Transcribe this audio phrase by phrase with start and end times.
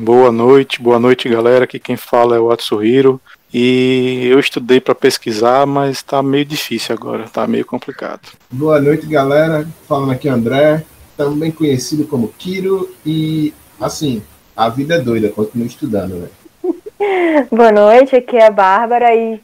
[0.00, 1.64] Boa noite, boa noite galera.
[1.64, 3.20] Aqui quem fala é o Atsuhiro.
[3.52, 8.20] E eu estudei para pesquisar, mas está meio difícil agora, está meio complicado.
[8.48, 10.84] Boa noite galera, falando aqui André,
[11.16, 12.88] também conhecido como Kiro.
[13.04, 14.22] E assim,
[14.56, 16.28] a vida é doida, continuo estudando, né?
[17.50, 19.40] Boa noite, aqui é a Bárbara e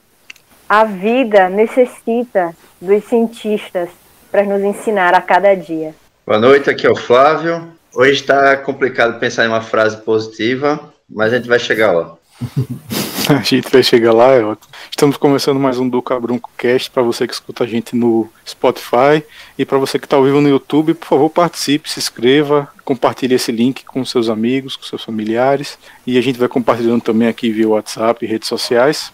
[0.69, 3.89] a vida necessita dos cientistas
[4.31, 5.97] para nos ensinar a cada dia.
[6.25, 7.74] Boa noite, aqui é o Flávio.
[7.97, 12.17] Hoje está complicado pensar em uma frase positiva, mas a gente vai chegar lá.
[13.31, 14.75] a gente vai chegar lá, é ótimo.
[14.91, 19.23] Estamos começando mais um do Cabrunco Cast para você que escuta a gente no Spotify
[19.57, 23.37] e para você que está ao vivo no YouTube, por favor, participe, se inscreva, compartilhe
[23.37, 27.51] esse link com seus amigos, com seus familiares e a gente vai compartilhando também aqui
[27.51, 29.13] via WhatsApp e redes sociais.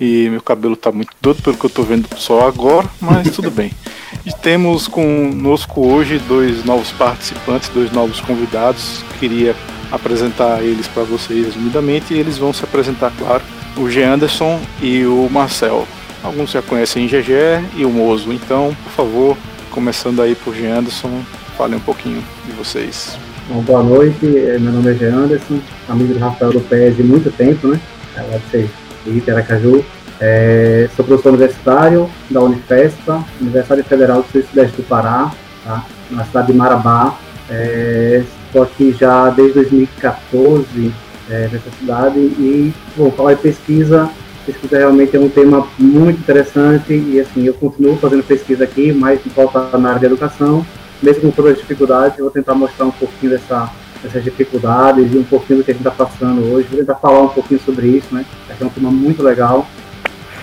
[0.00, 3.50] E meu cabelo está muito doido pelo que eu estou vendo só agora, mas tudo
[3.50, 3.70] bem.
[4.26, 9.04] E temos conosco hoje dois novos participantes, dois novos convidados.
[9.20, 9.54] Queria
[9.92, 13.42] apresentar eles para vocês resumidamente e eles vão se apresentar, claro,
[13.76, 14.02] o G.
[14.02, 15.86] Anderson e o Marcel.
[16.22, 19.36] Alguns já conhecem GG e o Mozo, então, por favor,
[19.70, 20.66] começando aí por G.
[20.66, 21.22] Anderson,
[21.56, 23.16] fale um pouquinho de vocês.
[23.48, 25.04] Bom, boa noite, meu nome é G.
[25.04, 27.78] Anderson, amigo do Rafael Lopes de muito tempo, né?
[28.50, 28.68] De
[29.04, 29.84] de Aracaju.
[30.20, 35.32] É, sou professor universitário da Unifespa, Universidade Federal do Sudeste do Pará,
[35.64, 35.84] tá?
[36.10, 37.18] na cidade de Marabá.
[38.46, 40.92] Estou é, aqui já desde 2014
[41.28, 44.08] é, nessa cidade e, bom, falar de pesquisa,
[44.46, 49.20] pesquisa realmente é um tema muito interessante e, assim, eu continuo fazendo pesquisa aqui, mas
[49.34, 50.64] volta na área da educação,
[51.02, 53.70] mesmo com todas as dificuldades, eu vou tentar mostrar um pouquinho dessa
[54.04, 56.68] essas dificuldades e um pouquinho do que a gente está passando hoje.
[56.68, 58.24] Vou tentar falar um pouquinho sobre isso, né?
[58.48, 59.66] É um tema muito legal.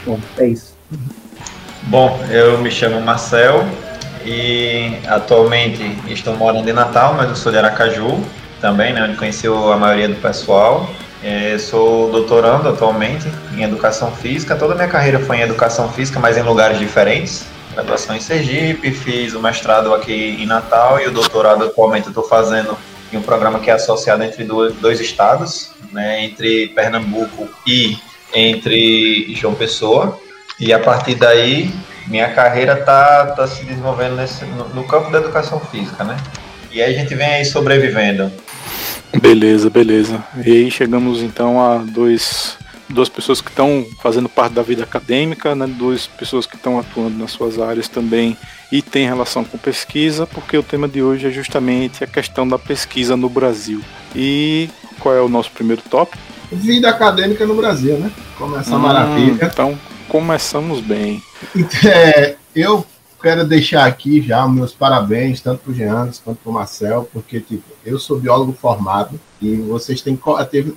[0.06, 0.76] Bom, é isso.
[1.84, 3.66] Bom, eu me chamo Marcel
[4.26, 8.20] e atualmente estou morando em Natal, mas eu sou de Aracaju
[8.60, 9.04] também, né?
[9.04, 10.90] Onde conheci a maioria do pessoal.
[11.24, 14.56] É, sou doutorando atualmente em educação física.
[14.56, 17.46] Toda a minha carreira foi em educação física, mas em lugares diferentes.
[17.74, 22.24] Graduação em Sergipe, fiz o mestrado aqui em Natal e o doutorado atualmente eu estou
[22.24, 22.76] fazendo
[23.18, 27.98] um programa que é associado entre dois, dois estados, né, entre Pernambuco e
[28.34, 30.20] entre João Pessoa.
[30.60, 31.72] E a partir daí,
[32.08, 36.18] minha carreira tá, tá se desenvolvendo nesse, no, no campo da educação física, né?
[36.72, 38.32] E aí a gente vem aí sobrevivendo.
[39.20, 40.24] Beleza, beleza.
[40.46, 42.58] E aí chegamos então a dois
[42.88, 47.18] duas pessoas que estão fazendo parte da vida acadêmica, né, duas pessoas que estão atuando
[47.18, 48.38] nas suas áreas também
[48.72, 52.58] e tem relação com pesquisa, porque o tema de hoje é justamente a questão da
[52.58, 53.82] pesquisa no Brasil.
[54.16, 56.22] E qual é o nosso primeiro tópico?
[56.52, 58.12] Vida acadêmica no Brasil, né?
[58.38, 59.46] Começa a hum, maravilha.
[59.46, 59.78] Então,
[60.08, 61.22] começamos bem.
[61.86, 62.86] É, eu
[63.22, 67.40] quero deixar aqui já meus parabéns, tanto para o Jean quanto para o Marcel, porque
[67.40, 70.20] tipo, eu sou biólogo formado e vocês têm,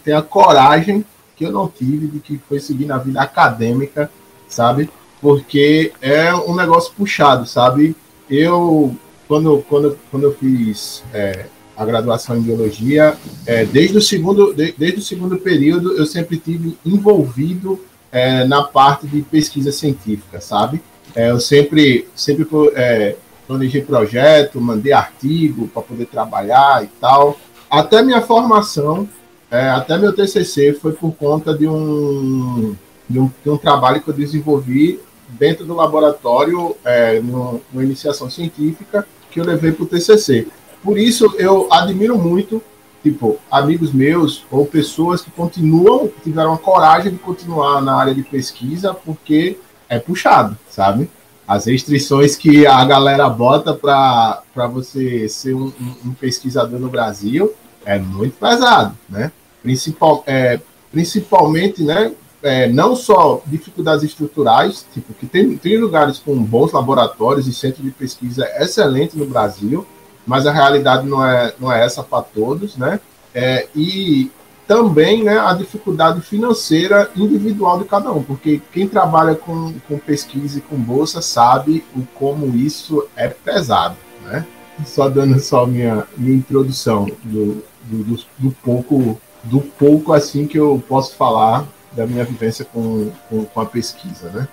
[0.03, 1.05] têm a coragem
[1.37, 4.11] que eu não tive de que foi seguir na vida acadêmica,
[4.49, 4.89] sabe?
[5.25, 7.97] Porque é um negócio puxado, sabe?
[8.29, 8.95] Eu,
[9.27, 14.75] quando, quando, quando eu fiz é, a graduação em biologia, é, desde, o segundo, de,
[14.77, 17.83] desde o segundo período, eu sempre tive envolvido
[18.13, 20.83] é, na parte de pesquisa científica, sabe?
[21.15, 23.17] É, eu sempre, sempre é,
[23.49, 27.41] planejei projeto, mandei artigo para poder trabalhar e tal.
[27.71, 29.09] Até minha formação,
[29.51, 32.77] é, até meu TCC foi por conta de um,
[33.09, 35.01] de um, de um trabalho que eu desenvolvi
[35.39, 40.49] dentro do laboratório, é, numa iniciação científica, que eu levei para o TCC.
[40.83, 42.63] Por isso, eu admiro muito,
[43.03, 48.23] tipo, amigos meus ou pessoas que continuam, tiveram a coragem de continuar na área de
[48.23, 49.59] pesquisa, porque
[49.89, 51.11] é puxado, sabe?
[51.47, 57.53] As restrições que a galera bota para você ser um, um, um pesquisador no Brasil
[57.85, 59.31] é muito pesado, né?
[59.65, 60.61] principal, é,
[60.93, 62.13] principalmente, né,
[62.45, 67.83] é, não só dificuldades estruturais, tipo, que tem, tem lugares com bons laboratórios e centros
[67.83, 69.87] de pesquisa excelentes no Brasil,
[70.27, 73.01] mas a realidade não é, não é essa para todos, né?
[73.35, 74.31] É, e
[74.69, 80.59] também né, a dificuldade financeira individual de cada um, porque quem trabalha com, com pesquisa
[80.59, 84.47] e com bolsa sabe o como isso é pesado, né?
[84.85, 90.59] Só dando só minha, minha introdução do, do, do, do pouco do pouco assim que
[90.59, 94.49] eu posso falar da minha vivência com, com, com a pesquisa, né?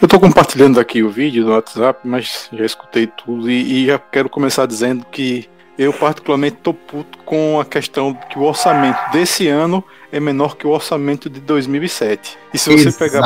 [0.00, 3.98] Eu estou compartilhando aqui o vídeo no WhatsApp, mas já escutei tudo e, e já
[3.98, 9.48] quero começar dizendo que eu particularmente estou puto com a questão que o orçamento desse
[9.48, 12.38] ano é menor que o orçamento de 2007.
[12.52, 13.20] E se você pegar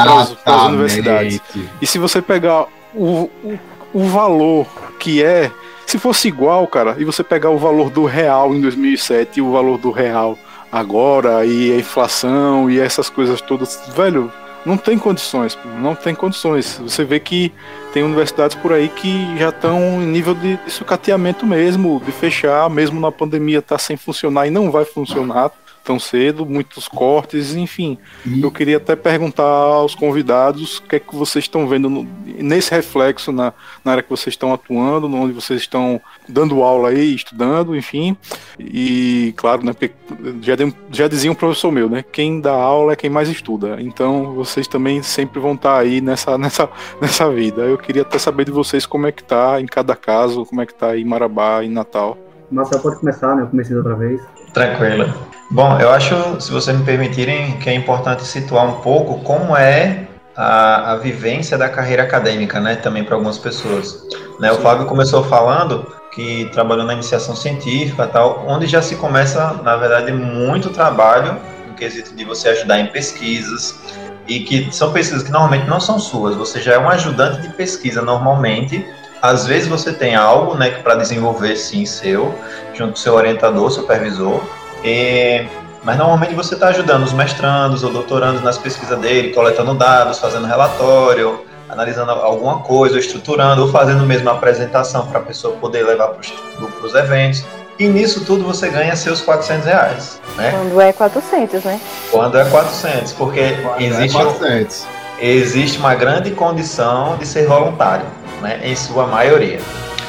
[0.45, 1.41] para as universidades,
[1.81, 3.59] e se você pegar o, o,
[3.93, 4.67] o valor
[4.99, 5.51] que é
[5.87, 9.53] se fosse igual, cara, e você pegar o valor do real em 2007 e o
[9.53, 10.39] valor do real
[10.75, 14.31] agora, e a inflação e essas coisas todas, velho,
[14.67, 16.81] não tem condições, não tem condições.
[16.83, 17.53] Você vê que
[17.93, 23.01] tem universidades por aí que já estão em nível de, sucateamento mesmo, de fechar, mesmo
[23.01, 25.53] na pandemia tá sem funcionar e não vai funcionar
[25.85, 27.99] tão cedo, muitos cortes, enfim.
[28.27, 28.43] E...
[28.43, 32.07] Eu queria até perguntar aos convidados o que é que vocês estão vendo no,
[32.39, 33.53] nesse reflexo na,
[33.85, 38.17] na área que vocês estão atuando, onde vocês estão dando aula aí, estudando, enfim.
[38.59, 39.93] E, claro, né, porque
[40.41, 40.55] já,
[40.91, 43.77] já dizia um professor meu, né, quem dá aula é quem mais estuda.
[43.81, 46.69] Então, vocês também sempre vão estar aí nessa, nessa,
[47.01, 47.63] nessa vida.
[47.63, 50.67] Eu queria até saber de vocês como é que tá em cada caso, como é
[50.67, 52.17] que tá em Marabá, em Natal.
[52.51, 53.43] Marcel pode começar, né?
[53.43, 54.21] Eu comecei outra vez.
[54.55, 55.13] Tranquilo.
[55.51, 60.07] Bom, eu acho, se vocês me permitirem, que é importante situar um pouco como é
[60.37, 62.77] a, a vivência da carreira acadêmica, né?
[62.77, 64.03] Também para algumas pessoas.
[64.41, 69.61] Né, o Fábio começou falando que trabalhou na iniciação científica tal, onde já se começa,
[69.63, 71.37] na verdade, muito trabalho
[71.69, 73.79] no quesito de você ajudar em pesquisas,
[74.27, 77.49] e que são pesquisas que normalmente não são suas, você já é um ajudante de
[77.51, 78.85] pesquisa normalmente,
[79.25, 82.35] às vezes você tem algo, né, para desenvolver sim seu,
[82.75, 84.39] junto com seu orientador, supervisor,
[84.85, 85.47] e,
[85.83, 90.47] mas normalmente você está ajudando os mestrandos ou doutorandos nas pesquisas dele, coletando dados, fazendo
[90.47, 91.41] relatório,
[91.71, 96.87] analisando alguma coisa, estruturando, ou fazendo mesmo a apresentação para a pessoa poder levar para
[96.87, 97.43] os eventos.
[97.79, 100.21] E nisso tudo você ganha seus 400 reais.
[100.37, 100.51] Né?
[100.51, 101.81] Quando é 400, né?
[102.11, 104.87] Quando é 400, porque Quando é existe, é 400.
[105.19, 108.05] existe uma grande condição de ser voluntário
[108.41, 109.59] né, em sua maioria.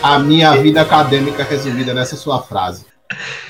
[0.02, 2.86] A minha vida acadêmica resumida nessa sua frase.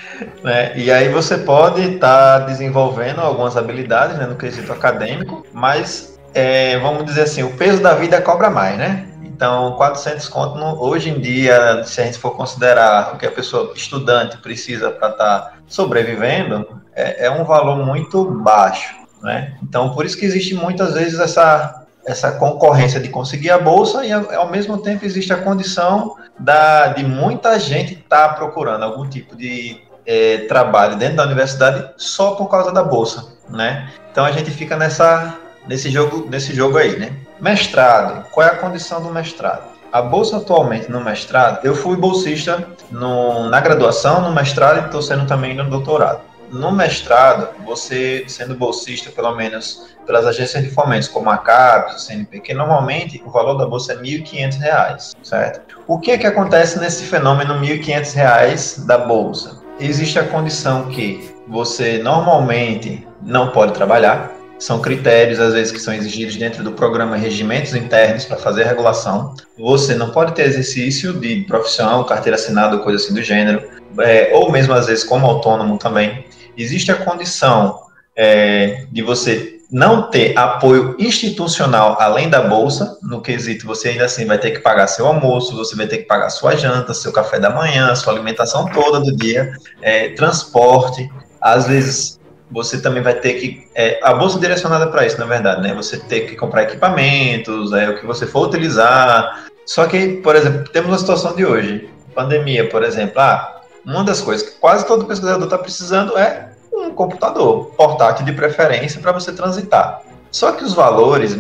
[0.45, 6.17] É, e aí você pode estar tá desenvolvendo algumas habilidades né, no quesito acadêmico, mas
[6.33, 9.07] é, vamos dizer assim, o peso da vida cobra mais, né?
[9.23, 13.31] Então, 400 conto, no, hoje em dia, se a gente for considerar o que a
[13.31, 19.57] pessoa estudante precisa para estar tá sobrevivendo, é, é um valor muito baixo, né?
[19.61, 24.11] Então, por isso que existe muitas vezes essa essa concorrência de conseguir a bolsa e
[24.11, 29.35] ao mesmo tempo existe a condição da, de muita gente estar tá procurando algum tipo
[29.35, 33.89] de é, trabalho dentro da universidade só por causa da bolsa, né?
[34.11, 35.35] Então a gente fica nessa
[35.67, 37.11] nesse jogo nesse jogo aí, né?
[37.39, 39.73] Mestrado, qual é a condição do mestrado?
[39.91, 45.01] A bolsa atualmente no mestrado, eu fui bolsista no, na graduação, no mestrado e estou
[45.01, 46.21] sendo também no doutorado
[46.55, 51.99] no mestrado, você sendo bolsista, pelo menos pelas agências de fomentos, como a CAPES, o
[51.99, 55.79] CNPq, normalmente o valor da bolsa é R$ 1.500, certo?
[55.87, 59.61] O que é que acontece nesse fenômeno R$ 1.500 da bolsa?
[59.79, 65.93] Existe a condição que você normalmente não pode trabalhar, são critérios, às vezes, que são
[65.93, 69.33] exigidos dentro do programa regimentos internos para fazer a regulação.
[69.59, 73.61] Você não pode ter exercício de profissão, carteira assinada, coisa assim do gênero,
[73.99, 76.24] é, ou mesmo, às vezes, como autônomo também
[76.57, 77.79] existe a condição
[78.15, 84.25] é, de você não ter apoio institucional além da bolsa, no quesito você ainda assim
[84.25, 87.39] vai ter que pagar seu almoço, você vai ter que pagar sua janta, seu café
[87.39, 91.09] da manhã, sua alimentação toda do dia, é, transporte,
[91.41, 92.19] às vezes
[92.49, 93.67] você também vai ter que.
[93.75, 95.73] É, a bolsa é direcionada para isso, na verdade, né?
[95.73, 99.45] Você ter que comprar equipamentos, é, o que você for utilizar.
[99.65, 103.19] Só que, por exemplo, temos a situação de hoje, pandemia, por exemplo.
[103.19, 103.54] Ah,
[103.85, 108.99] uma das coisas que quase todo pesquisador está precisando é um computador portátil de preferência
[108.99, 110.01] para você transitar.
[110.31, 111.37] Só que os valores,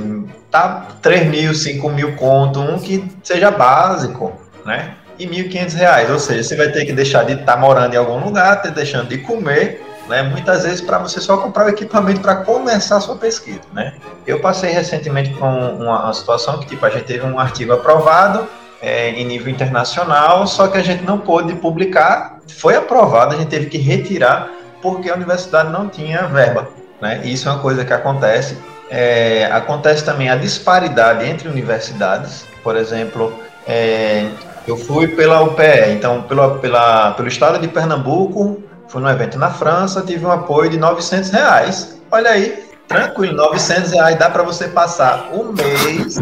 [0.49, 4.31] tá 3 mil, 5 mil conto, um que seja básico,
[4.65, 4.95] né?
[5.17, 7.97] E 1.500 reais, ou seja, você vai ter que deixar de estar tá morando em
[7.97, 10.23] algum lugar, ter deixando de comer, né?
[10.23, 13.95] Muitas vezes para você só comprar o equipamento para começar a sua pesquisa, né?
[14.25, 18.47] Eu passei recentemente com uma, uma situação que tipo a gente teve um artigo aprovado
[18.81, 22.34] é, em nível internacional, só que a gente não pôde publicar.
[22.47, 26.69] Foi aprovado, a gente teve que retirar porque a universidade não tinha verba.
[27.01, 27.21] Né?
[27.25, 28.57] Isso é uma coisa que acontece.
[28.89, 32.45] É, acontece também a disparidade entre universidades.
[32.63, 33.33] Por exemplo,
[33.67, 34.27] é,
[34.67, 39.49] eu fui pela UPE, então pela, pela, pelo estado de Pernambuco, fui num evento na
[39.49, 41.99] França, tive um apoio de 900 reais.
[42.11, 46.15] Olha aí, Tranquilo, 900 reais dá para você passar um mês.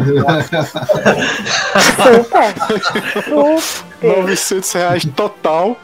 [2.02, 2.54] Super.
[4.02, 5.76] 900 reais total.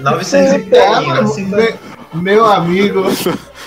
[0.00, 1.20] 900 e pouquinho.
[1.20, 1.74] Assim, meu,
[2.14, 3.04] meu amigo,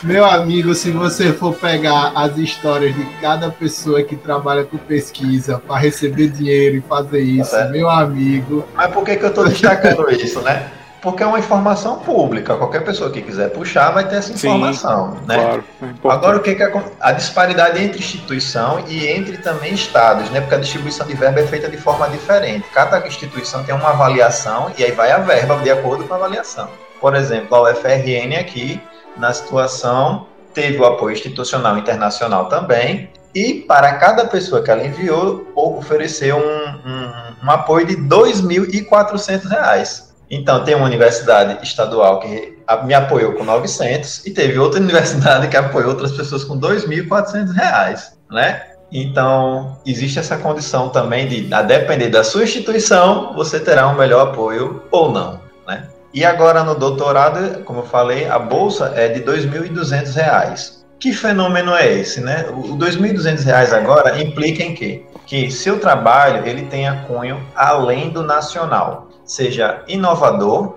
[0.03, 5.59] meu amigo, se você for pegar as histórias de cada pessoa que trabalha com pesquisa
[5.59, 8.65] para receber dinheiro e fazer isso, tá meu amigo.
[8.75, 10.71] Mas por que, que eu estou destacando isso, né?
[11.07, 12.57] Porque é uma informação pública.
[12.57, 15.37] Qualquer pessoa que quiser puxar vai ter essa informação, Sim, né?
[15.37, 20.29] Claro, é Agora o que, que é a disparidade entre instituição e entre também estados,
[20.31, 20.41] né?
[20.41, 22.65] Porque a distribuição de verba é feita de forma diferente.
[22.73, 26.67] Cada instituição tem uma avaliação e aí vai a verba de acordo com a avaliação.
[26.99, 28.81] Por exemplo, a UFRN aqui,
[29.15, 35.47] na situação, teve o apoio institucional internacional também, e para cada pessoa que ela enviou,
[35.55, 37.13] ofereceu um, um,
[37.45, 40.06] um apoio de R$ 2.400.
[40.29, 45.57] Então, tem uma universidade estadual que me apoiou com 900 e teve outra universidade que
[45.57, 48.63] apoiou outras pessoas com 2.400 reais, né?
[48.91, 54.29] Então, existe essa condição também de, a depender da sua instituição, você terá um melhor
[54.29, 55.87] apoio ou não, né?
[56.13, 60.85] E agora no doutorado, como eu falei, a bolsa é de 2.200 reais.
[60.99, 62.47] Que fenômeno é esse, né?
[62.49, 65.05] O 2.200 reais agora implica em quê?
[65.25, 70.75] Que seu trabalho ele tenha cunho além do nacional seja inovador,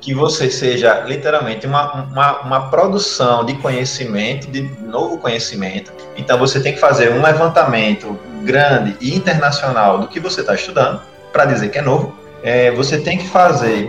[0.00, 5.92] que você seja literalmente uma, uma, uma, produção de conhecimento, de novo conhecimento.
[6.16, 11.00] Então você tem que fazer um levantamento grande e internacional do que você está estudando,
[11.32, 12.14] para dizer que é novo.
[12.42, 13.88] É, você tem que fazer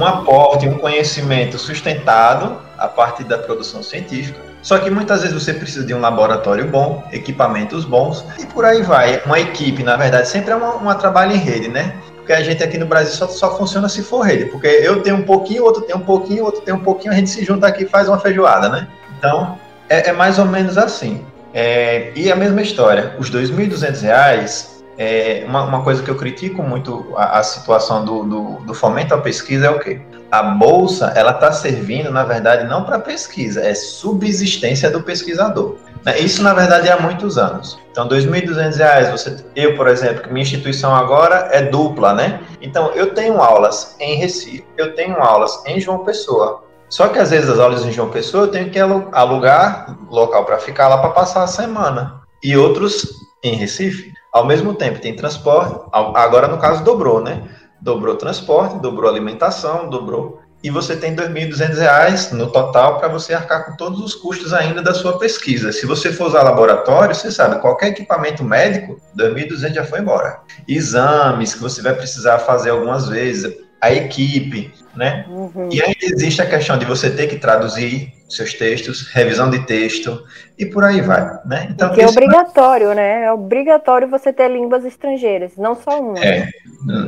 [0.00, 4.40] um aporte, um conhecimento sustentado a partir da produção científica.
[4.62, 8.82] Só que muitas vezes você precisa de um laboratório bom, equipamentos bons e por aí
[8.82, 9.20] vai.
[9.26, 11.94] Uma equipe, na verdade, sempre é uma trabalho em rede, né?
[12.22, 15.16] Porque a gente aqui no Brasil só, só funciona se for rede, porque eu tenho
[15.16, 17.82] um pouquinho, outro tem um pouquinho, outro tem um pouquinho, a gente se junta aqui
[17.82, 18.86] e faz uma feijoada, né?
[19.18, 21.26] Então, é, é mais ou menos assim.
[21.52, 26.62] É, e a mesma história, os R$ 2.200, é, uma, uma, coisa que eu critico
[26.62, 30.00] muito a, a situação do, do, do, fomento à pesquisa é o quê?
[30.30, 35.76] A bolsa, ela está servindo, na verdade, não para pesquisa, é subsistência do pesquisador.
[36.04, 36.18] Né?
[36.18, 37.78] Isso, na verdade, é há muitos anos.
[37.90, 42.40] Então, R$ 2.200, você, eu, por exemplo, minha instituição agora é dupla, né?
[42.60, 46.64] Então, eu tenho aulas em Recife, eu tenho aulas em João Pessoa.
[46.88, 50.58] Só que, às vezes, as aulas em João Pessoa, eu tenho que alugar local para
[50.58, 52.20] ficar lá para passar a semana.
[52.42, 54.12] E outros em Recife.
[54.32, 55.78] Ao mesmo tempo, tem transporte.
[55.92, 57.42] Agora, no caso, dobrou, né?
[57.80, 63.66] Dobrou transporte, dobrou alimentação, dobrou e você tem R$ 2.200 no total para você arcar
[63.66, 65.72] com todos os custos ainda da sua pesquisa.
[65.72, 70.40] Se você for usar laboratório, você sabe, qualquer equipamento médico, R$ 2.200 já foi embora.
[70.68, 75.26] Exames que você vai precisar fazer algumas vezes, a equipe, né?
[75.28, 75.68] Uhum.
[75.72, 80.22] E ainda existe a questão de você ter que traduzir seus textos, revisão de texto
[80.58, 81.68] e por aí vai, né?
[81.70, 83.24] Então, que é obrigatório, né?
[83.24, 86.18] É obrigatório você ter línguas estrangeiras, não só uma.
[86.18, 86.48] É,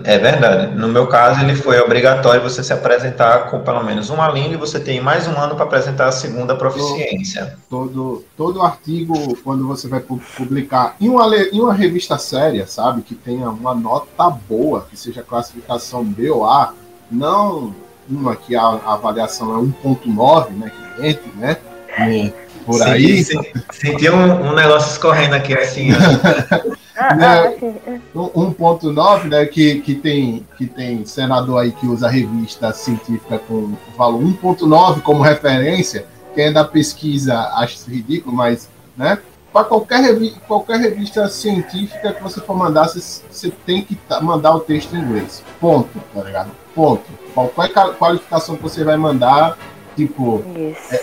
[0.04, 0.74] é verdade.
[0.74, 4.56] No meu caso, ele foi obrigatório você se apresentar com pelo menos uma língua e
[4.56, 7.56] você tem mais um ano para apresentar a segunda proficiência.
[7.70, 13.14] Todo, todo artigo, quando você vai publicar em uma, em uma revista séria, sabe, que
[13.14, 16.74] tenha uma nota boa, que seja classificação B ou A,
[17.10, 17.74] não
[18.08, 21.56] uma que a, a avaliação é 1.9, né, que entre, né,
[22.64, 23.24] por sim, aí.
[23.24, 25.88] Senti um, um, negócio escorrendo aqui assim.
[26.96, 27.56] Ah, né,
[28.14, 33.72] 1.9, ah, né, que, que, tem, que tem senador aí que usa revista científica com
[33.96, 36.06] valor 1.9 como referência,
[36.36, 39.18] quem é da pesquisa acha isso ridículo, mas, né,
[39.52, 44.60] para qualquer, revi qualquer revista científica que você for mandar, você, tem que mandar o
[44.60, 45.42] texto em inglês.
[45.60, 46.50] Ponto, tá ligado?
[46.74, 47.04] Ponto.
[47.34, 49.56] Qualquer qualificação que você vai mandar,
[49.96, 50.44] tipo,
[50.90, 51.00] é,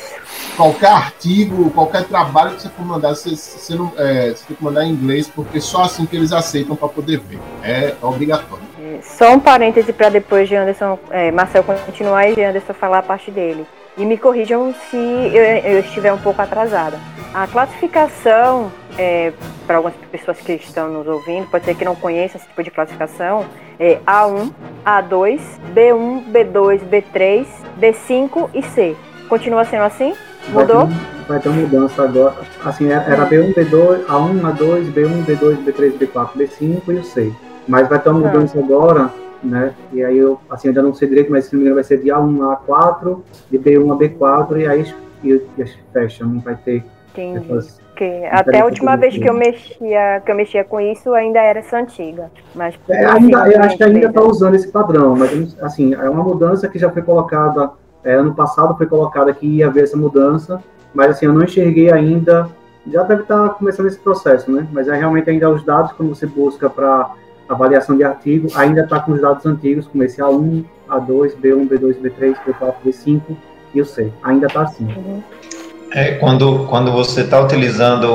[0.55, 4.63] qualquer artigo, qualquer trabalho que você for mandar, você, você, não, é, você tem que
[4.63, 7.39] mandar em inglês, porque só assim que eles aceitam para poder ver.
[7.63, 8.63] É obrigatório.
[8.79, 12.99] É, só um parêntese para depois de Anderson, é, Marcel continuar e de Anderson falar
[12.99, 13.65] a parte dele.
[13.97, 16.97] E me corrijam se eu, eu estiver um pouco atrasada.
[17.33, 19.31] A classificação, é,
[19.65, 22.71] para algumas pessoas que estão nos ouvindo, pode ser que não conheçam esse tipo de
[22.71, 23.45] classificação,
[23.79, 24.51] é A1,
[24.85, 25.39] A2,
[25.73, 27.45] B1, B2, B3,
[27.79, 28.95] B5 e C.
[29.29, 30.13] Continua sendo assim?
[30.49, 30.89] Mudou?
[31.27, 32.35] Vai ter, uma mudança agora.
[32.65, 37.33] Assim, é, era B1, B2, A1, A2, B1, B2, B3, B4, B5 e o C.
[37.67, 38.27] Mas vai ter uma tá.
[38.27, 39.09] mudança agora,
[39.43, 39.73] né?
[39.91, 41.99] E aí eu, assim, ainda não sei direito, mas se não me engano vai ser
[41.99, 43.19] de A1 a A4,
[43.49, 46.83] de B1 a B4, e aí e, e fecha, não vai ter.
[47.11, 47.45] Entendi.
[47.51, 47.81] Essas,
[48.31, 51.77] até a última vez que eu mexia, que eu mexia com isso ainda era essa
[51.77, 52.31] antiga.
[52.55, 56.23] Mas é, ainda, eu acho que ainda está usando esse padrão, mas assim, é uma
[56.23, 57.71] mudança que já foi colocada
[58.03, 60.61] é, ano passado foi colocada que ia haver essa mudança,
[60.93, 62.49] mas assim, eu não enxerguei ainda,
[62.87, 64.67] já deve estar tá começando esse processo, né?
[64.71, 67.11] Mas é realmente ainda os dados, quando você busca para
[67.53, 71.95] avaliação de artigo, ainda está com os dados antigos, como esse A1, A2, B1, B2,
[72.01, 73.21] B3, B4, B5
[73.73, 74.11] e o C.
[74.23, 74.85] Ainda está assim.
[74.85, 75.21] Uhum.
[75.93, 78.07] É, quando, quando você está utilizando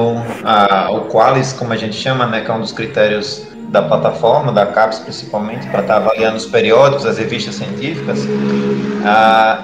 [0.43, 4.53] a, o Qualis, como a gente chama, né, que é um dos critérios da plataforma,
[4.53, 8.27] da CAPES principalmente, para estar tá avaliando os periódicos, as revistas científicas,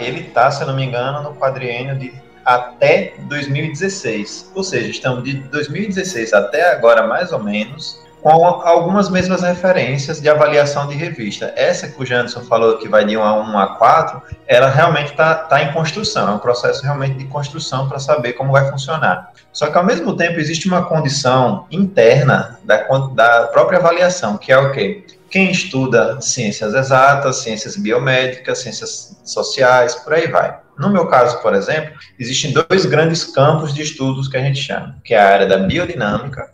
[0.01, 2.13] ele está, se eu não me engano, no quadriênio de
[2.45, 4.53] até 2016.
[4.55, 10.29] Ou seja, estamos de 2016 até agora, mais ou menos, com algumas mesmas referências de
[10.29, 11.53] avaliação de revista.
[11.57, 15.11] Essa que o Janderson falou que vai de 1 a 1 a 4, ela realmente
[15.11, 19.33] está tá em construção, é um processo realmente de construção para saber como vai funcionar.
[19.53, 22.77] Só que, ao mesmo tempo, existe uma condição interna da,
[23.13, 25.05] da própria avaliação, que é o quê?
[25.29, 30.59] Quem estuda ciências exatas, ciências biomédicas, ciências sociais, por aí vai.
[30.79, 34.97] No meu caso, por exemplo, existem dois grandes campos de estudos que a gente chama,
[35.03, 36.51] que é a área da biodinâmica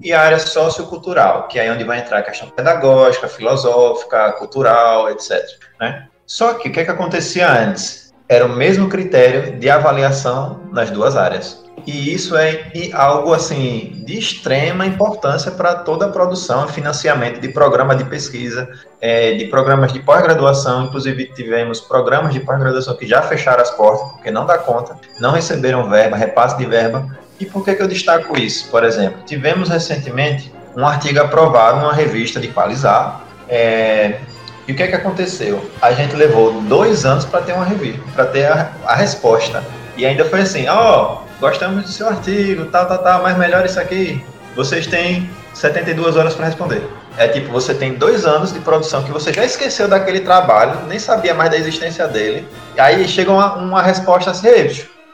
[0.00, 5.42] e a área sociocultural, que é onde vai entrar a questão pedagógica, filosófica, cultural, etc.
[5.80, 6.06] Né?
[6.26, 8.12] Só que o que, é que acontecia antes?
[8.28, 11.64] Era o mesmo critério de avaliação nas duas áreas.
[11.86, 17.48] E isso é algo assim de extrema importância para toda a produção e financiamento de
[17.48, 18.68] programa de pesquisa,
[19.00, 20.84] é, de programas de pós-graduação.
[20.84, 25.32] Inclusive, tivemos programas de pós-graduação que já fecharam as portas porque não dá conta, não
[25.32, 27.06] receberam verba, repasse de verba,
[27.40, 28.68] e por que, que eu destaco isso?
[28.70, 33.22] Por exemplo, tivemos recentemente um artigo aprovado numa revista de Qualizar.
[33.48, 34.20] É,
[34.66, 35.64] e o que, que aconteceu?
[35.80, 39.64] A gente levou dois anos para ter uma revista, para ter a, a, resposta.
[39.96, 43.64] E ainda foi assim: ó, oh, gostamos do seu artigo, tal, tal, tal, mas melhor
[43.64, 44.22] isso aqui.
[44.54, 46.82] Vocês têm 72 horas para responder.
[47.16, 50.98] É tipo, você tem dois anos de produção que você já esqueceu daquele trabalho, nem
[50.98, 52.46] sabia mais da existência dele.
[52.76, 54.48] E aí chega uma, uma resposta assim: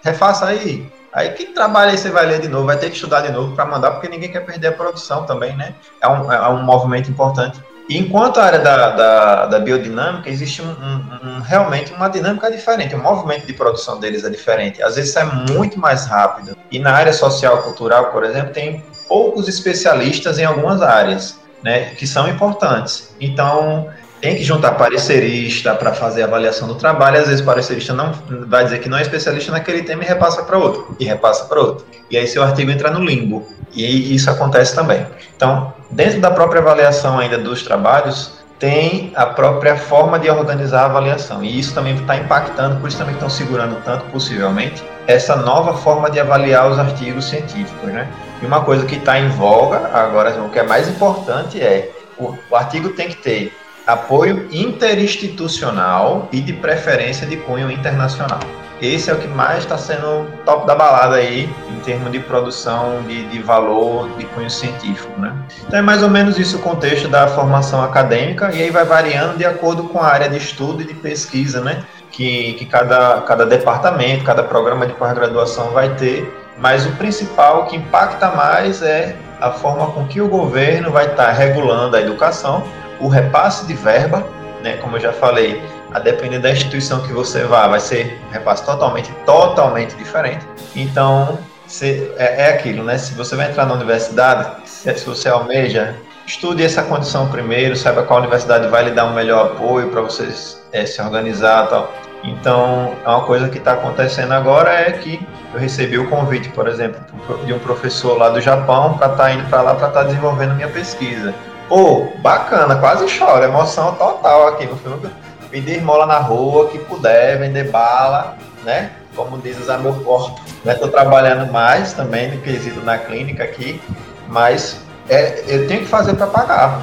[0.03, 3.21] refaça aí, Aí quem trabalha aí você vai ler de novo, vai ter que estudar
[3.21, 5.75] de novo para mandar, porque ninguém quer perder a produção também, né?
[6.01, 7.63] É um, é um movimento importante.
[7.89, 12.95] Enquanto a área da, da, da biodinâmica, existe um, um, um, realmente uma dinâmica diferente,
[12.95, 14.83] o movimento de produção deles é diferente.
[14.83, 16.57] Às vezes é muito mais rápido.
[16.71, 22.07] E na área social cultural, por exemplo, tem poucos especialistas em algumas áreas, né, que
[22.07, 23.15] são importantes.
[23.21, 23.89] Então,
[24.25, 28.11] tem que juntar parecerista para fazer avaliação do trabalho, às vezes o parecerista não
[28.49, 31.61] vai dizer que não é especialista naquele tema e repassa para outro, e repassa para
[31.61, 31.85] outro.
[32.11, 33.47] E aí seu artigo entra no limbo.
[33.75, 35.07] E isso acontece também.
[35.37, 40.87] Então, dentro da própria avaliação ainda dos trabalhos, tem a própria forma de organizar a
[40.87, 41.45] avaliação.
[41.45, 46.11] E isso também está impactando, por isso também estão segurando tanto, possivelmente, essa nova forma
[46.11, 47.93] de avaliar os artigos científicos.
[47.93, 48.09] Né?
[48.41, 52.35] E uma coisa que está em voga, agora o que é mais importante é o,
[52.51, 53.53] o artigo tem que ter
[53.87, 58.41] apoio interinstitucional e de preferência de cunho internacional.
[58.81, 63.03] Esse é o que mais está sendo top da balada aí, em termos de produção
[63.07, 65.33] de, de valor de cunho científico, né?
[65.67, 69.39] Então é mais ou menos isso o contexto da formação acadêmica, e aí vai variando
[69.39, 71.85] de acordo com a área de estudo e de pesquisa, né?
[72.11, 77.77] Que, que cada, cada departamento, cada programa de pós-graduação vai ter, mas o principal que
[77.77, 82.63] impacta mais é a forma com que o governo vai estar tá regulando a educação
[83.05, 84.27] o repasse de verba,
[84.63, 85.63] né, como eu já falei,
[85.93, 90.45] a depender da instituição que você vá, vai ser um repasse totalmente, totalmente diferente.
[90.75, 92.97] Então, se, é, é, aquilo, né?
[92.97, 95.95] Se você vai entrar na universidade, se, você almeja,
[96.27, 100.27] estude essa condição primeiro, saiba qual universidade vai lhe dar um melhor apoio para você
[100.73, 101.93] é, se organizar tal.
[102.23, 105.21] Então, é uma coisa que está acontecendo agora é que
[105.53, 107.03] eu recebi o convite, por exemplo,
[107.45, 110.07] de um professor lá do Japão para estar tá indo para lá para estar tá
[110.07, 111.35] desenvolvendo minha pesquisa.
[111.69, 115.11] Pô, bacana, quase choro, emoção total aqui no filme.
[115.51, 118.91] Pedir esmola na rua, que puder, vender bala, né?
[119.15, 120.41] Como diz o meu corpo.
[120.65, 120.75] Né?
[120.75, 123.81] Tô trabalhando mais também no quesito na clínica aqui,
[124.29, 126.83] mas é, eu tenho que fazer para pagar,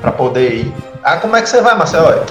[0.00, 0.74] para poder ir.
[1.02, 2.24] Ah, como é que você vai, Marcelo?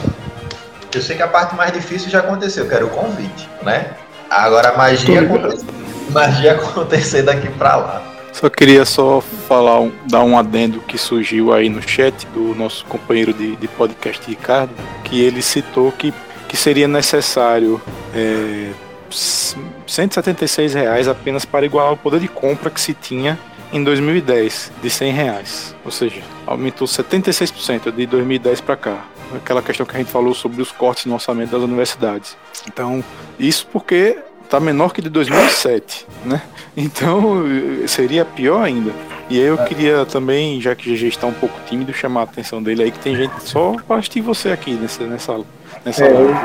[0.94, 3.92] Eu sei que a parte mais difícil já aconteceu, eu quero o convite, né?
[4.30, 5.66] Agora a magia, acontecer,
[6.10, 8.11] magia acontecer daqui para lá.
[8.34, 13.34] Só queria só falar, dar um adendo que surgiu aí no chat do nosso companheiro
[13.34, 16.14] de, de podcast Ricardo, que ele citou que,
[16.48, 17.82] que seria necessário
[18.16, 18.72] é,
[19.12, 23.38] 176 reais apenas para igualar o poder de compra que se tinha
[23.74, 29.06] em 2010 de 100 reais, ou seja, aumentou 76% de 2010 para cá.
[29.34, 32.36] Aquela questão que a gente falou sobre os cortes no orçamento das universidades.
[32.68, 33.02] Então,
[33.40, 36.42] isso porque está menor que de 2007, né?
[36.76, 37.44] Então
[37.88, 38.92] seria pior ainda.
[39.30, 39.66] E aí eu é.
[39.66, 43.00] queria também, já que já está um pouco tímido, chamar a atenção dele aí que
[43.00, 45.40] tem gente só para assistir você aqui nessa nessa
[45.86, 46.40] nessa é, live.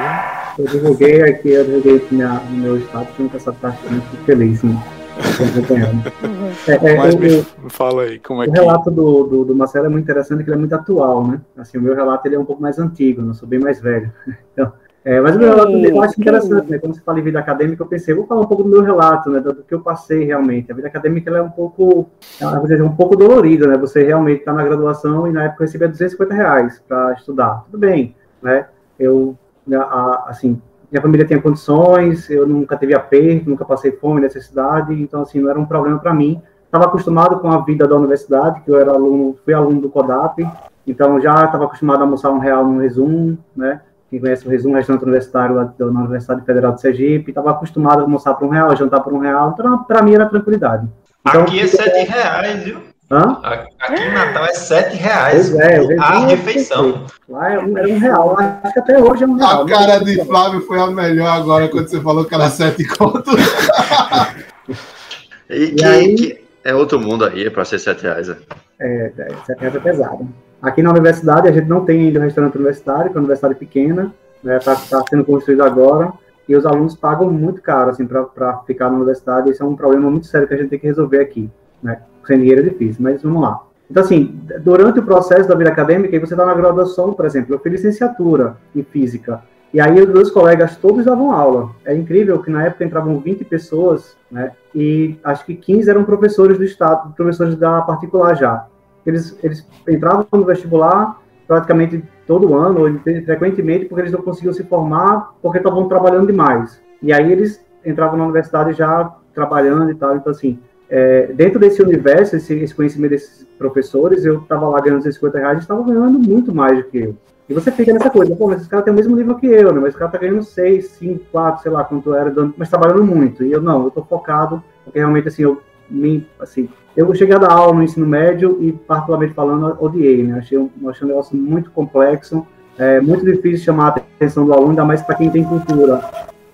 [0.59, 4.63] Eu, eu divulguei aqui, eu divulguei minha, no meu status, com essa parte muito feliz,
[4.63, 4.83] né?
[6.69, 8.59] é, é, Mas me fala aí, como é o que...
[8.59, 11.41] O relato do, do, do, Marcelo é muito interessante, porque ele é muito atual, né?
[11.57, 13.31] Assim, o meu relato ele é um pouco mais antigo, né?
[13.31, 14.13] eu sou bem mais velho.
[14.53, 14.73] Então,
[15.07, 16.79] É, mas o meu relato eu acho interessante, né?
[16.81, 19.31] Quando você fala em vida acadêmica, eu pensei, vou falar um pouco do meu relato,
[19.31, 19.39] né?
[19.39, 20.73] Do, do que eu passei realmente.
[20.73, 22.09] A vida acadêmica ela é um pouco,
[22.41, 23.77] é um pouco dolorida, né?
[23.77, 27.63] Você realmente está na graduação e na época recebia 250 reais para estudar.
[27.67, 28.67] Tudo bem, né?
[28.99, 29.39] Eu,
[29.75, 35.23] a, assim, minha família tinha condições, eu nunca tive aperto, nunca passei fome, necessidade, então,
[35.23, 36.43] assim, não era um problema para mim.
[36.65, 40.45] Estava acostumado com a vida da universidade, que eu era aluno, fui aluno do CODAP,
[40.85, 43.83] então já estava acostumado a almoçar um real no resumo, né?
[44.11, 48.35] Quem conhece o resumo restaurante universitário da Universidade Federal de Sergipe, estava acostumado a almoçar
[48.35, 50.89] por um real, jantar por um real, então para mim era tranquilidade.
[51.27, 52.81] Então, Aqui é sete reais, viu?
[53.11, 53.41] Hã?
[53.81, 57.05] Aqui em Natal é sete reais é, a refeição.
[57.29, 59.63] Lá era um, era um real, acho que até hoje é um real.
[59.63, 63.35] A cara de Flávio foi a melhor agora quando você falou que era sete contos.
[65.49, 68.29] e, e, aí, que é outro mundo aí, é para ser sete reais.
[68.29, 68.37] É,
[68.81, 69.13] é,
[69.47, 70.29] sete reais é pesado.
[70.61, 73.55] Aqui na universidade, a gente não tem ainda um restaurante universitário, que é uma universidade
[73.55, 76.13] pequena, está né, tá, tá sendo construído agora,
[76.49, 79.51] e os alunos pagam muito caro assim, para ficar na universidade.
[79.51, 81.51] Isso é um problema muito sério que a gente tem que resolver aqui.
[81.83, 82.01] Né?
[82.27, 83.63] Sem dinheiro é difícil, mas vamos lá.
[83.91, 87.59] Então, assim, durante o processo da vida acadêmica, você está na graduação, por exemplo, eu
[87.59, 89.43] fiz licenciatura em física,
[89.73, 91.71] e aí os meus colegas todos davam aula.
[91.85, 96.59] É incrível que na época entravam 20 pessoas, né, e acho que 15 eram professores
[96.59, 98.67] do estado, professores da particular já
[99.11, 104.65] eles, eles entravam no vestibular praticamente todo ano, ou frequentemente, porque eles não conseguiam se
[104.65, 106.81] formar, porque estavam trabalhando demais.
[107.01, 110.17] E aí eles entravam na universidade já trabalhando e tal.
[110.17, 115.11] Então, assim, é, dentro desse universo, esse, esse, conhecimento desses professores, eu estava lá ganhando
[115.11, 117.17] 50 reais estava ganhando muito mais do que eu.
[117.49, 119.73] E você fica nessa coisa, pô, mas esse cara tem o mesmo nível que eu,
[119.73, 119.79] né?
[119.79, 123.45] Mas esse cara tá ganhando 6, 5, 4, sei lá quanto era, mas trabalhando muito.
[123.45, 127.39] E eu não, eu tô focado, porque realmente, assim, eu me, assim, eu cheguei a
[127.39, 130.39] dar aula no ensino médio e, particularmente falando, odiei, né?
[130.39, 132.47] Achei um, achei um negócio muito complexo,
[132.79, 136.01] é muito difícil chamar a atenção do aluno, ainda mais para quem tem cultura.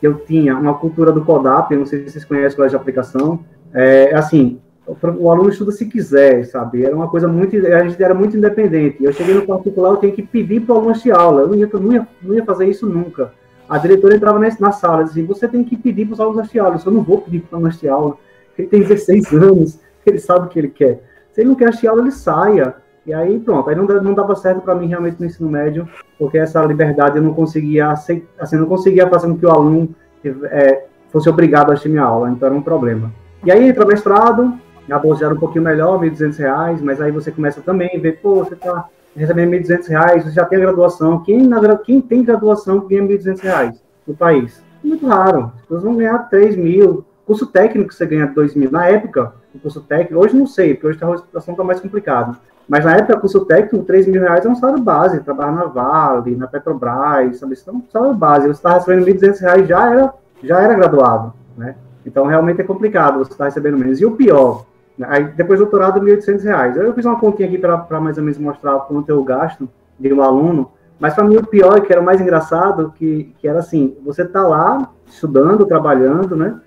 [0.03, 3.41] Eu tinha uma cultura do CODAP, não sei se vocês conhecem o colégio de aplicação,
[3.73, 6.85] é assim, o, o, aluno estuda se quiser, sabe?
[6.85, 9.03] Era uma coisa muito, a gente era muito independente.
[9.03, 11.55] Eu cheguei no particular, eu tinha que pedir para o aluno assistir aula, eu não
[11.55, 13.33] ia, não, ia, não ia fazer isso nunca.
[13.69, 16.41] A diretora entrava na, na sala e dizia, você tem que pedir para os alunos
[16.41, 18.17] assistir aula, eu não vou pedir para o aluno assistir aula
[18.59, 19.79] ele tem 16 anos,
[20.11, 21.03] ele sabe o que ele quer.
[21.33, 22.75] Se ele não quer assistir aula, ele saia.
[23.05, 25.89] E aí, pronto, aí não, não dava certo para mim realmente no ensino médio,
[26.19, 29.89] porque essa liberdade eu não conseguia aceitar, assim, não conseguia fazer com que o aluno
[30.25, 33.13] é, fosse obrigado a assistir minha aula, então era um problema.
[33.45, 34.57] E aí entra mestrado,
[34.89, 38.21] a bolsa era um pouquinho melhor, R$ 1.200, mas aí você começa também a ver,
[38.21, 42.23] pô, você está recebendo R$ 1.200, você já tem a graduação, quem, na, quem tem
[42.23, 44.63] graduação ganha R$ 1.200 no país?
[44.83, 48.71] Muito raro, as pessoas vão ganhar 3 mil, Curso técnico você ganha 2 mil.
[48.71, 52.37] Na época, o curso técnico, hoje não sei, porque hoje a situação está mais complicada.
[52.69, 55.21] Mas na época, curso técnico, 3 mil reais é um salário base.
[55.21, 57.55] Trabalhar na Vale, na Petrobras, sabe?
[57.55, 58.49] Isso é um salário base.
[58.49, 60.15] Você está recebendo 1.200 reais, já era,
[60.45, 61.75] já era graduado, né?
[62.05, 63.99] Então, realmente é complicado você estar tá recebendo menos.
[63.99, 64.67] E o pior,
[64.99, 65.07] né?
[65.09, 66.77] aí depois do doutorado, 1.800 reais.
[66.77, 69.67] Eu fiz uma continha aqui para mais ou menos mostrar quanto eu gasto
[69.99, 70.71] de um aluno.
[71.01, 74.21] Mas para mim o pior, que era o mais engraçado, que, que era assim, você
[74.21, 76.61] está lá estudando, trabalhando, né?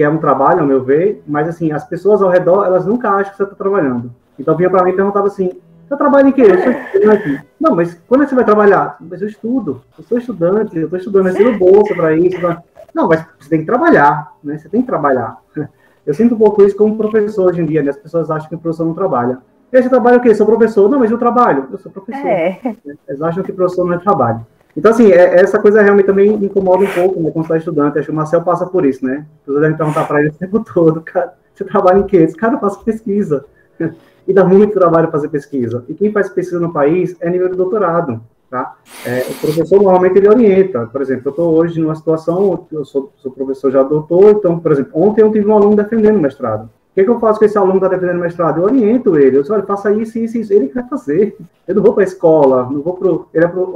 [0.00, 3.10] Que é um trabalho, ao meu ver, mas assim, as pessoas ao redor, elas nunca
[3.10, 4.10] acham que você está trabalhando.
[4.38, 6.46] Então vinha para mim e perguntava assim, você trabalha em quê?
[6.94, 7.38] Eu aqui.
[7.60, 8.96] Não, mas quando é que você vai trabalhar?
[8.98, 12.40] Mas eu estudo, eu sou estudante, eu estou estudando, eu tiro bolsa para isso.
[12.40, 12.62] Pra...
[12.94, 14.56] Não, mas você tem que trabalhar, né?
[14.56, 15.36] Você tem que trabalhar.
[16.06, 17.90] Eu sinto um pouco isso como professor hoje em dia, né?
[17.90, 19.38] As pessoas acham que o professor não trabalha.
[19.70, 20.34] E aí você trabalha o quê?
[20.34, 20.88] Sou professor?
[20.88, 21.68] Não, mas eu trabalho.
[21.70, 22.26] Eu sou professor.
[22.26, 22.58] É.
[23.06, 24.44] Eles acham que o professor não é trabalho.
[24.76, 27.98] Então, assim, é, essa coisa realmente também incomoda um pouco, né, quando você é estudante.
[27.98, 29.26] Acho que o Marcel passa por isso, né?
[29.46, 32.18] Você deve perguntar para ele o tempo todo, cara, você trabalha em quê?
[32.18, 33.44] Esse cara faz pesquisa.
[34.26, 35.84] e dá muito trabalho fazer pesquisa.
[35.88, 38.76] E quem faz pesquisa no país é nível de doutorado, tá?
[39.04, 40.86] É, o professor normalmente ele orienta.
[40.86, 44.72] Por exemplo, eu estou hoje numa situação, eu sou, sou, professor já doutor, então, por
[44.72, 46.64] exemplo, ontem eu tive um aluno defendendo mestrado.
[46.64, 48.58] O que, que eu faço com esse aluno que está defendendo mestrado?
[48.58, 49.36] Eu oriento ele.
[49.36, 50.52] Eu disse, olha, faça isso, isso, isso.
[50.52, 51.36] Ele quer fazer.
[51.66, 53.10] Eu não vou para a escola, não vou para...
[53.32, 53.74] Ele é pro,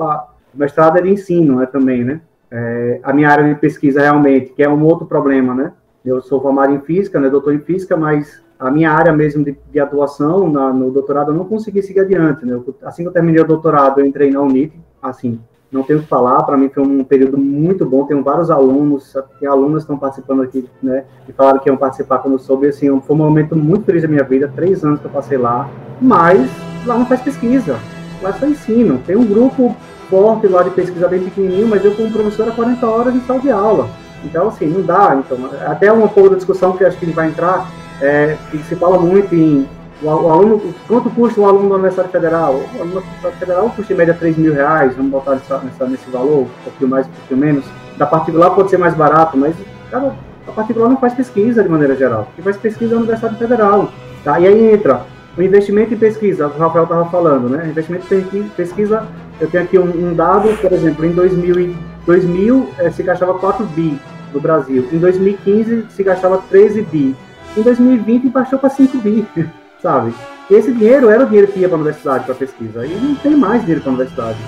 [0.54, 2.20] mestrado é de ensino né, também, né?
[2.50, 5.72] É, a minha área de pesquisa realmente, que é um outro problema, né?
[6.04, 9.56] Eu sou formado em física, né, doutor em física, mas a minha área mesmo de,
[9.72, 12.52] de atuação na, no doutorado eu não consegui seguir adiante, né?
[12.52, 15.40] Eu, assim que eu terminei o doutorado, eu entrei na Unip, assim,
[15.72, 19.12] não tenho o que falar, para mim foi um período muito bom, tenho vários alunos,
[19.40, 22.86] tem alunos que estão participando aqui, né, que falaram que iam participar quando soube, assim,
[23.00, 25.68] foi um momento muito feliz da minha vida, três anos que eu passei lá,
[26.00, 26.48] mas
[26.86, 27.76] lá não faz pesquisa,
[28.22, 29.74] lá só ensino, tem um grupo
[30.08, 33.40] forte lá de pesquisa bem pequenininho, mas eu como professor era 40 horas em sala
[33.40, 33.88] de aula.
[34.24, 35.16] Então, assim, não dá.
[35.18, 38.74] Então, até uma pouco da discussão que acho que ele vai entrar, é, que se
[38.76, 39.66] fala muito em
[40.02, 42.52] o, aluno, quanto custa o aluno da Universidade Federal?
[42.52, 45.86] O aluno da Universidade Federal custa em média 3 mil reais, vamos botar nessa, nessa,
[45.86, 47.64] nesse valor, um pouquinho mais, um pouquinho menos.
[47.96, 49.54] Da particular pode ser mais barato, mas
[49.90, 50.14] cara,
[50.46, 52.28] a particular não faz pesquisa de maneira geral.
[52.34, 53.88] Quem faz pesquisa é a Universidade Federal.
[54.22, 54.40] Tá?
[54.40, 55.02] E aí entra
[55.36, 57.68] o investimento em pesquisa, o Rafael estava falando, né?
[57.68, 59.06] Investimento em pesquisa,
[59.40, 61.74] eu tenho aqui um, um dado, por exemplo, em 2000,
[62.06, 63.98] 2000 eh, se gastava 4 bi
[64.32, 67.16] no Brasil, em 2015 se gastava 13 bi,
[67.56, 69.26] em 2020 baixou para 5 bi,
[69.82, 70.14] sabe?
[70.50, 73.34] Esse dinheiro era o dinheiro que ia para a universidade para pesquisa, e não tem
[73.36, 74.38] mais dinheiro para a universidade.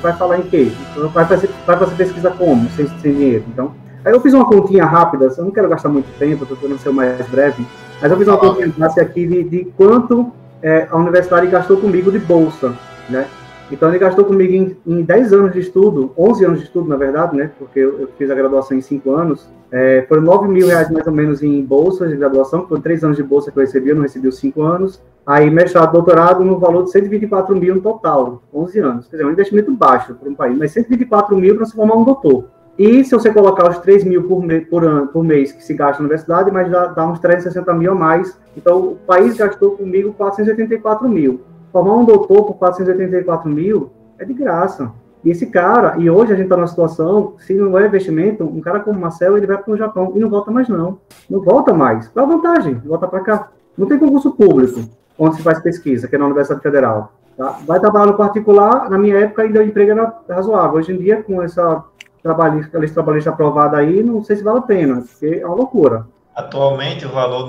[0.00, 0.72] Vai falar em quê?
[1.12, 3.44] Vai fazer, vai fazer pesquisa como, sem, sem dinheiro?
[3.48, 3.74] Então,
[4.04, 6.88] aí eu fiz uma continha rápida, eu não quero gastar muito tempo, estou tentando ser
[6.88, 7.66] o mais breve,
[8.00, 12.18] mas eu fiz uma pergunta aqui de, de quanto é, a universidade gastou comigo de
[12.18, 12.72] bolsa,
[13.10, 13.26] né?
[13.72, 16.96] Então ele gastou comigo em, em 10 anos de estudo, 11 anos de estudo, na
[16.96, 17.50] verdade, né?
[17.58, 19.48] Porque eu, eu fiz a graduação em 5 anos.
[19.70, 23.16] É, foram 9 mil reais mais ou menos em bolsas de graduação, foram 3 anos
[23.16, 25.02] de bolsa que eu recebi, eu não recebi os 5 anos.
[25.26, 29.08] Aí mestrado, doutorado no valor de 124 mil no total, 11 anos.
[29.08, 31.96] Quer dizer, é um investimento baixo para um país, mas 124 mil para se formar
[31.96, 32.44] um doutor.
[32.78, 35.72] E se você colocar os 3 mil por, me, por, ano, por mês que se
[35.72, 38.38] gasta na universidade, mas dá, dá uns 360 mil a mais.
[38.54, 41.40] Então, o país gastou comigo 484 mil.
[41.72, 44.92] Formar um doutor por 484 mil é de graça.
[45.24, 48.60] E esse cara, e hoje a gente está numa situação, se não é investimento, um
[48.60, 50.98] cara como o Marcel, ele vai para o Japão e não volta mais não.
[51.30, 52.08] Não volta mais.
[52.08, 52.74] Qual a vantagem?
[52.84, 53.48] Volta para cá.
[53.78, 54.80] Não tem concurso público,
[55.18, 57.12] onde se faz pesquisa, que é na Universidade Federal.
[57.36, 57.58] Tá?
[57.66, 60.78] Vai trabalhar no particular, na minha época ainda o emprego era razoável.
[60.78, 61.84] Hoje em dia, com essa
[62.22, 66.06] trabalhista, trabalhista aprovada aí, não sei se vale a pena, porque é uma loucura.
[66.34, 67.46] Atualmente o valor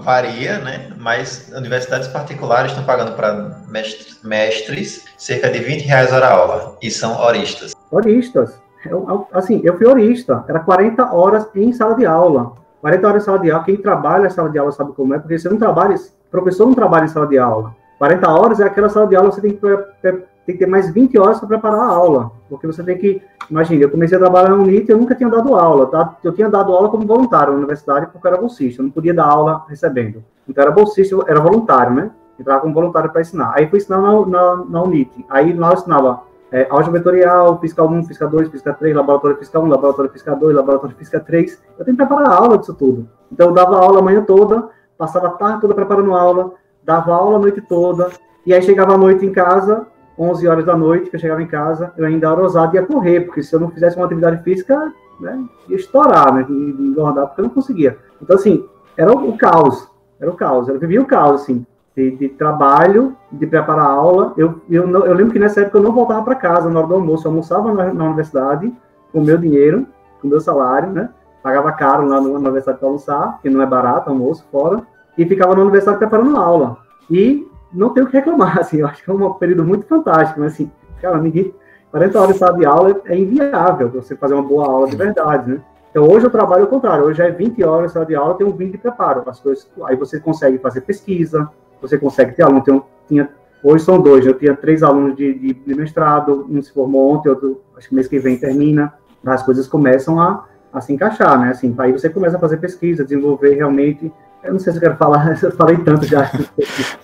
[0.00, 0.92] varia, né?
[0.96, 3.62] Mas universidades particulares estão pagando para
[4.22, 7.74] mestres, cerca de 20 reais hora aula e são horistas.
[7.90, 8.60] Horistas.
[8.84, 12.52] Eu, assim, eu fui horista, era 40 horas em sala de aula.
[12.80, 15.18] 40 horas em sala de aula, quem trabalha em sala de aula sabe como é,
[15.18, 15.94] porque você não trabalha,
[16.30, 17.74] professor não trabalha em sala de aula.
[17.98, 19.60] 40 horas é aquela sala de aula, você tem que
[20.44, 23.84] tem que ter mais 20 horas para preparar a aula, porque você tem que, imagina,
[23.84, 26.16] eu comecei a trabalhar no UNIT e eu nunca tinha dado aula, tá?
[26.22, 29.14] Eu tinha dado aula como voluntário na universidade porque eu era bolsista, eu não podia
[29.14, 30.24] dar aula recebendo.
[30.48, 32.10] Então era bolsista, era voluntário, né?
[32.38, 33.52] Entrava como voluntário para ensinar.
[33.54, 37.82] Aí fui ensinar na, na, na UNIT, aí lá eu ensinava é, álgebra vetorial, física
[37.82, 41.62] 1, física 2, física 3, laboratório física 1, laboratório física 2, laboratório física 3.
[41.78, 43.08] Eu tenho que preparar a aula disso tudo.
[43.30, 46.52] Então eu dava aula a manhã toda, passava a tarde toda preparando aula,
[46.84, 48.10] dava aula a noite toda,
[48.44, 49.86] e aí chegava à noite em casa,
[50.18, 52.86] 11 horas da noite, que eu chegava em casa, eu ainda era ousado e ia
[52.86, 57.40] correr, porque se eu não fizesse uma atividade física, né, ia estourar, né, engordar, porque
[57.40, 57.98] eu não conseguia.
[58.20, 59.88] Então, assim, era o, caos,
[60.20, 64.32] era o caos, eu vivia o caos, assim, de, de trabalho, de preparar aula.
[64.36, 66.88] Eu, eu, não, eu lembro que nessa época eu não voltava para casa na hora
[66.88, 68.72] do almoço, eu almoçava na, na universidade
[69.12, 69.86] com meu dinheiro,
[70.20, 71.10] com meu salário, né,
[71.42, 74.82] pagava caro lá na universidade para almoçar, que não é barato, almoço fora,
[75.16, 76.78] e ficava na universidade preparando aula.
[77.10, 80.40] E não tenho o que reclamar, assim, eu acho que é um período muito fantástico,
[80.40, 81.54] mas assim, cara, ninguém,
[81.90, 85.60] 40 horas de aula é inviável você fazer uma boa aula de verdade, né?
[85.90, 88.72] Então hoje eu trabalho ao contrário, hoje é 20 horas de aula, tem um 20
[88.72, 91.50] de preparo, as coisas, aí você consegue fazer pesquisa,
[91.82, 93.28] você consegue ter aluno, tem, tinha,
[93.62, 97.28] hoje são dois, eu tinha três alunos de, de, de mestrado, um se formou ontem,
[97.28, 98.94] outro, acho que mês que vem termina,
[99.26, 101.50] as coisas começam a, a se encaixar, né?
[101.50, 104.10] Assim, aí você começa a fazer pesquisa, desenvolver realmente
[104.44, 106.30] eu não sei se eu quero falar, eu falei tanto já.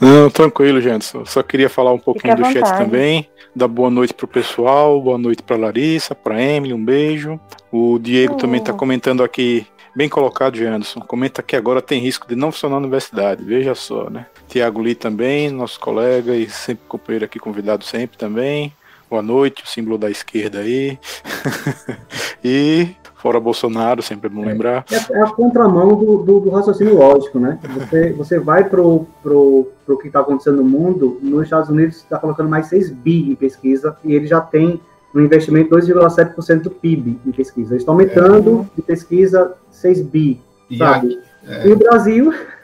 [0.01, 1.07] Não, tranquilo, gente.
[1.25, 3.29] Só queria falar um pouquinho do chat também.
[3.55, 7.41] Dar boa noite pro pessoal, boa noite pra Larissa, pra Emily, um beijo.
[7.73, 8.37] O Diego oh.
[8.37, 11.01] também tá comentando aqui, bem colocado, Janderson.
[11.01, 14.27] Comenta que agora tem risco de não funcionar na universidade, veja só, né?
[14.49, 18.73] Tiago Lee também, nosso colega e sempre companheiro aqui, convidado sempre também.
[19.11, 20.99] Boa noite, o símbolo da esquerda aí.
[22.45, 24.85] e Fora Bolsonaro, sempre é bom lembrar.
[24.91, 27.59] É, é a contramão do, do, do, raciocínio lógico, né?
[27.75, 32.17] Você, você vai pro, pro, pro que está acontecendo no mundo, nos Estados Unidos está
[32.19, 34.81] colocando mais 6 bi em pesquisa e ele já tem
[35.13, 37.73] um investimento 2,7% do PIB em pesquisa.
[37.73, 38.77] Eles estão aumentando é.
[38.77, 41.19] de pesquisa 6 bi, e sabe?
[41.45, 41.67] é.
[41.67, 42.33] E o Brasil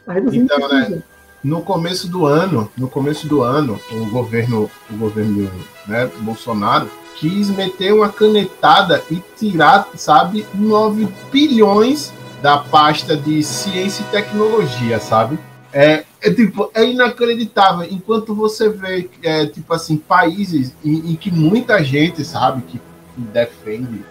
[0.00, 1.02] está reduzindo então, né?
[1.44, 5.50] No começo do ano, no começo do ano, o governo, o governo
[5.86, 6.88] né, Bolsonaro
[7.22, 14.98] quis meter uma canetada e tirar, sabe, 9 bilhões da pasta de ciência e tecnologia,
[14.98, 15.38] sabe?
[15.72, 17.86] É, é, tipo, é inacreditável.
[17.88, 22.80] Enquanto você vê, é, tipo assim, países em, em que muita gente, sabe, que
[23.16, 24.04] defende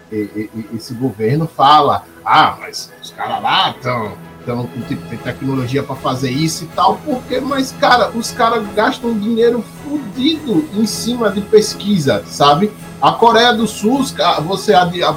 [0.74, 6.32] esse governo fala, ah, mas os caras lá estão então, tipo, tem tecnologia para fazer
[6.32, 12.24] isso e tal, porque, mas, cara, os caras gastam dinheiro fodido em cima de pesquisa,
[12.26, 12.72] sabe?
[13.02, 14.06] A Coreia do Sul,
[14.46, 14.74] você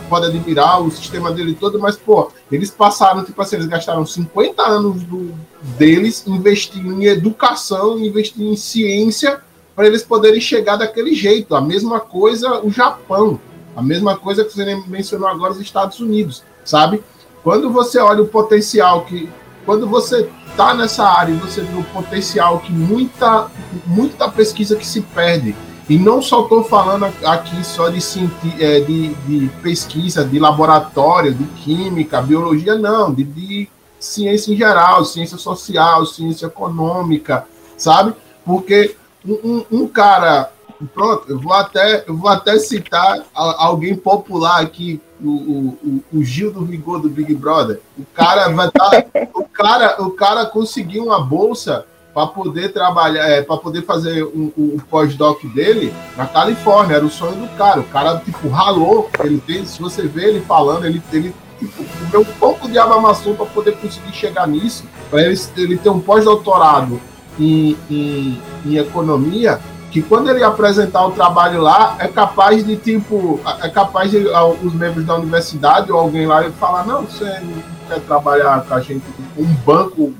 [0.08, 4.62] pode admirar o sistema dele todo, mas, pô, eles passaram, tipo assim, eles gastaram 50
[4.62, 5.34] anos do,
[5.76, 9.38] deles investindo em educação, investindo em ciência,
[9.76, 11.54] para eles poderem chegar daquele jeito.
[11.54, 13.38] A mesma coisa o Japão,
[13.76, 17.04] a mesma coisa que você mencionou agora os Estados Unidos, sabe?
[17.42, 19.28] Quando você olha o potencial que.
[19.66, 23.50] Quando você está nessa área e você vê o potencial que muita,
[23.86, 25.54] muita pesquisa que se perde
[25.88, 28.00] e não só estou falando aqui só de,
[28.58, 33.68] é, de, de, pesquisa, de laboratório, de química, biologia, não, de, de
[34.00, 38.14] ciência em geral, ciência social, ciência econômica, sabe?
[38.44, 40.50] Porque um, um, um cara,
[40.94, 46.50] pronto, eu vou até, eu vou até citar alguém popular aqui, o, o, o Gil
[46.50, 47.80] do Vigor do Big Brother.
[47.98, 53.28] O cara vai estar, tá, o cara, o cara conseguiu uma bolsa para poder trabalhar,
[53.28, 56.96] é, para poder fazer o um, um, pós-doc dele na Califórnia.
[56.96, 57.80] Era o sonho do cara.
[57.80, 59.10] O cara, tipo, ralou.
[59.18, 63.34] Ele tem, se você vê ele falando, ele, ele tipo, comeu um pouco de abamaçu
[63.34, 64.84] para poder conseguir chegar nisso.
[65.10, 67.00] Para ele, ele ter um pós-doutorado
[67.38, 69.58] em, em, em economia
[69.94, 74.26] que quando ele apresentar o trabalho lá, é capaz de, tipo, é capaz de
[74.60, 78.80] os membros da universidade ou alguém lá falar, não, você não quer trabalhar com a
[78.80, 79.04] gente,
[79.38, 80.12] um banco,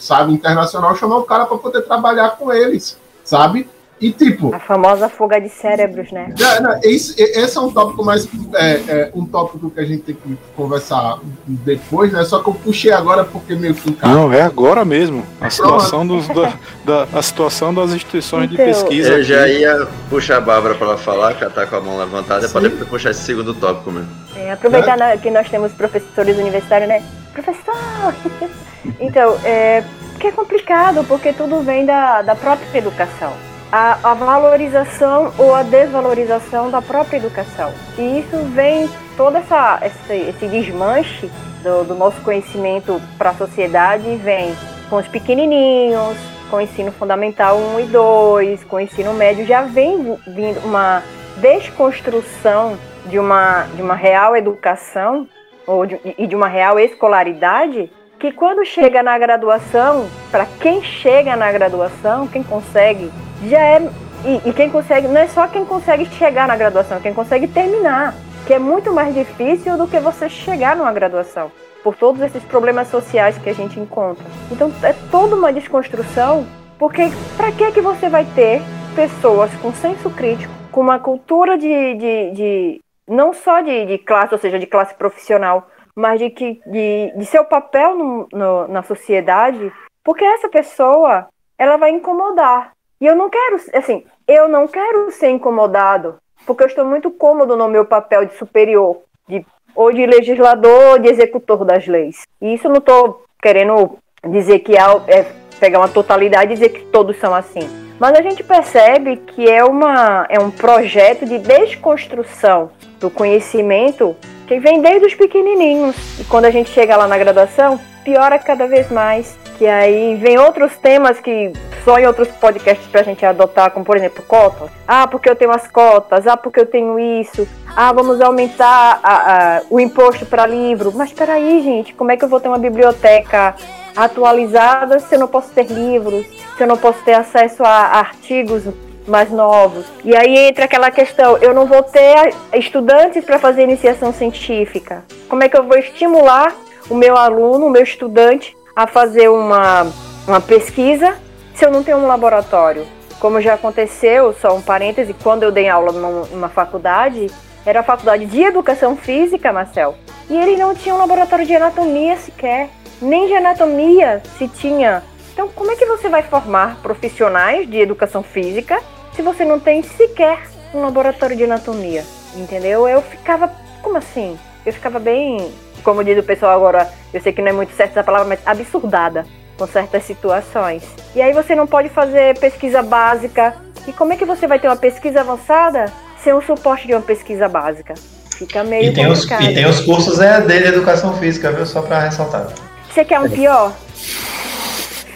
[0.00, 3.70] sabe, internacional, chamar o cara para poder trabalhar com eles, sabe?
[4.00, 4.54] E tipo.
[4.54, 6.32] A famosa fuga de cérebros, né?
[6.40, 8.26] É, não, esse, esse, é um tópico mais.
[8.54, 12.24] É, é, um tópico que a gente tem que conversar depois, né?
[12.24, 13.94] Só que eu puxei agora porque meio que.
[14.02, 15.22] Não, é agora mesmo.
[15.38, 19.10] A situação, dos, da, da, a situação das instituições então, de pesquisa.
[19.10, 21.98] Eu já ia puxar a Bárbara para ela falar, que ela tá com a mão
[21.98, 24.08] levantada, para depois puxar esse segundo tópico mesmo.
[24.34, 25.18] É, aproveitar é.
[25.18, 27.02] que nós temos professores universitários, né?
[27.34, 28.14] Professor!
[28.98, 29.84] então, é.
[30.18, 33.32] Que é complicado, porque tudo vem da, da própria educação
[33.70, 37.72] a, a, valorização ou a desvalorização da própria educação.
[37.96, 41.30] E isso vem todo essa, esse, esse desmanche
[41.62, 44.54] do, do nosso conhecimento para a sociedade vem
[44.88, 46.16] com os pequenininhos,
[46.50, 51.02] com o ensino fundamental 1 e 2, com o ensino médio, já vem vindo uma
[51.36, 55.28] desconstrução de uma, de uma real educação
[55.66, 61.34] ou de, e de uma real escolaridade que quando chega na graduação, para quem chega
[61.36, 63.10] na graduação, quem consegue
[63.48, 63.90] já é.
[64.24, 68.14] E, e, quem consegue, não é só quem consegue chegar na graduação, quem consegue terminar,
[68.46, 71.50] que é muito mais difícil do que você chegar numa graduação,
[71.82, 74.24] por todos esses problemas sociais que a gente encontra.
[74.50, 76.46] Então é toda uma desconstrução,
[76.78, 78.60] porque para que que você vai ter
[78.94, 84.34] pessoas com senso crítico, com uma cultura de, de, de não só de, de, classe,
[84.34, 88.82] ou seja, de classe profissional, mas de, que, de, de seu papel no, no, na
[88.82, 89.72] sociedade,
[90.04, 95.30] porque essa pessoa ela vai incomodar, e eu não quero, assim, eu não quero ser
[95.30, 100.92] incomodado, porque eu estou muito cômodo no meu papel de superior, de, ou de legislador,
[100.92, 102.22] ou de executor das leis.
[102.40, 106.70] E isso eu não estou querendo dizer que é, é pegar uma totalidade e dizer
[106.70, 107.68] que todos são assim.
[107.98, 114.58] Mas a gente percebe que é, uma, é um projeto de desconstrução do conhecimento que
[114.58, 116.18] vem desde os pequenininhos.
[116.18, 119.38] E quando a gente chega lá na graduação, piora cada vez mais.
[119.60, 121.52] Que aí vem outros temas que
[121.84, 124.70] só em outros podcasts pra gente adotar, como por exemplo cotas.
[124.88, 126.26] Ah, porque eu tenho as cotas.
[126.26, 127.46] Ah, porque eu tenho isso.
[127.76, 130.90] Ah, vamos aumentar a, a, o imposto para livro.
[130.94, 133.54] Mas peraí, gente, como é que eu vou ter uma biblioteca
[133.94, 136.24] atualizada se eu não posso ter livros?
[136.56, 138.64] Se eu não posso ter acesso a artigos
[139.06, 139.84] mais novos.
[140.02, 145.04] E aí entra aquela questão, eu não vou ter estudantes para fazer iniciação científica.
[145.28, 146.54] Como é que eu vou estimular
[146.88, 149.86] o meu aluno, o meu estudante a fazer uma,
[150.26, 151.16] uma pesquisa
[151.54, 152.86] se eu não tenho um laboratório.
[153.18, 157.26] Como já aconteceu, só um parêntese, quando eu dei aula numa faculdade,
[157.66, 159.94] era a faculdade de educação física, Marcel,
[160.28, 162.70] e ele não tinha um laboratório de anatomia sequer,
[163.02, 165.02] nem de anatomia se tinha.
[165.32, 168.80] Então, como é que você vai formar profissionais de educação física
[169.14, 172.04] se você não tem sequer um laboratório de anatomia?
[172.34, 172.88] Entendeu?
[172.88, 173.52] Eu ficava,
[173.82, 174.38] como assim?
[174.64, 178.00] Eu ficava bem como diz o pessoal agora, eu sei que não é muito certa
[178.00, 179.24] essa palavra, mas absurdada
[179.60, 180.82] com certas situações.
[181.14, 183.54] E aí você não pode fazer pesquisa básica.
[183.86, 185.92] E como é que você vai ter uma pesquisa avançada
[186.24, 187.92] sem o suporte de uma pesquisa básica?
[188.36, 191.66] Fica meio e tem Os, e tem os cursos EAD de educação física, viu?
[191.66, 192.46] Só para ressaltar.
[192.90, 193.74] Você quer um pior?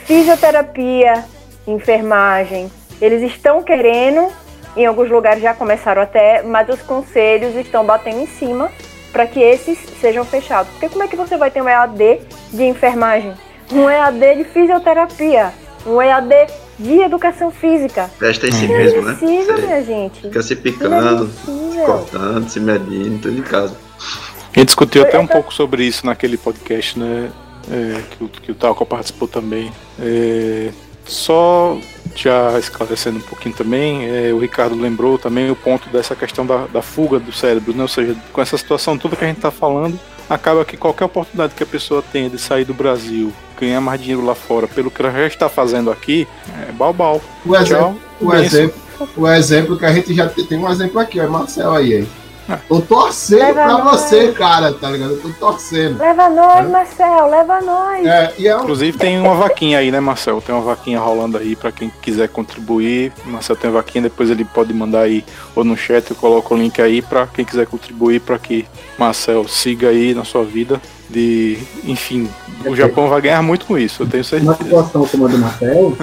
[0.04, 1.24] Fisioterapia,
[1.66, 2.70] enfermagem.
[3.00, 4.30] Eles estão querendo,
[4.76, 8.70] em alguns lugares já começaram até, mas os conselhos estão batendo em cima
[9.14, 10.70] para que esses sejam fechados.
[10.72, 12.20] Porque como é que você vai ter um EAD
[12.52, 13.32] de enfermagem?
[13.72, 15.54] Um EAD de fisioterapia?
[15.86, 16.34] um EAD
[16.78, 18.10] de educação física.
[18.18, 19.16] Testa em si mesmo, né?
[19.20, 20.20] Você minha gente.
[20.22, 23.76] Fica se picando, se cortando, se medindo, tudo em casa.
[24.54, 27.30] A gente discutiu até um pouco sobre isso naquele podcast, né?
[27.70, 29.72] é, que, o, que o Talco participou também.
[29.98, 30.70] É,
[31.06, 31.78] só
[32.14, 36.66] já esclarecendo um pouquinho também, é, o Ricardo lembrou também o ponto dessa questão da,
[36.66, 37.82] da fuga do cérebro, né?
[37.82, 39.98] Ou seja, com essa situação toda que a gente está falando,
[40.28, 44.24] acaba que qualquer oportunidade que a pessoa tenha de sair do Brasil, ganhar mais dinheiro
[44.24, 46.26] lá fora, pelo que ela já está fazendo aqui,
[46.68, 47.20] é balbal.
[47.44, 48.80] O exemplo, o exemplo,
[49.16, 51.94] o exemplo que a gente já tem, tem um exemplo aqui, ó, é Marcel aí,
[51.94, 52.08] hein?
[52.68, 54.00] Tô torcendo Leva pra nós.
[54.00, 55.12] você, cara, tá ligado?
[55.12, 55.98] Eu tô torcendo.
[55.98, 58.06] Leva nós, Marcel, leva nós.
[58.06, 60.40] É, e é um, Inclusive tem uma vaquinha aí, né, Marcel?
[60.42, 63.12] Tem uma vaquinha rolando aí pra quem quiser contribuir.
[63.24, 65.24] Marcel tem uma vaquinha, depois ele pode mandar aí
[65.54, 68.66] ou no chat, eu coloco o link aí pra quem quiser contribuir pra que
[68.98, 70.80] Marcel siga aí na sua vida.
[71.08, 72.28] De, enfim,
[72.64, 74.54] o Japão vai ganhar muito com isso, eu tenho Uma certeza.
[74.64, 75.96] situação como a do Marcel,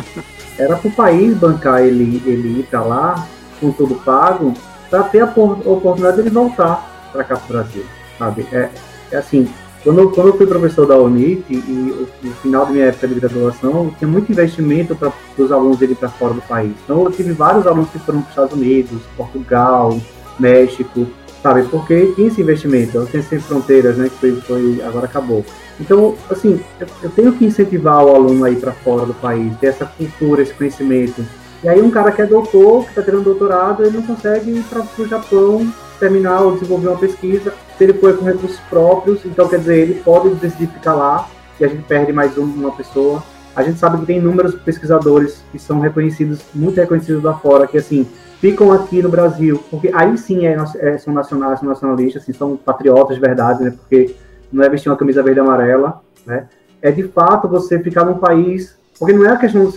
[0.57, 3.27] era pro país bancar ele, ele ir pra lá,
[3.59, 4.53] com tudo pago,
[4.91, 7.83] pra ter a por- oportunidade de ele voltar pra cá pro Brasil,
[8.19, 8.45] sabe?
[8.51, 8.69] É,
[9.11, 9.47] é assim,
[9.83, 13.07] quando, eu- quando eu fui professor da UNIT, e o- no final da minha época
[13.07, 16.73] de graduação, tinha muito investimento para os alunos irem para fora do país.
[16.83, 19.97] Então, eu tive vários alunos que foram para os Estados Unidos, Portugal,
[20.39, 21.07] México,
[21.41, 21.63] sabe?
[21.63, 24.09] Porque tinha esse investimento, eu tenho sem fronteiras, né?
[24.09, 25.43] Que foi, foi- agora acabou.
[25.79, 29.51] Então, assim, eu, eu tenho que incentivar o aluno a ir para fora do país,
[29.59, 31.25] ter essa cultura, esse conhecimento.
[31.63, 34.63] E aí, um cara que é doutor, que está tendo doutorado, ele não consegue ir
[34.63, 37.53] para o Japão terminar ou desenvolver uma pesquisa.
[37.77, 41.63] Se ele for com recursos próprios, então quer dizer, ele pode decidir ficar lá e
[41.63, 43.23] a gente perde mais um- uma pessoa.
[43.55, 47.77] A gente sabe que tem inúmeros pesquisadores que são reconhecidos, muito reconhecidos lá fora, que
[47.77, 48.07] assim,
[48.39, 52.57] ficam aqui no Brasil, porque aí sim é, é- são nacionais, são nacionalistas, assim, são
[52.57, 53.71] patriotas de verdade, né?
[53.71, 54.15] Porque
[54.51, 56.47] não é vestir uma camisa verde e amarela, né?
[56.81, 59.67] É de fato você ficar num país, porque não é a questão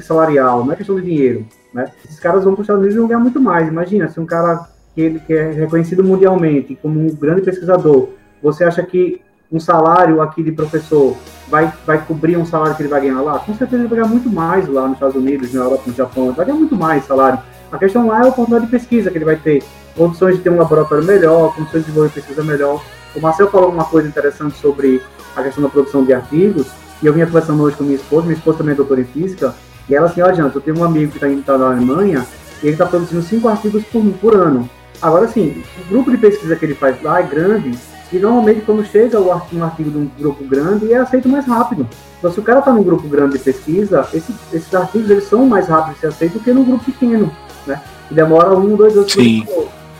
[0.00, 1.90] salarial, não é questão de dinheiro, né?
[2.04, 3.66] Esses caras vão para os Estados Unidos e vão ganhar muito mais.
[3.66, 8.10] Imagina, se um cara que ele que é reconhecido mundialmente como um grande pesquisador,
[8.40, 9.20] você acha que
[9.50, 11.16] um salário aqui de professor
[11.48, 13.40] vai, vai cobrir um salário que ele vai ganhar lá?
[13.40, 16.26] Com certeza ele vai ganhar muito mais lá nos Estados Unidos, na Europa, no Japão,
[16.26, 17.40] ele vai ganhar muito mais salário.
[17.72, 19.60] A questão lá é a oportunidade de pesquisa que ele vai ter,
[19.96, 22.80] condições de ter um laboratório melhor, condições de desenvolver pesquisa melhor.
[23.16, 25.02] O Marcel falou uma coisa interessante sobre
[25.34, 26.68] a questão da produção de artigos,
[27.02, 29.54] e eu vinha conversando hoje com minha esposa, minha esposa também é doutora em física,
[29.88, 32.26] e ela assim, ó, Janta, eu tenho um amigo que está tá na Alemanha,
[32.62, 34.68] e ele está produzindo cinco artigos por, por ano.
[35.00, 37.78] Agora, assim, o grupo de pesquisa que ele faz lá é grande,
[38.12, 41.46] e normalmente quando chega o artigo, um artigo de um grupo grande, é aceito mais
[41.46, 41.86] rápido.
[42.18, 45.46] Então, se o cara está num grupo grande de pesquisa, esse- esses artigos eles são
[45.46, 47.30] mais rápidos de ser aceitos do que num grupo pequeno,
[47.66, 47.80] né?
[48.08, 49.46] Que demora um, dois, dois, Sim.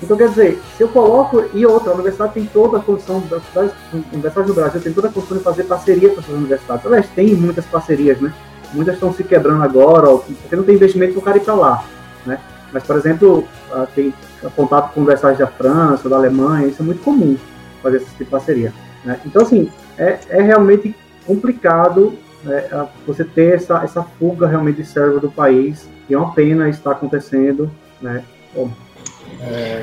[0.03, 3.21] Então, quer dizer, se eu coloco, e outra, a universidade tem toda a condição,
[3.53, 3.73] das
[4.13, 6.87] universidades do Brasil tem toda a condição de fazer parceria com essas universidades.
[6.87, 8.33] Elas têm muitas parcerias, né?
[8.73, 11.55] Muitas estão se quebrando agora, ó, porque não tem investimento para o cara ir para
[11.55, 11.85] lá,
[12.25, 12.39] né?
[12.73, 14.13] Mas, por exemplo, ah, tem
[14.55, 17.37] contato com universidades da França, da Alemanha, isso é muito comum,
[17.83, 18.73] fazer esse tipo de parceria.
[19.05, 19.19] Né?
[19.25, 20.95] Então, assim, é, é realmente
[21.27, 22.13] complicado
[22.45, 22.69] né,
[23.07, 26.93] você ter essa, essa fuga realmente de cérebro do país, e é uma pena estar
[26.93, 27.71] acontecendo,
[28.01, 28.23] né?
[28.55, 28.71] Bom,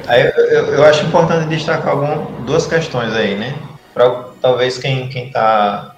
[0.08, 3.56] Aí eu, eu- eu acho importante destacar algum, duas questões aí, né?
[3.94, 4.10] Para
[4.42, 5.96] talvez quem está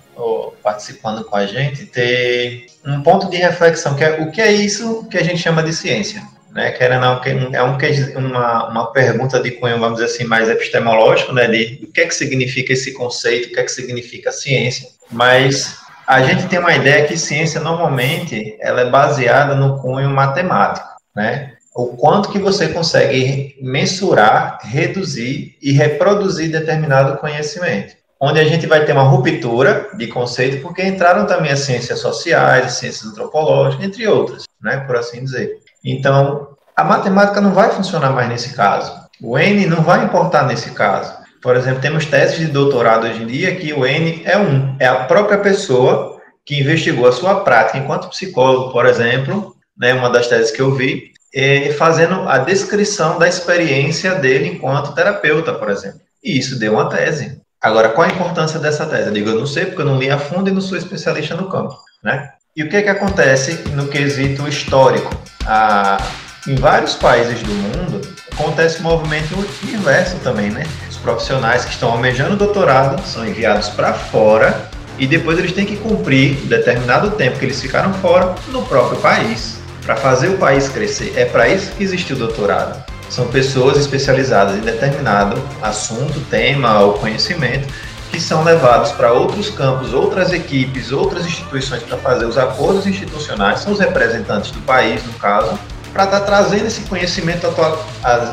[0.64, 5.08] participando com a gente ter um ponto de reflexão, que é o que é isso
[5.10, 6.22] que a gente chama de ciência,
[6.52, 6.72] né?
[6.72, 10.24] Querendo ou não, que- é um, que- uma, uma pergunta de cunho, vamos dizer assim,
[10.24, 11.48] mais epistemológico, né?
[11.48, 15.78] De o que é que significa esse conceito, o que é que significa ciência, mas
[16.08, 21.54] a gente tem uma ideia que ciência normalmente ela é baseada no cunho matemático, né?
[21.78, 27.96] O quanto que você consegue mensurar, reduzir e reproduzir determinado conhecimento.
[28.20, 32.66] Onde a gente vai ter uma ruptura de conceito, porque entraram também as ciências sociais,
[32.66, 35.52] as ciências antropológicas, entre outras, né, por assim dizer.
[35.86, 38.92] Então, a matemática não vai funcionar mais nesse caso.
[39.22, 41.14] O N não vai importar nesse caso.
[41.44, 44.88] Por exemplo, temos teses de doutorado hoje em dia que o N é um, é
[44.88, 50.26] a própria pessoa que investigou a sua prática enquanto psicólogo, por exemplo, né, uma das
[50.26, 56.02] teses que eu vi, eh, fazendo a descrição da experiência dele enquanto terapeuta, por exemplo.
[56.24, 57.40] E isso deu uma tese.
[57.62, 59.10] Agora, qual a importância dessa tese?
[59.10, 61.36] Eu digo, eu não sei, porque eu não li a fundo e não sou especialista
[61.36, 62.32] no campo, né?
[62.56, 65.16] E o que é que acontece no quesito histórico?
[65.46, 66.04] Ah,
[66.48, 68.02] em vários países do mundo,
[68.34, 70.64] acontece um movimento inverso também, né?
[70.90, 75.78] Os profissionais que estão almejando doutorado são enviados para fora e depois eles têm que
[75.78, 79.57] cumprir determinado tempo que eles ficaram fora no próprio país
[79.88, 81.14] para fazer o país crescer.
[81.16, 82.84] É para isso que existe o doutorado.
[83.10, 87.74] São pessoas especializadas em determinado assunto, tema ou conhecimento
[88.12, 93.60] que são levados para outros campos, outras equipes, outras instituições para fazer os acordos institucionais,
[93.60, 95.58] são os representantes do país, no caso,
[95.94, 97.48] para estar tá trazendo esse conhecimento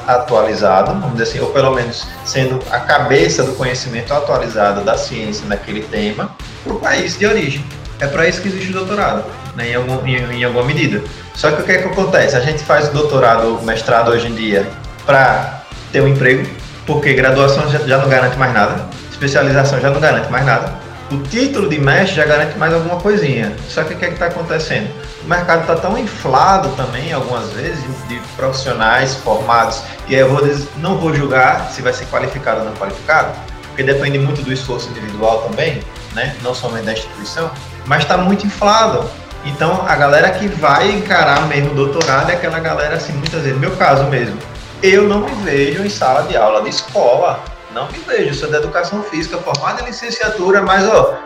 [0.07, 5.45] atualizado, vamos dizer assim, ou pelo menos sendo a cabeça do conhecimento atualizado da ciência
[5.47, 6.31] naquele tema,
[6.63, 7.65] para o país de origem.
[8.01, 9.25] É para isso que existe o doutorado,
[9.57, 11.03] né, em, algum, em, em, alguma medida.
[11.35, 12.37] Só que o que, é que acontece?
[12.37, 14.67] A gente faz doutorado, mestrado hoje em dia
[15.07, 16.49] para ter um emprego,
[16.87, 20.85] porque graduação já, já não garante mais nada, especialização já não garante mais nada.
[21.11, 23.55] O título de mestre já garante mais alguma coisinha.
[23.69, 24.91] Só que o que é está acontecendo?
[25.23, 30.41] O mercado está tão inflado também, algumas vezes, de profissionais formados, e aí eu vou,
[30.79, 33.33] não vou julgar se vai ser qualificado ou não qualificado,
[33.69, 35.81] porque depende muito do esforço individual também,
[36.15, 36.35] né?
[36.43, 37.51] não somente da instituição,
[37.87, 39.09] mas está muito inflado.
[39.45, 43.59] Então, a galera que vai encarar mesmo o doutorado é aquela galera, assim, muitas vezes,
[43.59, 44.39] meu caso mesmo,
[44.83, 48.59] eu não me vejo em sala de aula de escola, não me vejo, sou da
[48.59, 51.19] educação física, formado em licenciatura, mas, ó,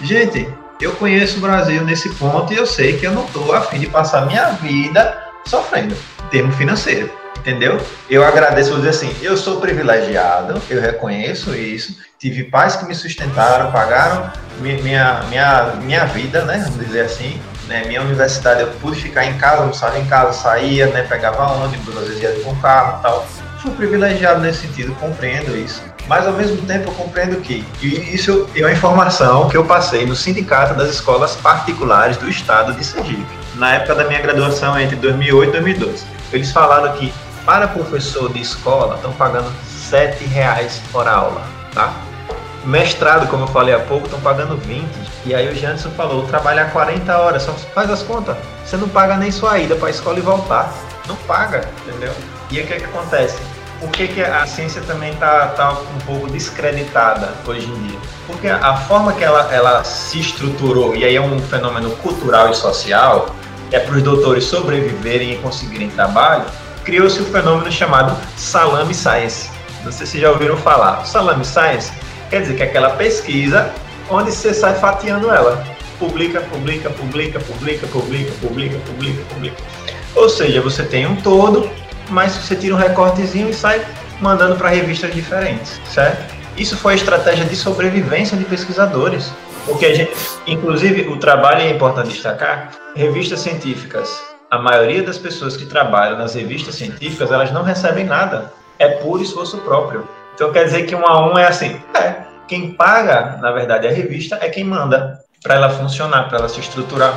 [0.00, 0.48] gente,
[0.80, 3.86] eu conheço o Brasil nesse ponto e eu sei que eu não estou afim de
[3.86, 7.80] passar minha vida sofrendo, em termo financeiro, entendeu?
[8.08, 12.94] Eu agradeço, vou dizer assim, eu sou privilegiado, eu reconheço isso, tive pais que me
[12.94, 19.00] sustentaram, pagaram minha, minha, minha vida, né, vamos dizer assim, né, minha universidade eu pude
[19.00, 22.98] ficar em casa, almoçava em casa, saía, né, pegava ônibus, às vezes ia com carro
[22.98, 23.26] e tal,
[23.60, 25.82] fui privilegiado nesse sentido, compreendo isso.
[26.08, 30.06] Mas ao mesmo tempo eu compreendo que e isso é uma informação que eu passei
[30.06, 34.96] no sindicato das escolas particulares do estado de Sergipe, na época da minha graduação entre
[34.96, 36.06] 2008 e 2012.
[36.32, 37.12] Eles falaram que
[37.44, 39.52] para professor de escola estão pagando
[39.90, 41.42] R$ reais por aula,
[41.74, 42.07] tá?
[42.68, 44.86] Mestrado, como eu falei há pouco, estão pagando 20.
[45.24, 48.36] E aí o Janderson falou, trabalhar 40 horas, só faz as contas.
[48.62, 50.70] Você não paga nem sua ida para a escola e voltar.
[51.06, 52.12] Não paga, entendeu?
[52.50, 53.38] E o que, é que acontece?
[53.80, 57.98] Por que, que a ciência também está tá um pouco descreditada hoje em dia?
[58.26, 62.54] Porque a forma que ela, ela se estruturou, e aí é um fenômeno cultural e
[62.54, 63.34] social,
[63.72, 66.44] é para os doutores sobreviverem e conseguirem trabalho,
[66.84, 69.48] criou-se o um fenômeno chamado salame science.
[69.82, 71.06] Não sei se já ouviram falar.
[71.06, 71.90] salame science
[72.30, 73.72] quer dizer que é aquela pesquisa
[74.10, 75.64] onde você sai fatiando ela.
[75.98, 79.56] Publica, publica, publica, publica, publica, publica, publica, publica.
[80.14, 81.68] Ou seja, você tem um todo
[82.10, 83.84] mas você tira um recortezinho e sai
[84.20, 86.34] mandando para revistas diferentes, certo?
[86.56, 89.32] Isso foi a estratégia de sobrevivência de pesquisadores,
[89.64, 90.12] porque a gente,
[90.46, 94.20] inclusive, o trabalho é importante destacar, revistas científicas,
[94.50, 99.22] a maioria das pessoas que trabalham nas revistas científicas, elas não recebem nada, é puro
[99.22, 100.08] esforço próprio.
[100.38, 102.14] Então quer dizer que um a um é assim, é,
[102.46, 106.60] quem paga, na verdade, a revista é quem manda para ela funcionar, para ela se
[106.60, 107.12] estruturar.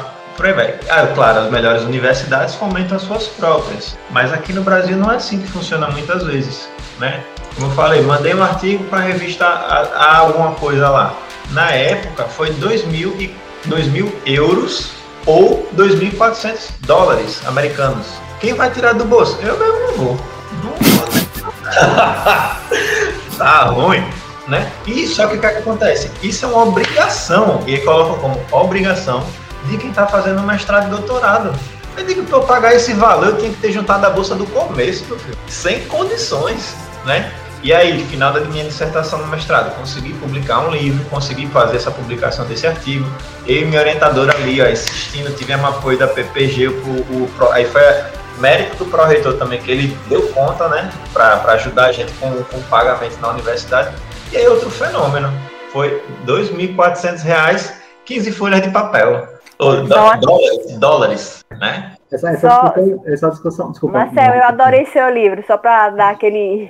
[0.90, 5.18] Ah, claro, as melhores universidades fomentam as suas próprias, mas aqui no Brasil não é
[5.18, 6.68] assim que funciona muitas vezes,
[6.98, 7.24] né?
[7.54, 11.14] Como eu falei, mandei um artigo para a revista a, alguma coisa lá.
[11.52, 14.94] Na época foi 2 mil, e, 2 mil euros
[15.28, 18.08] ou 2.400 dólares americanos.
[18.40, 19.38] Quem vai tirar do bolso?
[19.44, 20.18] Eu mesmo não vou.
[20.64, 21.02] Não vou.
[23.44, 24.04] tá ruim,
[24.48, 24.72] né?
[24.86, 26.12] E só que o que, é que acontece?
[26.22, 29.26] Isso é uma obrigação, e ele coloca como obrigação
[29.66, 31.54] de quem está fazendo mestrado e doutorado.
[31.98, 35.06] Eu digo, para pagar esse valor, eu tinha que ter juntado a bolsa do começo,
[35.06, 36.76] meu filho, sem condições,
[37.06, 37.32] né?
[37.64, 41.92] E aí, final da minha dissertação no mestrado, consegui publicar um livro, consegui fazer essa
[41.92, 43.06] publicação desse artigo.
[43.46, 47.84] Eu e minha orientadora ali, ó, insistindo, tivemos apoio da PPG, o, o aí foi
[48.42, 52.58] mérito do pró-reitor também, que ele deu conta, né, para ajudar a gente com, com
[52.58, 53.96] o pagamento na universidade.
[54.34, 55.32] E aí, outro fenômeno,
[55.72, 57.74] foi R$ 2.400,
[58.06, 59.28] 15 folhas de papel.
[59.60, 61.94] Ou dólares, dólares, né?
[62.12, 62.64] Essa, essa, só...
[62.64, 64.00] discussão, essa discussão, desculpa.
[64.00, 66.70] Marcel, eu adorei seu livro, só para dar aquele.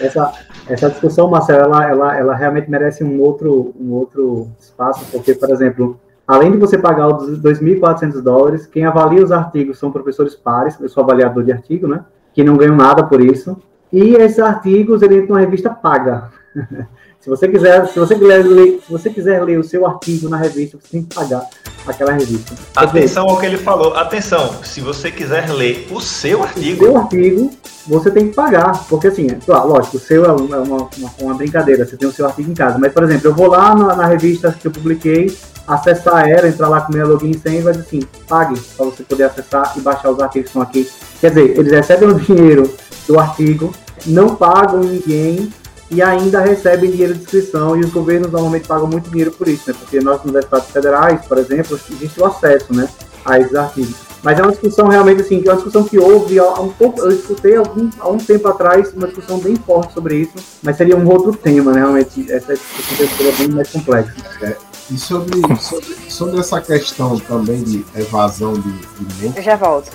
[0.00, 0.32] Essa,
[0.68, 5.50] essa discussão, Marcel, ela, ela, ela realmente merece um outro, um outro espaço, porque, por
[5.50, 10.78] exemplo, além de você pagar os 2.400 dólares, quem avalia os artigos são professores pares,
[10.78, 12.04] eu sou avaliador de artigo, né?
[12.34, 13.56] Que não ganham nada por isso.
[13.90, 16.30] E esses artigos, ele entra numa revista paga.
[17.28, 20.38] Se você quiser, se você quiser ler, se você quiser ler o seu artigo na
[20.38, 21.46] revista, você tem que pagar
[21.86, 22.54] aquela revista.
[22.74, 23.94] Atenção ao que ele falou.
[23.94, 26.84] Atenção, se você quiser ler o seu artigo.
[26.84, 27.50] O seu artigo,
[27.86, 28.82] você tem que pagar.
[28.88, 30.88] Porque assim, claro, lógico, o seu é uma, é uma,
[31.20, 32.78] uma, brincadeira, você tem o seu artigo em casa.
[32.78, 35.30] Mas, por exemplo, eu vou lá na, na revista que eu publiquei,
[35.66, 38.86] acessar ela, entrar lá com meu login e senha e vai dizer assim, pague para
[38.86, 40.90] você poder acessar e baixar os artigos que estão aqui.
[41.20, 42.74] Quer dizer, eles recebem o dinheiro
[43.06, 43.70] do artigo,
[44.06, 45.52] não pagam ninguém
[45.90, 49.64] e ainda recebem dinheiro de inscrição e os governos normalmente pagam muito dinheiro por isso,
[49.66, 49.74] né?
[49.78, 52.88] Porque nas universidades federais, por exemplo, existe o acesso, né,
[53.24, 54.08] a esses artigos.
[54.22, 57.12] Mas é uma discussão realmente assim, é uma discussão que houve há um pouco, eu
[57.12, 61.08] escutei algum, há um tempo atrás uma discussão bem forte sobre isso, mas seria um
[61.08, 61.80] outro tema, né?
[61.80, 64.12] Realmente, essa discussão seria bem mais complexa.
[64.42, 64.56] É,
[64.90, 69.36] e sobre, sobre, sobre, essa questão também de evasão de, de mente.
[69.36, 69.90] Eu já volto.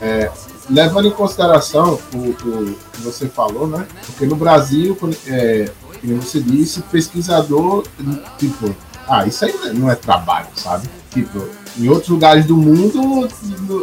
[0.00, 0.30] É,
[0.68, 2.34] levando em consideração o,
[2.92, 3.86] que você falou, né?
[4.06, 4.96] Porque no Brasil,
[5.26, 7.84] é, como você disse, pesquisador,
[8.38, 8.74] tipo,
[9.08, 10.88] ah, isso aí não é trabalho, sabe?
[11.10, 11.48] Tipo,
[11.78, 13.28] em outros lugares do mundo,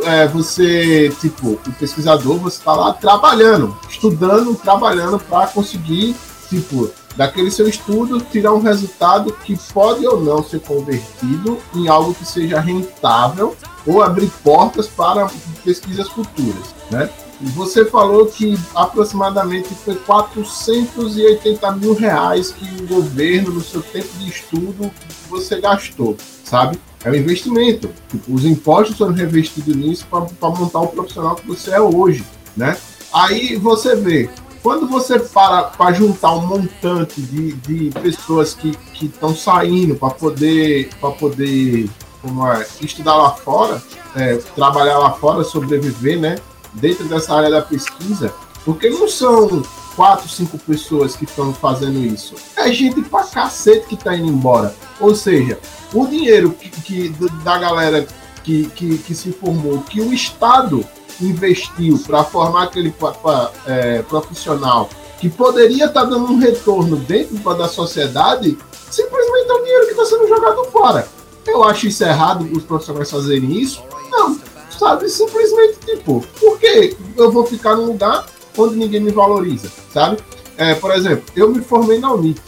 [0.05, 6.15] é, você, tipo, o pesquisador, você está lá trabalhando, estudando, trabalhando para conseguir,
[6.49, 12.13] tipo, daquele seu estudo tirar um resultado que pode ou não ser convertido em algo
[12.13, 13.55] que seja rentável
[13.85, 15.29] ou abrir portas para
[15.63, 17.09] pesquisas futuras, né?
[17.41, 24.29] Você falou que aproximadamente foi 480 mil reais que o governo, no seu tempo de
[24.29, 24.89] estudo,
[25.29, 26.79] você gastou, sabe?
[27.03, 27.89] É um investimento.
[28.09, 32.23] Tipo, os impostos foram revestidos nisso para montar o profissional que você é hoje,
[32.55, 32.77] né?
[33.11, 34.29] Aí você vê,
[34.61, 40.89] quando você para para juntar um montante de, de pessoas que estão saindo para poder,
[41.19, 41.89] poder
[42.23, 43.83] como é, estudar lá fora,
[44.15, 46.37] é, trabalhar lá fora, sobreviver, né?
[46.73, 48.33] Dentro dessa área da pesquisa,
[48.65, 49.61] porque não são
[49.95, 52.33] quatro, cinco pessoas que estão fazendo isso.
[52.55, 54.73] É gente pra cacete que tá indo embora.
[54.99, 55.59] Ou seja,
[55.93, 57.09] o dinheiro que, que
[57.43, 58.07] da galera
[58.43, 60.83] que, que, que se formou, que o Estado
[61.21, 66.97] investiu para formar aquele pra, pra, é, profissional que poderia estar tá dando um retorno
[66.97, 68.57] dentro da sociedade,
[68.89, 71.07] simplesmente é o dinheiro que está sendo jogado fora.
[71.45, 73.83] Eu acho isso errado os profissionais fazerem isso?
[74.09, 74.39] Não,
[74.77, 75.09] sabe?
[75.09, 78.25] Simplesmente, tipo, por que eu vou ficar num lugar
[78.57, 80.17] onde ninguém me valoriza, sabe?
[80.57, 82.39] É, por exemplo, eu me formei na Unip,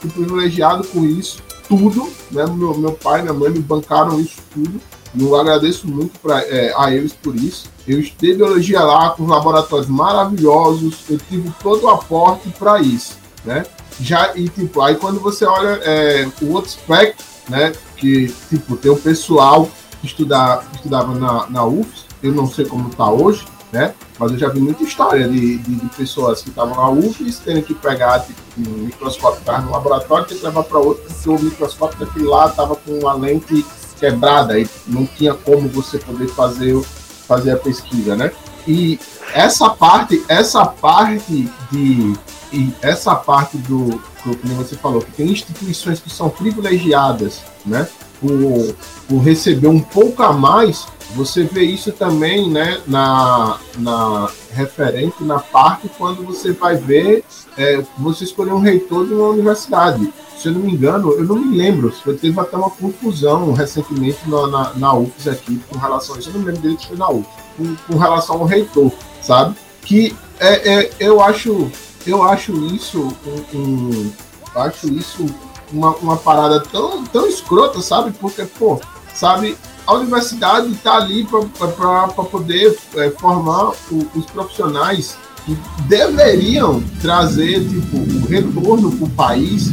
[0.00, 2.44] fui privilegiado com isso, tudo, né?
[2.46, 4.80] Meu, meu pai minha mãe me bancaram isso tudo.
[5.18, 7.70] Eu agradeço muito pra, é, a eles por isso.
[7.86, 13.64] Eu estudei biologia lá com laboratórios maravilhosos, eu tive todo o aporte para isso, né?
[14.00, 17.72] Já, e tipo, aí quando você olha é, o outro aspecto, né?
[17.96, 19.68] Que, tipo, tem o pessoal
[20.00, 23.94] que, estudar, que estudava na, na UFS, eu não sei como está hoje, né?
[24.18, 27.62] Mas eu já vi muita história de, de, de pessoas que estavam na UFES terem
[27.62, 31.38] que pegar tipo, um microscópio que no laboratório e que levar para outro, porque o
[31.38, 33.64] microscópio daquele lá estava com uma lente
[33.98, 36.80] quebrada e não tinha como você poder fazer,
[37.26, 38.32] fazer a pesquisa, né?
[38.66, 38.98] E
[39.34, 42.14] essa parte, essa parte de
[42.56, 47.86] e essa parte do, do que você falou, que tem instituições que são privilegiadas, né?
[48.18, 48.74] Por,
[49.06, 55.38] por receber um pouco a mais, você vê isso também né, na, na referente, na
[55.38, 57.22] parte, quando você vai ver
[57.58, 60.10] é, você escolher um reitor de uma universidade.
[60.38, 64.46] Se eu não me engano, eu não me lembro, teve até uma confusão recentemente na,
[64.46, 66.30] na, na UFES aqui com relação a isso.
[66.30, 67.26] Eu não me lembro dele que foi na UFES,
[67.58, 68.90] com, com relação ao reitor,
[69.20, 69.54] sabe?
[69.82, 71.70] Que é, é, eu acho
[72.06, 73.12] eu acho isso
[73.54, 74.12] um, um
[74.54, 75.26] acho isso
[75.72, 78.12] uma, uma parada tão, tão escrota, sabe?
[78.12, 78.80] Porque, pô,
[79.14, 87.66] sabe, a universidade está ali para poder é, formar o, os profissionais que deveriam trazer
[87.68, 89.70] tipo, o retorno para o país.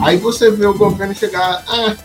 [0.00, 1.96] Aí você vê o governo chegar, ah,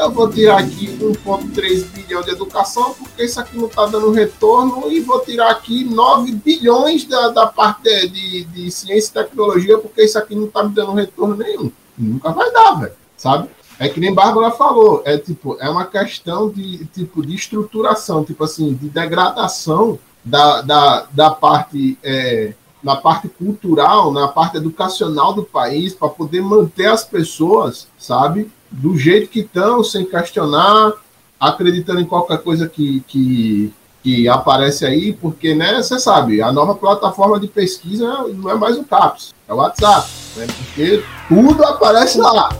[0.00, 4.90] eu vou tirar aqui 1,3 bilhão de educação, porque isso aqui não está dando retorno,
[4.90, 10.02] e vou tirar aqui 9 bilhões da, da parte de, de ciência e tecnologia, porque
[10.02, 11.70] isso aqui não está me dando retorno nenhum.
[11.96, 13.48] Nunca vai dar, velho, sabe?
[13.78, 18.44] É que nem Bárbara falou, é tipo, é uma questão de tipo de estruturação, tipo
[18.44, 25.44] assim, de degradação da, da, da parte é, na parte cultural, na parte educacional do
[25.44, 30.92] país, para poder manter as pessoas, sabe, do jeito que estão, sem questionar,
[31.38, 36.74] acreditando em qualquer coisa que, que, que aparece aí, porque, né, você sabe, a nova
[36.74, 42.18] plataforma de pesquisa não é mais o CAPS, é o WhatsApp, né, porque tudo aparece
[42.18, 42.50] lá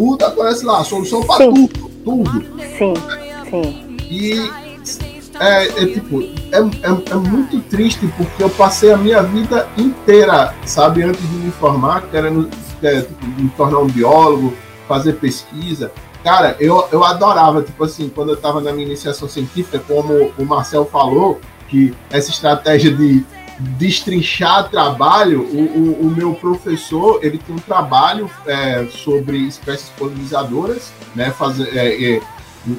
[0.00, 2.44] tudo aparece lá, solução para tudo, tudo.
[2.78, 2.94] Sim,
[3.50, 3.96] sim.
[4.10, 4.50] E
[5.38, 10.54] é, é tipo, é, é, é, muito triste porque eu passei a minha vida inteira,
[10.64, 12.48] sabe, antes de me formar, querendo
[12.82, 14.54] é, tipo, me tornar um biólogo,
[14.90, 15.92] fazer pesquisa.
[16.24, 20.44] Cara, eu, eu adorava, tipo assim, quando eu estava na minha iniciação científica, como o
[20.44, 23.24] Marcel falou, que essa estratégia de
[23.78, 30.92] destrinchar trabalho, o, o, o, meu professor ele tem um trabalho é, sobre espécies polinizadoras,
[31.14, 32.22] né, fazer, é, é,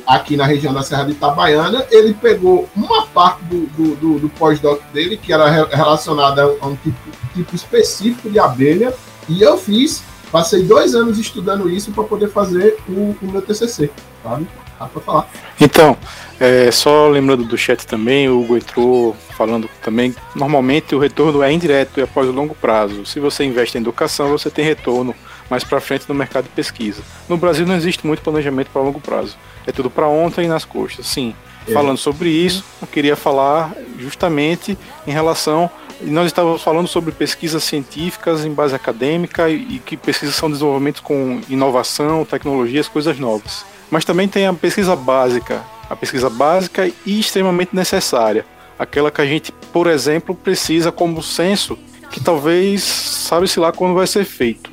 [0.05, 1.85] aqui na região da Serra de Itabaiana.
[1.89, 6.75] Ele pegou uma parte do, do, do, do pós-doc dele, que era relacionada a um
[6.75, 6.97] tipo,
[7.33, 8.93] tipo específico de abelha,
[9.29, 13.91] e eu fiz passei dois anos estudando isso para poder fazer o, o, meu TCC,
[14.23, 14.47] sabe?
[14.79, 15.29] Dá para falar.
[15.59, 15.97] Então,
[16.39, 21.51] é, só lembrando do chat também, o Hugo entrou falando também, normalmente o retorno é
[21.51, 23.05] indireto e após o longo prazo.
[23.05, 25.13] Se você investe em educação, você tem retorno
[25.49, 27.03] mais para frente no mercado de pesquisa.
[27.27, 29.35] No Brasil não existe muito planejamento para longo prazo.
[29.67, 31.05] É tudo para ontem e nas costas.
[31.05, 31.35] Sim,
[31.67, 31.73] é.
[31.73, 35.69] falando sobre isso, eu queria falar justamente em relação
[36.03, 41.41] nós estávamos falando sobre pesquisas científicas em base acadêmica e, que pesquisas são desenvolvimento com
[41.49, 43.65] inovação, tecnologias, coisas novas.
[43.89, 48.45] Mas também tem a pesquisa básica, a pesquisa básica e extremamente necessária,
[48.79, 51.77] aquela que a gente, por exemplo, precisa como senso,
[52.09, 54.71] que talvez sabe-se lá quando vai ser feito.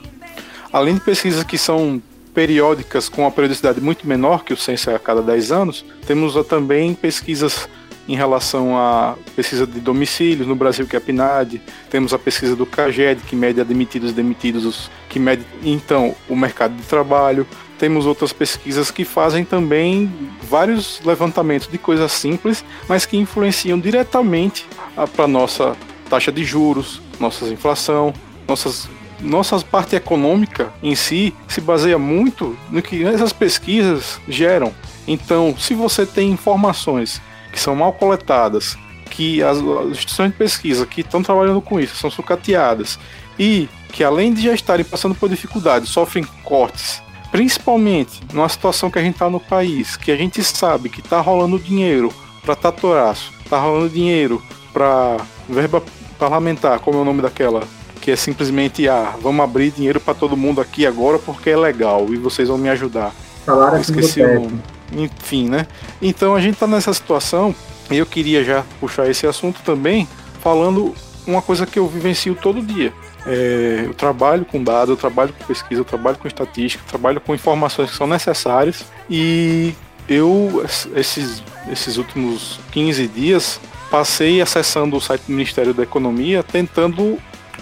[0.73, 2.01] Além de pesquisas que são
[2.35, 6.35] periódicas com uma periodicidade muito menor que o censo é a cada 10 anos, temos
[6.47, 7.69] também pesquisas
[8.09, 12.57] em relação à pesquisa de domicílios no Brasil, que é a PNAD, temos a pesquisa
[12.57, 17.47] do CAGED, que mede admitidos e demitidos, que mede então o mercado de trabalho.
[17.79, 20.11] Temos outras pesquisas que fazem também
[20.43, 24.67] vários levantamentos de coisas simples, mas que influenciam diretamente
[25.15, 25.77] para a nossa
[26.09, 28.13] taxa de juros, nossa inflação,
[28.49, 28.89] nossas
[29.21, 34.73] nossa parte econômica em si se baseia muito no que essas pesquisas geram.
[35.09, 37.21] Então, se você tem informações
[37.53, 38.77] que são mal coletadas,
[39.09, 42.99] que as, as instituições de pesquisa que estão trabalhando com isso são sucateadas
[43.39, 48.99] e que além de já estarem passando por dificuldades, sofrem cortes, principalmente numa situação que
[48.99, 53.33] a gente está no país, que a gente sabe que está rolando dinheiro para tatoraço,
[53.43, 54.43] está rolando dinheiro
[54.73, 55.17] para
[55.49, 55.83] verba
[56.19, 57.63] parlamentar, como é o nome daquela,
[58.01, 62.07] que é simplesmente ah, vamos abrir dinheiro para todo mundo aqui agora porque é legal
[62.11, 63.13] e vocês vão me ajudar.
[63.45, 65.67] Salário esqueci o nome enfim, né?
[66.01, 67.55] Então a gente está nessa situação
[67.97, 70.07] eu queria já puxar esse assunto também,
[70.41, 70.95] falando
[71.27, 72.93] uma coisa que eu vivencio todo dia.
[73.27, 77.21] É, eu trabalho com dados, eu trabalho com pesquisa, eu trabalho com estatística, eu trabalho
[77.21, 79.75] com informações que são necessárias e
[80.09, 80.65] eu,
[80.95, 83.61] esses, esses últimos 15 dias,
[83.91, 87.19] passei acessando o site do Ministério da Economia tentando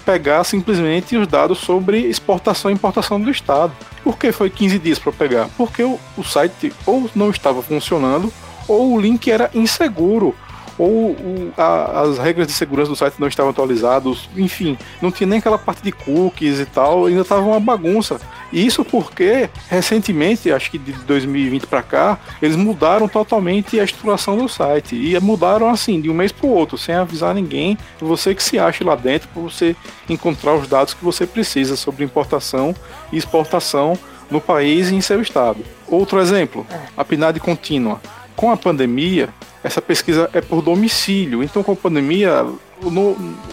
[0.07, 3.73] pegar simplesmente os dados sobre exportação e importação do Estado.
[4.05, 5.49] Por que foi 15 dias para pegar?
[5.57, 8.31] Porque o, o site ou não estava funcionando
[8.69, 10.33] ou o link era inseguro
[10.77, 15.27] ou o, a, as regras de segurança do site não estavam atualizadas, enfim, não tinha
[15.27, 18.19] nem aquela parte de cookies e tal, ainda estava uma bagunça.
[18.51, 24.37] E isso porque recentemente, acho que de 2020 para cá, eles mudaram totalmente a estruturação
[24.37, 28.33] do site e mudaram assim de um mês para o outro, sem avisar ninguém, você
[28.33, 29.75] que se ache lá dentro para você
[30.09, 32.73] encontrar os dados que você precisa sobre importação
[33.11, 33.97] e exportação
[34.29, 35.63] no país e em seu estado.
[35.87, 36.65] Outro exemplo,
[36.95, 38.01] a PNAD contínua.
[38.37, 39.29] Com a pandemia,
[39.63, 41.43] essa pesquisa é por domicílio.
[41.43, 42.45] Então, com a pandemia,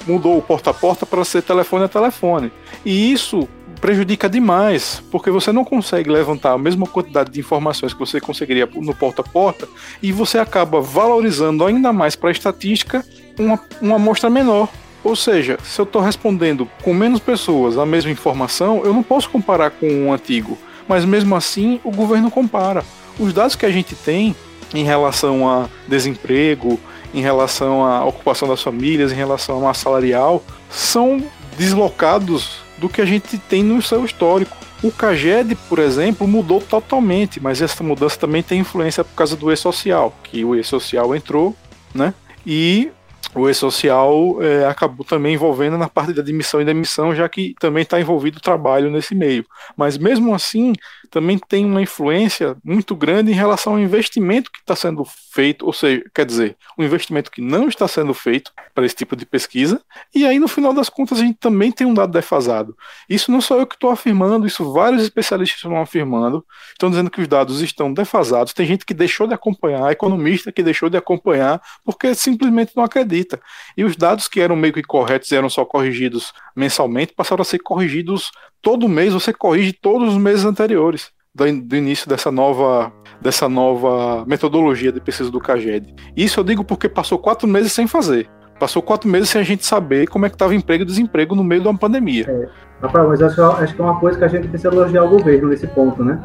[0.06, 2.52] mudou o porta a porta para ser telefone a telefone.
[2.84, 3.48] E isso
[3.80, 8.68] prejudica demais, porque você não consegue levantar a mesma quantidade de informações que você conseguiria
[8.74, 9.66] no porta a porta
[10.02, 13.04] e você acaba valorizando ainda mais para a estatística
[13.38, 14.68] uma, uma amostra menor.
[15.02, 19.30] Ou seja, se eu estou respondendo com menos pessoas a mesma informação, eu não posso
[19.30, 20.58] comparar com um antigo.
[20.86, 22.84] Mas mesmo assim, o governo compara.
[23.18, 24.34] Os dados que a gente tem
[24.74, 26.78] em relação a desemprego,
[27.14, 31.22] em relação à ocupação das famílias, em relação à massa salarial, são
[31.56, 34.56] deslocados do que a gente tem no seu histórico.
[34.82, 39.50] O CAGED, por exemplo, mudou totalmente, mas essa mudança também tem influência por causa do
[39.50, 41.56] e-social, que o e-social entrou,
[41.94, 42.12] né?
[42.44, 42.90] E
[43.34, 47.82] o e-social é, acabou também envolvendo na parte da admissão e demissão, já que também
[47.82, 49.44] está envolvido o trabalho nesse meio.
[49.76, 50.72] Mas mesmo assim,
[51.14, 55.72] também tem uma influência muito grande em relação ao investimento que está sendo feito, ou
[55.72, 59.24] seja, quer dizer, o um investimento que não está sendo feito para esse tipo de
[59.24, 59.80] pesquisa,
[60.12, 62.76] e aí no final das contas a gente também tem um dado defasado.
[63.08, 67.20] Isso não sou eu que estou afirmando, isso vários especialistas estão afirmando, estão dizendo que
[67.20, 71.62] os dados estão defasados, tem gente que deixou de acompanhar, economista que deixou de acompanhar,
[71.84, 73.40] porque simplesmente não acredita.
[73.76, 77.60] E os dados que eram meio que corretos eram só corrigidos mensalmente passaram a ser
[77.60, 78.32] corrigidos
[78.64, 82.90] todo mês você corrige todos os meses anteriores do, do, início dessa nova,
[83.20, 85.94] dessa nova metodologia de pesquisa do CAGED.
[86.16, 88.28] Isso eu digo porque passou quatro meses sem fazer.
[88.58, 91.44] Passou quatro meses sem a gente saber como é que estava emprego e desemprego no
[91.44, 92.24] meio de uma pandemia.
[92.26, 92.48] É.
[92.80, 95.48] Rapaz, mas acho, acho que é uma coisa que a gente precisa elogiar o governo
[95.48, 96.18] nesse ponto, né?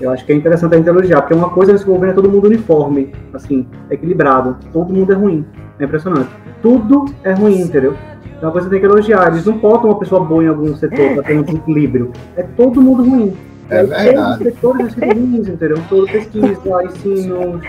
[0.00, 2.30] Eu acho que é interessante a gente elogiar, porque uma coisa nesse governo é todo
[2.30, 4.56] mundo uniforme, assim, equilibrado.
[4.72, 5.44] Todo mundo é ruim.
[5.78, 6.30] É impressionante.
[6.62, 7.96] Tudo é ruim, entendeu?
[8.40, 9.28] Então você tem que elogiar.
[9.28, 12.10] Eles não botam uma pessoa boa em algum setor para ter um equilíbrio.
[12.34, 13.36] É todo mundo ruim.
[13.68, 14.42] É verdade.
[14.42, 15.78] Tem setores disciplinas, entendeu?
[15.90, 17.60] Todo pesquisa, ensino,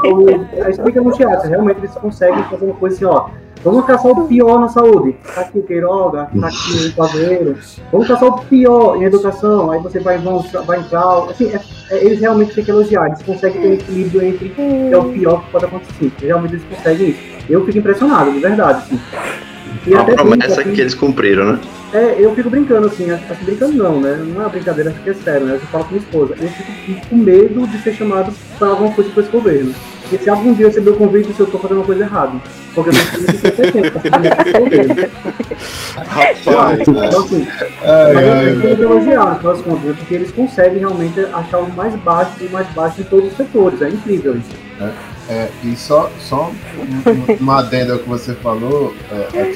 [0.00, 0.48] saúde.
[0.62, 3.28] Aí explica no teatro, realmente eles conseguem fazer uma coisa assim, ó.
[3.64, 5.16] Vamos caçar o pior na saúde.
[5.34, 7.56] Tá aqui o Queiroga, tá aqui o Pazuello.
[7.90, 9.70] Vamos caçar o pior em educação.
[9.70, 11.30] Aí você vai, vão, vai entrar.
[11.30, 11.60] Assim, é,
[11.90, 13.06] é, eles realmente têm que elogiar.
[13.06, 16.12] Eles conseguem ter um equilíbrio entre o que é o pior que pode acontecer.
[16.20, 17.20] Realmente eles conseguem isso.
[17.48, 18.78] Eu fico impressionado, de verdade.
[18.78, 19.00] Assim.
[19.86, 21.60] E Uma promessa brinco, que eles cumpriram, né?
[21.92, 24.16] É, eu fico brincando, assim, assim, brincando não, né?
[24.16, 25.54] Não é uma brincadeira, acho que é sério, né?
[25.54, 26.34] Eu falo com minha esposa.
[26.40, 29.74] Eu fico com medo de ser chamado para alguma coisa para esse governo.
[30.02, 32.32] Porque se algum dia eu receber o convite, se eu tô fazendo uma coisa errada.
[32.74, 34.94] Porque eu tenho pra governo.
[35.96, 37.46] Rapaz, então, assim,
[38.14, 39.94] mas eu tenho que elogiar, no final das contas, né?
[39.98, 43.36] porque eles conseguem realmente achar o mais baixo e o mais baixo em todos os
[43.36, 43.82] setores.
[43.82, 44.50] É incrível isso.
[44.80, 45.11] É.
[45.32, 46.52] É, e só, só
[47.40, 49.54] uma adenda ao que você falou, é,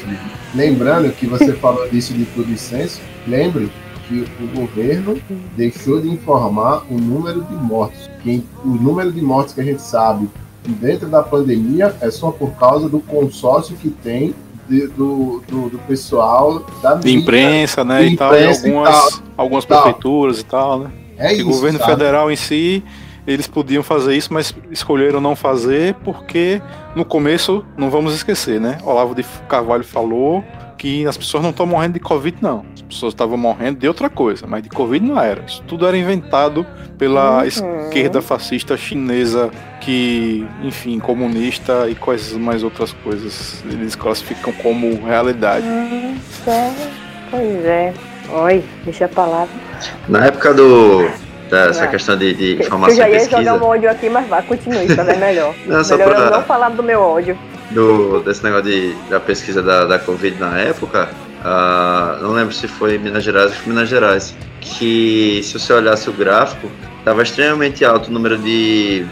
[0.55, 2.99] lembrando que você falou disso de tudo licença,
[3.29, 3.71] lembre
[4.09, 5.21] que o governo
[5.55, 8.09] deixou de informar o número de mortos.
[8.23, 10.31] Que o número de mortos que a gente sabe
[10.65, 14.35] dentro da pandemia é só por causa do consórcio que tem
[14.67, 18.03] de, do, do, do, pessoal da de imprensa, né?
[18.03, 19.23] De imprensa e tal, e algumas, e tal.
[19.37, 20.91] algumas prefeituras e tal, né?
[21.19, 21.93] É isso, o governo sabe?
[21.93, 22.83] federal em si
[23.27, 26.63] eles podiam fazer isso, mas escolheram não fazer porque
[26.95, 28.79] no começo, não vamos esquecer, né?
[28.85, 30.45] Olavo de Carvalho falou
[30.79, 32.65] que as pessoas não estão morrendo de Covid, não.
[32.75, 35.43] As pessoas estavam morrendo de outra coisa, mas de Covid não era.
[35.47, 36.67] Isso tudo era inventado
[36.99, 37.45] pela uhum.
[37.45, 39.51] esquerda fascista chinesa,
[39.81, 45.67] que, enfim, comunista e quais mais outras coisas eles classificam como realidade.
[45.67, 46.17] Hum,
[47.31, 47.95] pois é.
[48.29, 49.55] Oi, deixa a palavra.
[50.09, 51.09] Na época do
[51.51, 51.91] essa vai.
[51.91, 53.39] questão de, de informação Eu já ia pesquisa.
[53.39, 55.55] jogar um ódio aqui, mas vá, continue, tá bem melhor.
[55.67, 57.39] não, melhor pra, eu não falar do meu ódio.
[57.71, 61.09] Do, desse negócio de, da pesquisa da, da Covid na época,
[61.41, 66.09] uh, não lembro se foi em Minas Gerais ou Minas Gerais, que se você olhasse
[66.09, 69.07] o gráfico, estava extremamente alto o número de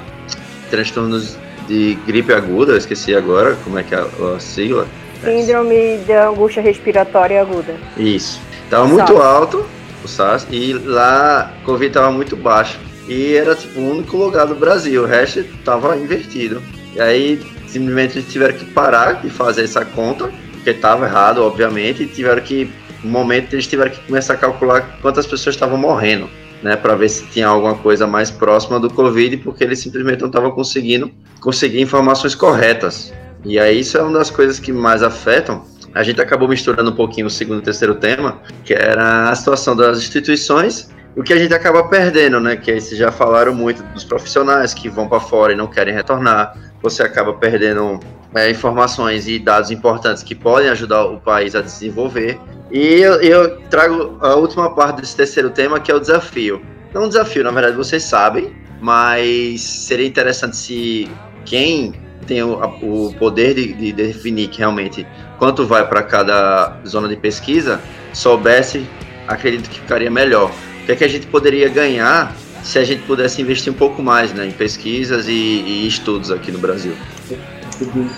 [0.70, 1.36] transtornos
[1.68, 4.86] de gripe aguda, eu esqueci agora como é que é a, a sigla.
[5.24, 7.74] Síndrome de angústia respiratória aguda.
[7.96, 8.40] Isso.
[8.64, 9.64] Estava muito alto
[10.06, 12.78] o SARS, e lá a Covid estava muito baixo.
[13.08, 16.62] E era tipo o único lugar do Brasil, o resto estava invertido.
[16.94, 22.04] E aí simplesmente eles tiveram que parar de fazer essa conta, porque estava errado, obviamente,
[22.04, 22.70] e tiveram que,
[23.02, 26.30] no momento, eles tiveram que começar a calcular quantas pessoas estavam morrendo,
[26.62, 30.28] né, para ver se tinha alguma coisa mais próxima do Covid, porque eles simplesmente não
[30.28, 33.12] estavam conseguindo conseguir informações corretas.
[33.44, 35.64] E aí isso é uma das coisas que mais afetam
[35.94, 39.76] a gente acabou misturando um pouquinho o segundo e terceiro tema, que era a situação
[39.76, 42.56] das instituições o que a gente acaba perdendo, né?
[42.56, 46.56] Que vocês já falaram muito dos profissionais que vão para fora e não querem retornar.
[46.82, 48.00] Você acaba perdendo
[48.34, 52.38] é, informações e dados importantes que podem ajudar o país a desenvolver.
[52.70, 56.60] E eu, eu, trago a última parte desse terceiro tema, que é o desafio.
[56.92, 61.10] Não um desafio, na verdade, vocês sabem, mas seria interessante se
[61.44, 65.06] quem tem o, o poder de, de, definir que realmente
[65.38, 67.80] quanto vai para cada zona de pesquisa,
[68.12, 68.86] soubesse,
[69.28, 70.50] acredito que ficaria melhor.
[70.82, 74.02] O que, é que a gente poderia ganhar se a gente pudesse investir um pouco
[74.02, 76.94] mais né, em pesquisas e, e estudos aqui no Brasil?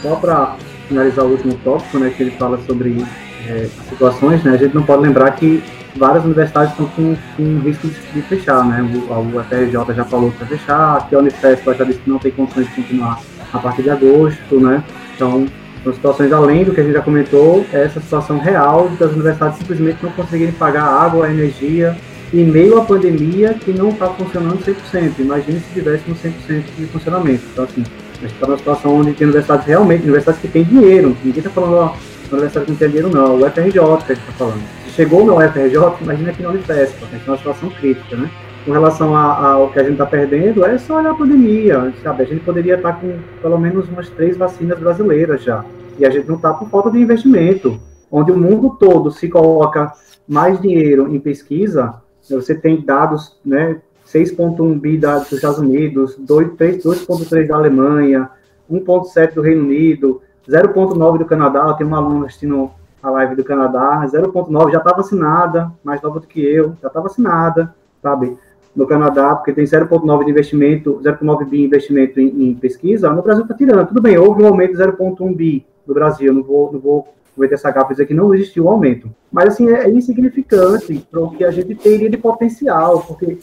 [0.02, 0.57] Só para
[0.88, 3.04] finalizar o último tópico, né, que ele fala sobre
[3.46, 5.62] é, situações, né, a gente não pode lembrar que
[5.96, 8.86] várias universidades estão com, com risco de, fechar, né?
[9.11, 12.66] A UFRJ já falou que vai fechar, a Unifesp já disse que não tem condições
[12.68, 13.20] de continuar
[13.57, 14.82] a partir de agosto, né?
[15.14, 15.46] Então,
[15.82, 19.59] são situações além do que a gente já comentou, é essa situação real das universidades
[19.59, 21.96] simplesmente não conseguirem pagar água, energia,
[22.34, 25.12] em meio à pandemia que não está funcionando 100%.
[25.20, 27.44] Imagine se tivesse no 100% de funcionamento.
[27.52, 27.84] Então, assim,
[28.18, 31.16] a gente está numa situação onde tem universidades realmente, universidades que têm dinheiro.
[31.22, 31.94] Ninguém está falando, ó,
[32.32, 33.40] universidade que não tem dinheiro, não.
[33.40, 34.62] O FRJ que a gente está falando.
[34.86, 38.30] Se chegou no FRJ, imagina aqui na Unifesp, a gente está numa situação crítica, né?
[38.66, 42.24] Com relação ao que a gente está perdendo, é só olhar a pandemia, sabe?
[42.24, 45.64] A gente poderia estar tá com pelo menos umas três vacinas brasileiras já.
[45.96, 47.80] E a gente não está por falta de investimento.
[48.10, 49.92] Onde o mundo todo se coloca
[50.26, 51.94] mais dinheiro em pesquisa,
[52.28, 53.80] você tem dados, né?
[54.04, 58.28] 6,1 bi dos Estados Unidos, 2,3 da Alemanha,
[58.70, 61.72] 1,7 do Reino Unido, 0,9 do Canadá.
[61.74, 66.26] Tem uma aluna assistindo a live do Canadá, 0,9 já está vacinada, mais nova do
[66.26, 68.36] que eu, já está vacinada, sabe?
[68.77, 73.43] No Canadá, porque tem 0,9 de investimento, 0,9 bi investimento em, em, pesquisa, no Brasil
[73.43, 73.89] está tirando.
[73.89, 77.55] Tudo bem, houve um aumento de 0,1 bi no Brasil, não vou, não vou cometer
[77.55, 79.11] essa gafa dizer que não existiu um aumento.
[79.33, 83.39] Mas, assim, é, é insignificante para o que a gente teria de potencial, porque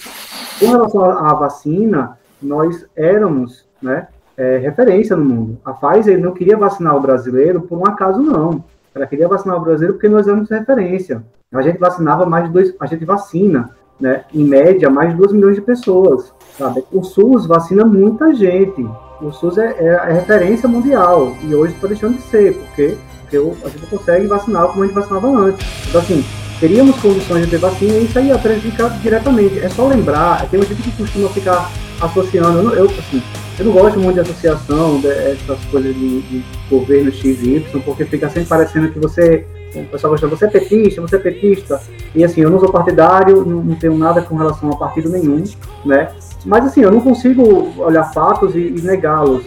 [0.59, 4.07] com relação à vacina, nós éramos, né,
[4.37, 5.57] é, referência no mundo.
[5.65, 8.63] A Pfizer não queria vacinar o brasileiro por um acaso, não.
[8.93, 11.23] Ela queria vacinar o brasileiro porque nós éramos referência.
[11.51, 13.71] A gente vacinava mais de dois, a gente vacina
[14.03, 14.25] né?
[14.33, 16.83] Em média, mais de 2 milhões de pessoas, sabe?
[16.91, 18.85] O SUS vacina muita gente.
[19.21, 23.37] O SUS é, é a referência mundial e hoje está deixando de ser, porque, porque
[23.37, 25.65] a gente não consegue vacinar como a gente vacinava antes.
[25.87, 26.21] Então, assim,
[26.59, 29.59] teríamos condições de ter vacina e isso aí ia prejudicar diretamente.
[29.59, 33.23] É só lembrar, tem gente que costuma ficar associando, eu, assim,
[33.57, 37.39] eu não gosto muito de associação, dessas coisas de, de governo X
[37.85, 39.45] porque fica sempre parecendo que você,
[39.75, 41.81] o pessoal gosta, você é petista, você é petista,
[42.15, 45.43] e assim, eu não sou partidário, não, tenho nada com relação a partido nenhum,
[45.85, 46.11] né?
[46.45, 49.43] Mas assim, eu não consigo olhar fatos e, e negá-los.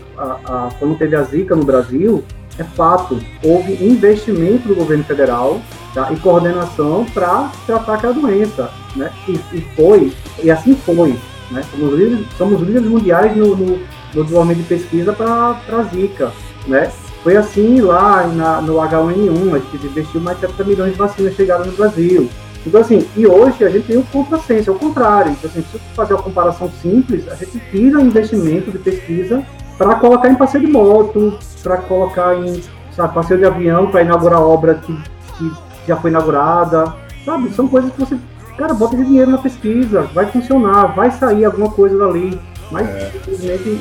[0.78, 2.24] quando teve a Zika no Brasil,
[2.58, 5.60] é fato, houve investimento do governo federal
[5.92, 9.12] tá, e coordenação para tratar aquela doença, né?
[9.28, 10.12] E, e, foi,
[10.42, 11.18] e assim foi.
[11.50, 11.62] Né?
[11.70, 13.78] Somos, líderes, somos líderes mundiais no, no,
[14.14, 16.32] no desenvolvimento de pesquisa para a Zika.
[16.66, 16.90] Né?
[17.26, 21.34] Foi assim lá na, no H1N1, a gente investiu mais de 70 milhões de vacinas
[21.34, 22.30] chegaram no Brasil.
[22.64, 25.32] Então, assim, e hoje a gente tem o contrassenso, é o contrário.
[25.32, 29.44] Então, assim, se fazer uma comparação simples, a gente tira investimento de pesquisa
[29.76, 32.62] para colocar em passeio de moto, para colocar em
[32.92, 34.96] sabe, passeio de avião, para inaugurar obra que,
[35.36, 35.52] que
[35.88, 37.50] já foi inaugurada, sabe?
[37.50, 38.16] São coisas que você
[38.56, 42.40] Cara, bota esse dinheiro na pesquisa, vai funcionar, vai sair alguma coisa dali.
[42.70, 43.12] Mas, é.
[43.16, 43.80] infelizmente,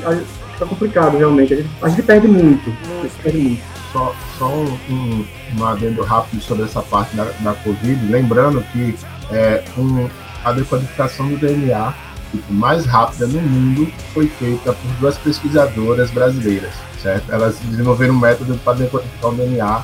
[0.55, 1.53] fica complicado, realmente.
[1.53, 2.65] A gente, a gente perde muito.
[3.01, 3.63] Gente perde muito.
[3.91, 5.25] Só, só um, um,
[5.57, 8.11] um adendo rápido sobre essa parte da, da Covid.
[8.11, 8.95] Lembrando que
[9.31, 10.09] é, um,
[10.43, 11.93] a decodificação do DNA
[12.31, 17.31] tipo, mais rápida no mundo foi feita por duas pesquisadoras brasileiras, certo?
[17.31, 19.83] Elas desenvolveram um método para decodificar o DNA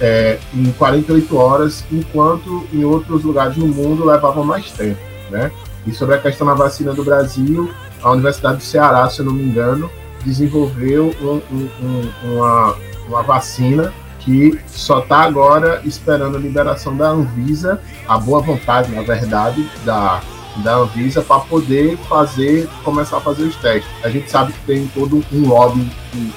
[0.00, 5.00] é, em 48 horas, enquanto em outros lugares no mundo levavam mais tempo,
[5.30, 5.50] né?
[5.86, 7.70] E sobre a questão da vacina do Brasil,
[8.02, 9.90] a Universidade do Ceará, se eu não me engano,
[10.26, 12.76] desenvolveu um, um, um, uma,
[13.08, 19.02] uma vacina que só está agora esperando a liberação da Anvisa, a boa vontade, na
[19.02, 20.20] verdade, da,
[20.64, 23.88] da Anvisa para poder fazer, começar a fazer os testes.
[24.02, 25.88] A gente sabe que tem todo um lobby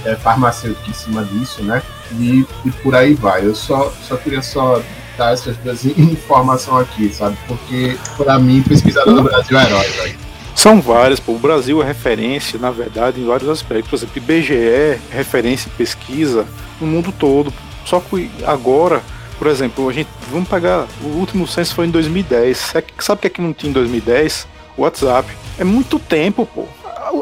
[0.06, 1.82] é, farmacêutico em cima disso, né?
[2.12, 3.44] E, e por aí vai.
[3.44, 4.80] Eu só, só queria só
[5.18, 7.36] dar essas duas informações aqui, sabe?
[7.48, 10.29] Porque, para mim, pesquisador do Brasil é herói, velho.
[10.60, 11.32] São várias, pô.
[11.32, 13.90] O Brasil é referência, na verdade, em vários aspectos.
[13.90, 16.46] Por exemplo, IBGE é referência em pesquisa
[16.82, 17.54] no mundo todo.
[17.86, 19.02] Só que agora,
[19.38, 20.10] por exemplo, a gente.
[20.30, 20.86] Vamos pegar.
[21.02, 22.74] O último censo foi em 2010.
[23.00, 24.46] Sabe o que é que não tinha em 2010?
[24.78, 25.30] WhatsApp.
[25.58, 26.68] É muito tempo, pô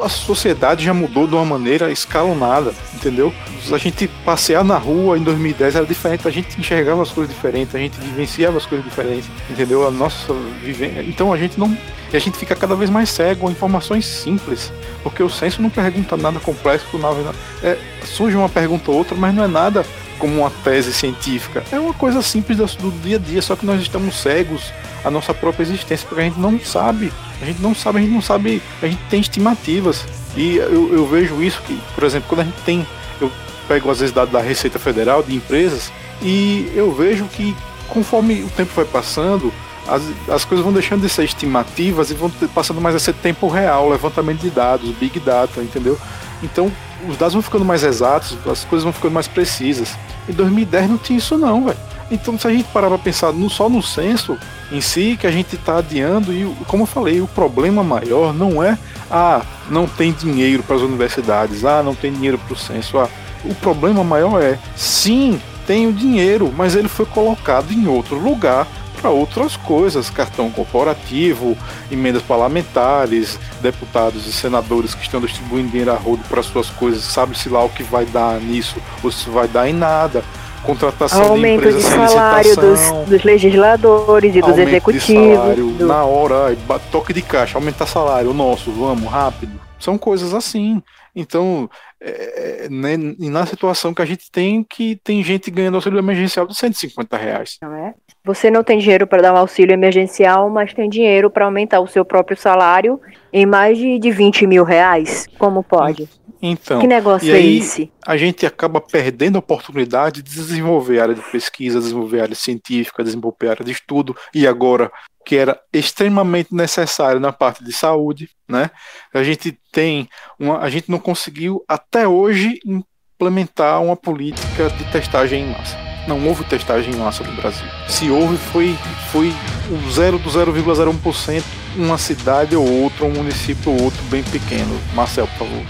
[0.02, 3.34] a sociedade já mudou de uma maneira escalonada, entendeu?
[3.72, 7.74] A gente passear na rua em 2010 era diferente, a gente enxergava as coisas diferentes,
[7.74, 9.88] a gente vivenciava as coisas diferentes, entendeu?
[9.88, 11.02] A nossa vivência.
[11.04, 11.76] Então a gente não.
[12.12, 14.72] E a gente fica cada vez mais cego a informações simples,
[15.04, 17.34] porque o censo não pergunta nada complexo, nada.
[17.64, 19.86] É, surge uma pergunta ou outra, mas não é nada
[20.18, 21.64] como uma tese científica.
[21.72, 24.72] É uma coisa simples do dia a dia, só que nós estamos cegos
[25.04, 28.14] à nossa própria existência, porque a gente não sabe a gente não sabe, a gente
[28.14, 30.04] não sabe, a gente tem estimativas.
[30.36, 32.86] E eu, eu vejo isso que, por exemplo, quando a gente tem,
[33.22, 33.32] eu
[33.68, 35.92] pego às vezes dados da Receita Federal, de empresas,
[36.22, 37.56] e eu vejo que
[37.88, 39.54] conforme o tempo vai passando,
[39.88, 43.48] as, as coisas vão deixando de ser estimativas e vão passando mais a ser tempo
[43.48, 45.98] real, levantamento de dados, big data, entendeu?
[46.44, 46.72] Então
[47.08, 49.96] os dados vão ficando mais exatos, as coisas vão ficando mais precisas.
[50.28, 51.78] Em 2010 não tinha isso não, velho.
[52.10, 54.38] Então se a gente parar para pensar no, só no censo,
[54.72, 58.64] em si que a gente está adiando e, como eu falei, o problema maior não
[58.64, 58.78] é
[59.10, 62.98] ah, não tem dinheiro para as universidades, ah, não tem dinheiro para o censo.
[62.98, 63.10] Ah,
[63.44, 68.68] o problema maior é sim, tem o dinheiro, mas ele foi colocado em outro lugar
[68.98, 71.58] para outras coisas, cartão corporativo,
[71.92, 77.50] emendas parlamentares, deputados e senadores que estão distribuindo dinheiro a rodo para suas coisas, sabe-se
[77.50, 80.24] lá o que vai dar nisso, ou se vai dar em nada
[80.68, 85.38] contratação aumento de, de salário dos, dos, legisladores e dos executivos.
[85.38, 85.88] Salário, do...
[85.88, 86.58] Na hora,
[86.92, 89.60] toque de caixa, aumentar salário, nosso, vamos, rápido.
[89.80, 90.82] São coisas assim.
[91.16, 91.70] Então,
[92.02, 96.46] é, é né, na situação que a gente tem, que tem gente ganhando auxílio emergencial
[96.46, 97.58] de 150 reais.
[97.62, 97.94] Não é?
[98.28, 101.88] Você não tem dinheiro para dar um auxílio emergencial, mas tem dinheiro para aumentar o
[101.88, 103.00] seu próprio salário
[103.32, 105.28] em mais de, de 20 mil reais.
[105.40, 106.10] Como pode?
[106.42, 107.90] Então, que negócio é esse?
[108.06, 113.48] A gente acaba perdendo a oportunidade de desenvolver área de pesquisa, desenvolver área científica, desenvolver
[113.48, 114.92] área de estudo, e agora
[115.26, 118.70] que era extremamente necessário na parte de saúde, né?
[119.14, 125.44] A gente tem uma, a gente não conseguiu até hoje implementar uma política de testagem
[125.44, 125.87] em massa.
[126.08, 127.68] Não houve testagem em massa no Brasil.
[127.90, 128.78] Se houve, foi,
[129.12, 129.34] foi
[129.70, 131.44] o zero do 0,01%,
[131.76, 134.80] uma cidade ou outra, um município ou outro bem pequeno.
[134.94, 135.64] Marcel, por favor.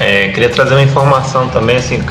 [0.00, 2.02] É, queria trazer uma informação também, assim,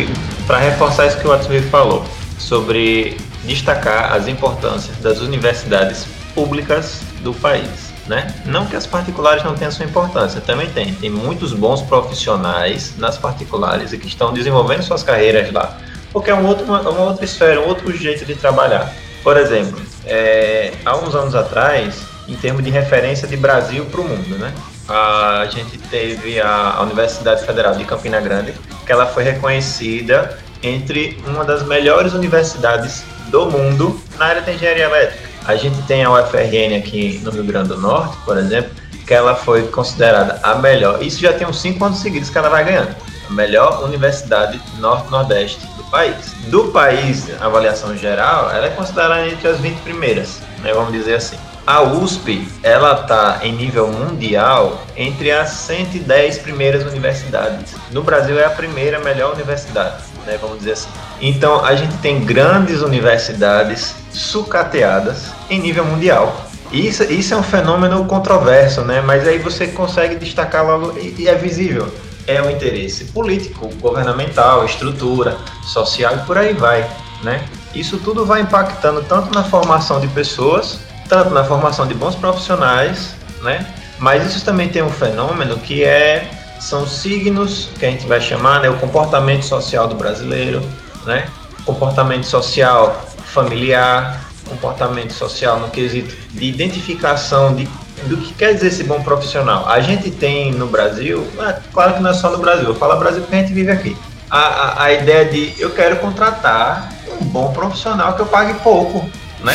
[0.48, 2.06] para reforçar isso que o Watson falou,
[2.38, 7.92] sobre destacar as importâncias das universidades públicas do país.
[8.06, 8.34] né?
[8.46, 10.94] Não que as particulares não tenham sua importância, também tem.
[10.94, 15.78] Tem muitos bons profissionais nas particulares e que estão desenvolvendo suas carreiras lá,
[16.14, 18.94] porque é um outro, uma, uma outra esfera, um outro jeito de trabalhar.
[19.24, 24.04] Por exemplo, é, há uns anos atrás, em termos de referência de Brasil para o
[24.04, 24.54] mundo, né?
[24.88, 28.54] A gente teve a Universidade Federal de Campina Grande,
[28.86, 34.86] que ela foi reconhecida entre uma das melhores universidades do mundo na área de engenharia
[34.86, 35.30] elétrica.
[35.46, 38.72] A gente tem a UFRN aqui no Rio Grande do Norte, por exemplo,
[39.06, 41.02] que ela foi considerada a melhor.
[41.02, 42.96] Isso já tem uns cinco anos seguidos que ela vai ganhando.
[43.30, 46.34] A melhor universidade norte-nordeste país.
[46.48, 51.14] Do país, a avaliação geral, ela é considerada entre as 20 primeiras, né, vamos dizer
[51.14, 51.38] assim.
[51.68, 57.76] A USP, ela está em nível mundial entre as 110 primeiras universidades.
[57.92, 60.90] No Brasil é a primeira melhor universidade, né, vamos dizer assim.
[61.22, 66.36] Então a gente tem grandes universidades sucateadas em nível mundial.
[66.72, 69.00] Isso, isso é um fenômeno controverso, né?
[69.00, 71.88] Mas aí você consegue destacar logo e, e é visível.
[72.26, 76.90] É o interesse político, governamental, estrutura, social e por aí vai,
[77.22, 77.44] né?
[77.76, 83.16] Isso tudo vai impactando tanto na formação de pessoas, tanto na formação de bons profissionais,
[83.42, 83.66] né?
[84.00, 88.62] Mas isso também tem um fenômeno que é são signos que a gente vai chamar,
[88.62, 90.62] né, o comportamento social do brasileiro,
[91.06, 91.28] né?
[91.66, 97.68] Comportamento social familiar, comportamento social no quesito de identificação de,
[98.08, 99.68] do que quer dizer esse bom profissional.
[99.68, 102.98] A gente tem no Brasil, é, claro que não é só no Brasil, eu falo
[102.98, 103.98] Brasil porque a gente vive aqui,
[104.30, 106.92] a, a, a ideia de eu quero contratar
[107.22, 109.08] um bom profissional que eu pague pouco,
[109.44, 109.54] né?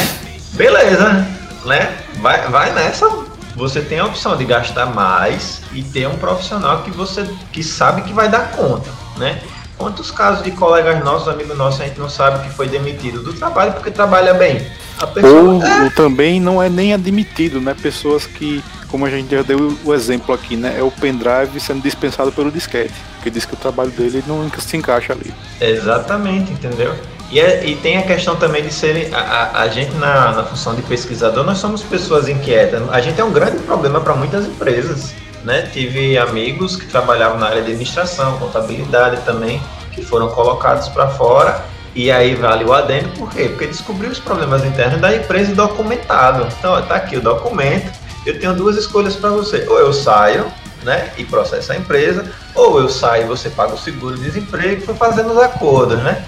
[0.53, 1.27] Beleza,
[1.65, 1.97] né?
[2.21, 3.09] Vai, vai nessa.
[3.57, 8.03] Você tem a opção de gastar mais e ter um profissional que você que sabe
[8.03, 9.41] que vai dar conta, né?
[9.79, 13.33] Quantos casos de colegas nossos, amigos nossos, a gente não sabe que foi demitido do
[13.33, 14.67] trabalho porque trabalha bem?
[15.15, 15.41] Pessoa...
[15.41, 15.85] Ou, é...
[15.85, 17.77] ou, também não é nem admitido, né?
[17.81, 20.75] Pessoas que, como a gente já deu o exemplo aqui, né?
[20.77, 24.77] É o pendrive sendo dispensado pelo disquete, que diz que o trabalho dele não se
[24.77, 25.33] encaixa ali.
[25.61, 26.93] Exatamente, entendeu?
[27.31, 30.45] E, é, e tem a questão também de ser a, a, a, gente na, na
[30.45, 32.83] função de pesquisador, nós somos pessoas inquietas.
[32.91, 35.15] A gente é um grande problema para muitas empresas
[35.45, 35.63] né?
[35.73, 39.61] Tive amigos que trabalhavam na área de administração, contabilidade também,
[39.93, 41.65] que foram colocados para fora.
[41.95, 43.49] E aí vale o adendo, por quê?
[43.49, 46.47] Porque descobriu os problemas internos da empresa e documentado.
[46.59, 47.91] Então, está aqui o documento.
[48.25, 49.67] Eu tenho duas escolhas para você.
[49.69, 50.47] Ou eu saio,
[50.85, 54.95] né, e processo a empresa, ou eu saio e você paga o seguro-desemprego e foi
[54.95, 56.25] fazendo os acordos, né?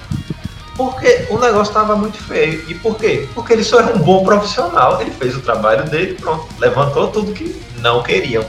[0.76, 2.64] Porque o negócio estava muito feio.
[2.66, 3.28] E por quê?
[3.34, 5.00] Porque ele só era um bom profissional.
[5.00, 8.44] Ele fez o trabalho dele, pronto, levantou tudo que não queriam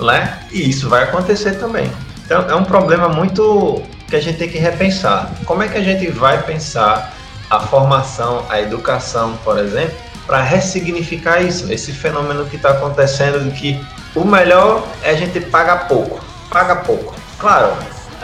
[0.00, 0.38] né?
[0.50, 1.90] E isso vai acontecer também.
[2.24, 5.30] Então é um problema muito que a gente tem que repensar.
[5.44, 7.14] Como é que a gente vai pensar
[7.50, 13.50] a formação, a educação, por exemplo, para ressignificar isso, esse fenômeno que está acontecendo de
[13.58, 17.14] que o melhor é a gente pagar pouco, paga pouco.
[17.38, 17.72] Claro,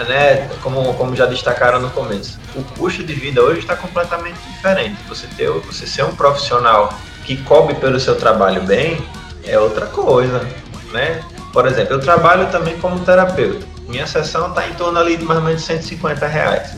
[0.09, 4.97] né, como, como já destacaram no começo, o custo de vida hoje está completamente diferente.
[5.09, 6.93] Você ter, você ser um profissional
[7.25, 8.99] que cobre pelo seu trabalho bem
[9.45, 10.47] é outra coisa,
[10.93, 11.23] né?
[11.55, 13.64] Por exemplo, eu trabalho também como terapeuta.
[13.86, 16.76] Minha sessão está em torno ali de mais ou menos 150 reais.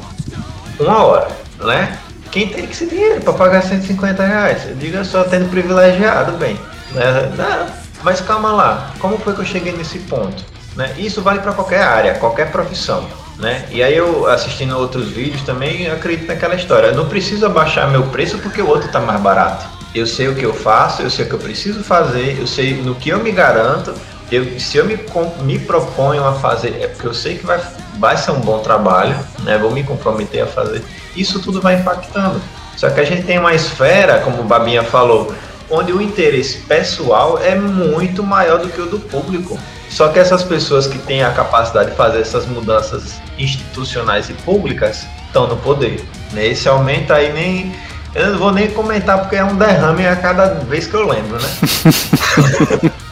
[0.79, 1.29] Uma hora,
[1.61, 1.99] né?
[2.31, 4.69] Quem tem esse dinheiro para pagar 150 reais?
[4.69, 6.61] Eu digo, eu sou tendo privilegiado, bem.
[6.93, 7.67] Né?
[8.03, 10.45] Mas calma lá, como foi que eu cheguei nesse ponto?
[10.77, 10.93] Né?
[10.99, 13.09] Isso vale para qualquer área, qualquer profissão.
[13.39, 13.65] Né?
[13.71, 16.89] E aí eu assistindo outros vídeos também acredito naquela história.
[16.89, 19.65] Eu não preciso abaixar meu preço porque o outro está mais barato.
[19.95, 22.75] Eu sei o que eu faço, eu sei o que eu preciso fazer, eu sei
[22.83, 23.95] no que eu me garanto
[24.31, 24.99] eu, se eu me,
[25.43, 27.61] me proponho a fazer, é porque eu sei que vai,
[27.99, 29.57] vai ser um bom trabalho, né?
[29.57, 30.83] Vou me comprometer a fazer.
[31.15, 32.41] Isso tudo vai impactando.
[32.77, 35.33] Só que a gente tem uma esfera, como o Babinha falou,
[35.71, 39.59] onde o interesse pessoal é muito maior do que o do público.
[39.89, 45.07] Só que essas pessoas que têm a capacidade de fazer essas mudanças institucionais e públicas
[45.27, 46.05] estão no poder.
[46.33, 46.49] Né?
[46.49, 47.75] Esse aumento aí nem.
[48.15, 51.39] Eu não vou nem comentar porque é um derrame a cada vez que eu lembro,
[51.39, 52.91] né?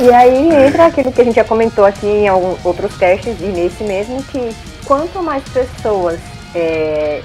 [0.00, 3.44] E aí entra aquilo que a gente já comentou aqui em alguns outros casts e
[3.44, 4.50] nesse mesmo, que
[4.84, 6.20] quanto mais pessoas
[6.52, 7.22] é,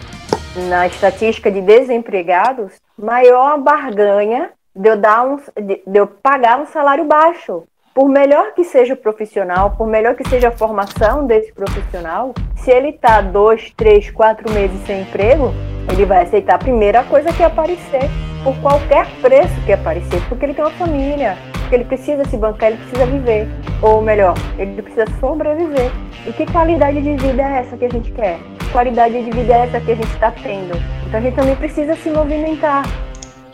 [0.68, 6.68] na estatística de desempregados, maior a barganha de eu, dar um, de, eu pagar um
[6.68, 7.64] salário baixo.
[7.94, 12.70] Por melhor que seja o profissional, por melhor que seja a formação desse profissional, se
[12.70, 15.52] ele está dois, três, quatro meses sem emprego,
[15.92, 18.10] ele vai aceitar a primeira coisa que aparecer,
[18.44, 21.36] por qualquer preço que aparecer, porque ele tem uma família,
[21.70, 23.48] porque ele precisa se bancar, ele precisa viver.
[23.84, 25.92] Ou melhor, ele precisa sobreviver.
[26.26, 28.40] E que qualidade de vida é essa que a gente quer?
[28.58, 30.76] Que qualidade de vida é essa que a gente está tendo?
[31.06, 32.84] Então a gente também precisa se movimentar.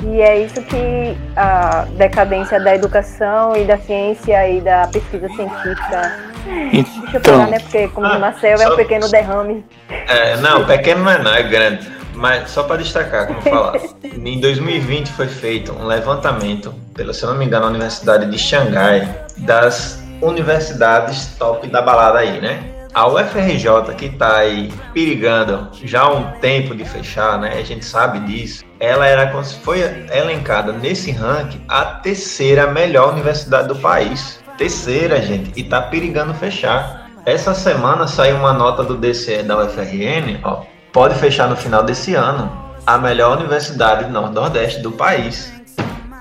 [0.05, 6.34] E é isso que a decadência da educação e da ciência e da pesquisa científica.
[6.71, 7.59] Então, Deixa eu falar, né?
[7.59, 9.65] Porque como Ah, o Marcel é só- um pequeno derrame.
[9.89, 11.89] É, não, pequeno não é não, é grande.
[12.13, 13.73] Mas só para destacar, como falar,
[14.03, 18.37] em 2020 foi feito um levantamento, pelo se eu não me engano, na Universidade de
[18.39, 22.63] Xangai, das universidades top da balada aí, né?
[22.93, 27.55] A UFRJ, que está aí perigando já há um tempo de fechar, né?
[27.59, 28.63] A gente sabe disso.
[28.79, 29.81] Ela era como se foi
[30.13, 34.39] elencada nesse ranking a terceira melhor universidade do país.
[34.57, 37.09] Terceira, gente, e tá perigando fechar.
[37.25, 40.61] Essa semana saiu uma nota do DCE da UFRN, ó,
[40.93, 42.51] pode fechar no final desse ano
[42.85, 45.51] a melhor universidade nordeste do país.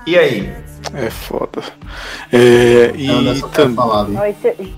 [0.07, 0.51] E aí?
[0.93, 1.61] É foda.
[2.31, 4.05] É, e Anderson quer falar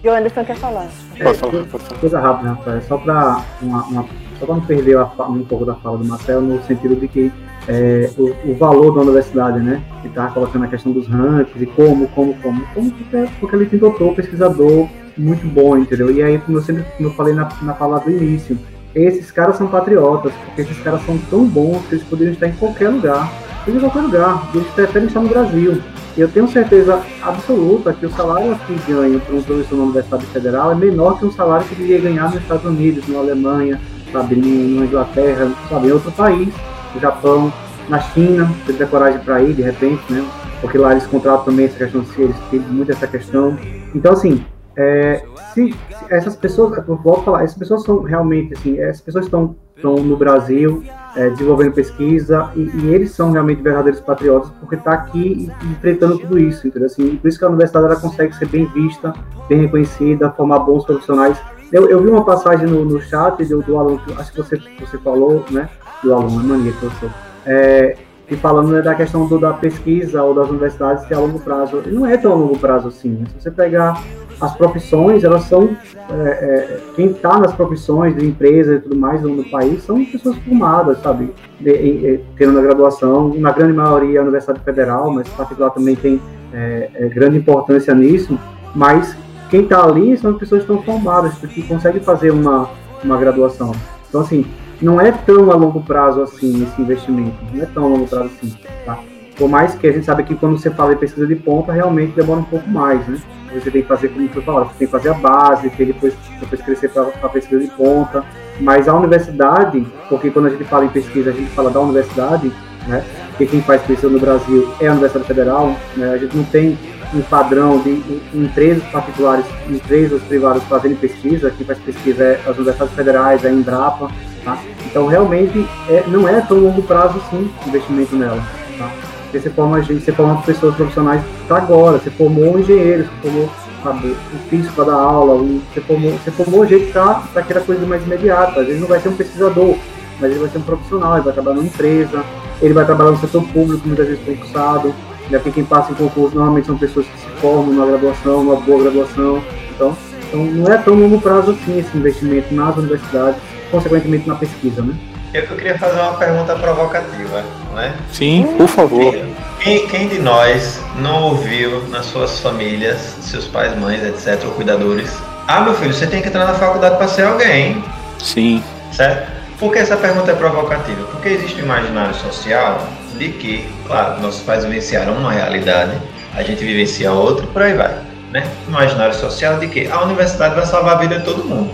[0.03, 0.87] João Anderson quer falar.
[1.21, 1.99] Pode falar, pode falar.
[1.99, 4.05] Coisa rápida, Rafael, só para uma, uma,
[4.39, 7.07] só pra não perder a fa- um pouco da fala do Marcel, no sentido de
[7.07, 7.31] que
[7.67, 9.81] é, o, o valor da universidade, né?
[10.01, 13.65] Que está colocando a questão dos rankings e como, como, como, como porque, porque ele
[13.65, 14.87] tem doutor, pesquisador
[15.17, 16.11] muito bom, entendeu?
[16.11, 18.57] E aí, como eu sempre como eu falei na, na fala do início,
[18.95, 22.53] esses caras são patriotas, porque esses caras são tão bons que eles poderiam estar em
[22.53, 23.31] qualquer lugar,
[23.67, 25.81] em qualquer lugar, eles preferem estar no Brasil.
[26.15, 30.25] E eu tenho certeza absoluta que o salário que ganha para um professor na Universidade
[30.27, 33.79] Federal é menor que um salário que ele iria ganhar nos Estados Unidos, na Alemanha,
[34.11, 36.51] sabe, na Inglaterra, sabe, em outro país,
[36.97, 37.53] no Japão,
[37.87, 40.25] na China, se coragem para ir, de repente, né?
[40.59, 43.57] Porque lá eles contratam também essa questão, eles têm muito essa questão.
[43.93, 44.43] Então, assim,
[44.75, 45.75] é, se, se
[46.09, 50.17] essas pessoas, eu vou falar, essas pessoas são realmente, assim, essas pessoas estão, estão no
[50.17, 50.83] Brasil
[51.15, 56.37] é, desenvolvendo pesquisa e, e eles são realmente verdadeiros patriotas porque está aqui enfrentando tudo
[56.37, 56.87] isso, entendeu?
[56.87, 59.13] Assim, por isso que a universidade ela consegue ser bem vista,
[59.47, 61.39] bem reconhecida, formar bons profissionais.
[61.71, 64.97] Eu, eu vi uma passagem no, no chat do, do aluno, acho que você, você
[64.99, 65.69] falou, né?
[66.03, 67.09] Do aluno, é que eu sou.
[67.45, 67.97] É,
[68.29, 71.39] e falando né, da questão do, da pesquisa ou das universidades que é a longo
[71.39, 71.81] prazo.
[71.87, 73.09] Não é tão a longo prazo assim.
[73.09, 73.25] né?
[73.37, 74.03] Se você pegar
[74.39, 75.69] as profissões, elas são.
[76.09, 80.37] é, é, quem está nas profissões de empresa e tudo mais no, país são pessoas
[80.39, 81.33] formadas, sabe?
[81.59, 85.95] De, em- em- tendo a graduação, na grande maioria a Universidade Federal, mas particular também
[85.95, 86.21] tem
[86.53, 88.37] é, é, grande importância nisso.
[88.75, 89.15] Mas
[89.49, 92.69] quem está ali são as pessoas que estão formadas, que conseguem fazer uma,
[93.03, 93.71] uma graduação.
[94.09, 94.45] Então, assim,
[94.81, 98.25] não é tão a longo prazo assim esse investimento, não é tão a longo prazo
[98.25, 98.53] assim,
[98.85, 98.99] tá?
[99.37, 102.15] Por mais que a gente sabe que quando você fala em pesquisa de ponta, realmente
[102.15, 103.19] demora um pouco mais, né?
[103.53, 106.13] Você tem que fazer, como foi falado, você tem que fazer a base, tem depois,
[106.39, 108.23] depois crescer para a pesquisa de ponta.
[108.59, 112.51] Mas a universidade, porque quando a gente fala em pesquisa, a gente fala da universidade,
[112.87, 113.03] né?
[113.29, 116.13] Porque quem faz pesquisa no Brasil é a Universidade Federal, né?
[116.13, 116.77] A gente não tem
[117.13, 122.55] um padrão de em- empresas particulares, empresas privadas fazendo pesquisa, quem faz pesquisa é as
[122.55, 124.09] universidades federais, é a Embrapa,
[124.47, 124.57] tá?
[124.85, 128.41] Então, realmente, é, não é tão longo prazo, sim, investimento nela,
[128.77, 128.89] tá?
[129.23, 133.49] Porque você forma, você forma pessoas profissionais para agora, você formou um engenheiro, você formou,
[133.83, 137.85] sabe, um físico para dar aula, um- você, formou, você formou gente para aquela coisa
[137.85, 139.75] mais imediata, às vezes não vai ser um pesquisador,
[140.21, 142.23] mas ele vai ser um profissional, ele vai trabalhar numa empresa,
[142.61, 144.95] ele vai trabalhar no setor público, muitas vezes concursado,
[145.29, 148.55] né, porque quem passa em concurso normalmente são pessoas que se formam numa graduação, uma
[148.55, 149.43] boa graduação,
[149.75, 149.95] então,
[150.29, 153.41] então não é tão longo prazo assim esse investimento nas universidades,
[153.71, 154.93] consequentemente na pesquisa, né?
[155.33, 157.43] Eu que queria fazer uma pergunta provocativa,
[157.75, 157.93] né?
[158.11, 159.13] Sim, por favor.
[159.59, 165.11] Quem, quem de nós não ouviu nas suas famílias, seus pais, mães, etc., ou cuidadores,
[165.47, 167.83] ah, meu filho, você tem que entrar na faculdade para ser alguém,
[168.19, 168.63] Sim.
[168.91, 169.31] certo?
[169.59, 171.03] Por que essa pergunta é provocativa?
[171.05, 172.87] Porque existe um imaginário social
[173.17, 175.97] de que, claro, nossos pais vivenciaram uma realidade,
[176.35, 177.97] a gente vivencia outra, por aí vai,
[178.31, 178.47] né?
[178.67, 181.71] Imaginário social de que a universidade vai salvar a vida de todo mundo.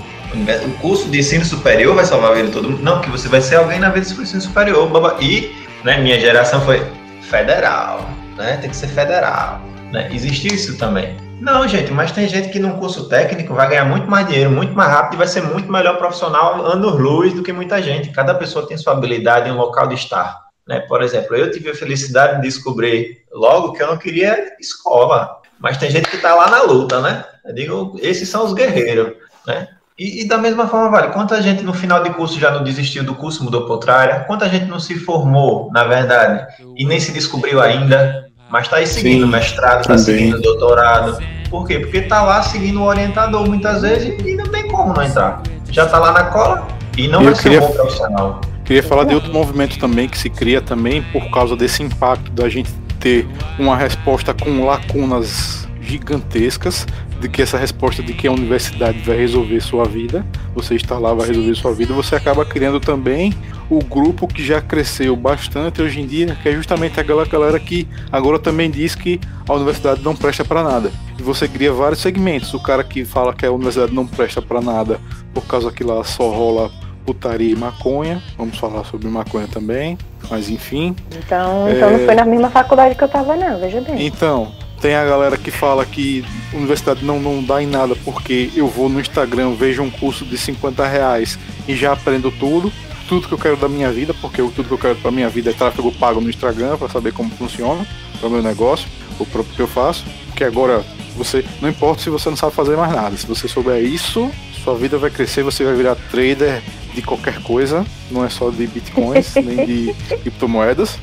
[0.66, 2.82] O curso de ensino superior vai salvar a vida de todo mundo.
[2.82, 4.90] Não, que você vai ser alguém na vida do ensino superior.
[5.22, 6.86] E, né, minha geração foi
[7.22, 8.58] federal, né?
[8.58, 9.62] Tem que ser federal,
[9.92, 10.10] né?
[10.12, 11.16] Existe isso também.
[11.40, 14.74] Não, gente, mas tem gente que num curso técnico vai ganhar muito mais dinheiro, muito
[14.74, 18.12] mais rápido e vai ser muito melhor profissional anos-luz do que muita gente.
[18.12, 20.40] Cada pessoa tem sua habilidade em um local de estar.
[20.68, 20.80] Né?
[20.82, 25.78] Por exemplo, eu tive a felicidade de descobrir logo que eu não queria escola, mas
[25.78, 27.26] tem gente que está lá na luta, né?
[27.46, 29.14] Eu digo, esses são os guerreiros,
[29.46, 29.68] né?
[29.98, 33.04] E, e da mesma forma, vale, quanta gente no final de curso já não desistiu
[33.04, 34.20] do curso, mudou para outra área?
[34.22, 38.88] Quanta gente não se formou, na verdade, e nem se descobriu ainda, mas está aí
[38.88, 41.18] seguindo Sim, mestrado, está seguindo doutorado.
[41.50, 41.80] Por quê?
[41.80, 45.44] Porque está lá seguindo o orientador muitas vezes e não tem como não entrar.
[45.70, 46.68] Já está lá na cola
[46.98, 48.42] e não Eu vai ser queria- um bom profissional.
[48.66, 52.50] Queria falar de outro movimento também que se cria também por causa desse impacto da
[52.50, 53.28] gente ter
[53.60, 56.88] uma resposta com lacunas gigantescas
[57.24, 61.14] de que essa resposta de que a universidade vai resolver sua vida, você está lá
[61.14, 63.34] vai resolver sua vida, você acaba criando também
[63.70, 67.88] o grupo que já cresceu bastante hoje em dia, que é justamente aquela galera que
[68.12, 70.92] agora também diz que a universidade não presta para nada.
[71.18, 72.54] E você cria vários segmentos.
[72.54, 75.00] O cara que fala que a universidade não presta para nada
[75.34, 76.70] por causa que lá só rola
[77.06, 78.22] putaria e maconha.
[78.38, 79.98] Vamos falar sobre maconha também,
[80.30, 80.94] mas enfim.
[81.12, 81.98] Então, então é...
[81.98, 84.06] não foi na mesma faculdade que eu tava, não, veja bem.
[84.06, 84.52] Então,
[84.84, 88.90] tem a galera que fala que universidade não, não dá em nada porque eu vou
[88.90, 92.70] no Instagram, vejo um curso de 50 reais e já aprendo tudo.
[93.08, 95.52] Tudo que eu quero da minha vida, porque tudo que eu quero pra minha vida
[95.52, 97.88] é tráfego pago no Instagram para saber como funciona
[98.22, 100.04] o meu negócio, o próprio que eu faço.
[100.36, 100.84] Que agora
[101.16, 104.30] você não importa se você não sabe fazer mais nada, se você souber isso,
[104.66, 106.62] sua vida vai crescer, você vai virar trader
[106.94, 109.94] de qualquer coisa, não é só de bitcoins nem de
[110.24, 111.00] criptomoedas.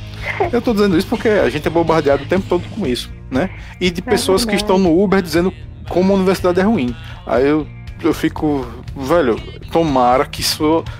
[0.51, 3.49] Eu tô dizendo isso porque a gente é bombardeado o tempo todo com isso, né?
[3.79, 5.53] E de é pessoas que estão no Uber dizendo
[5.89, 6.95] como a universidade é ruim.
[7.25, 7.67] Aí eu,
[8.03, 8.65] eu fico,
[8.95, 9.39] velho,
[9.71, 10.43] tomara que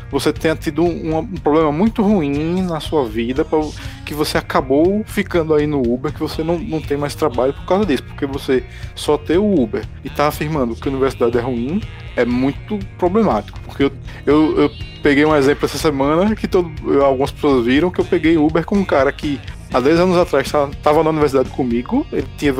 [0.09, 3.59] você tenha tido um, um problema muito ruim na sua vida, pra,
[4.05, 7.65] que você acabou ficando aí no Uber, que você não, não tem mais trabalho por
[7.65, 8.63] causa disso, porque você
[8.95, 11.81] só ter o Uber e tá afirmando que a universidade é ruim
[12.15, 13.59] é muito problemático.
[13.61, 13.91] Porque eu,
[14.25, 14.71] eu, eu
[15.01, 16.71] peguei um exemplo essa semana que todo,
[17.03, 19.39] algumas pessoas viram que eu peguei Uber com um cara que
[19.73, 22.53] há 10 anos atrás estava na universidade comigo, ele tinha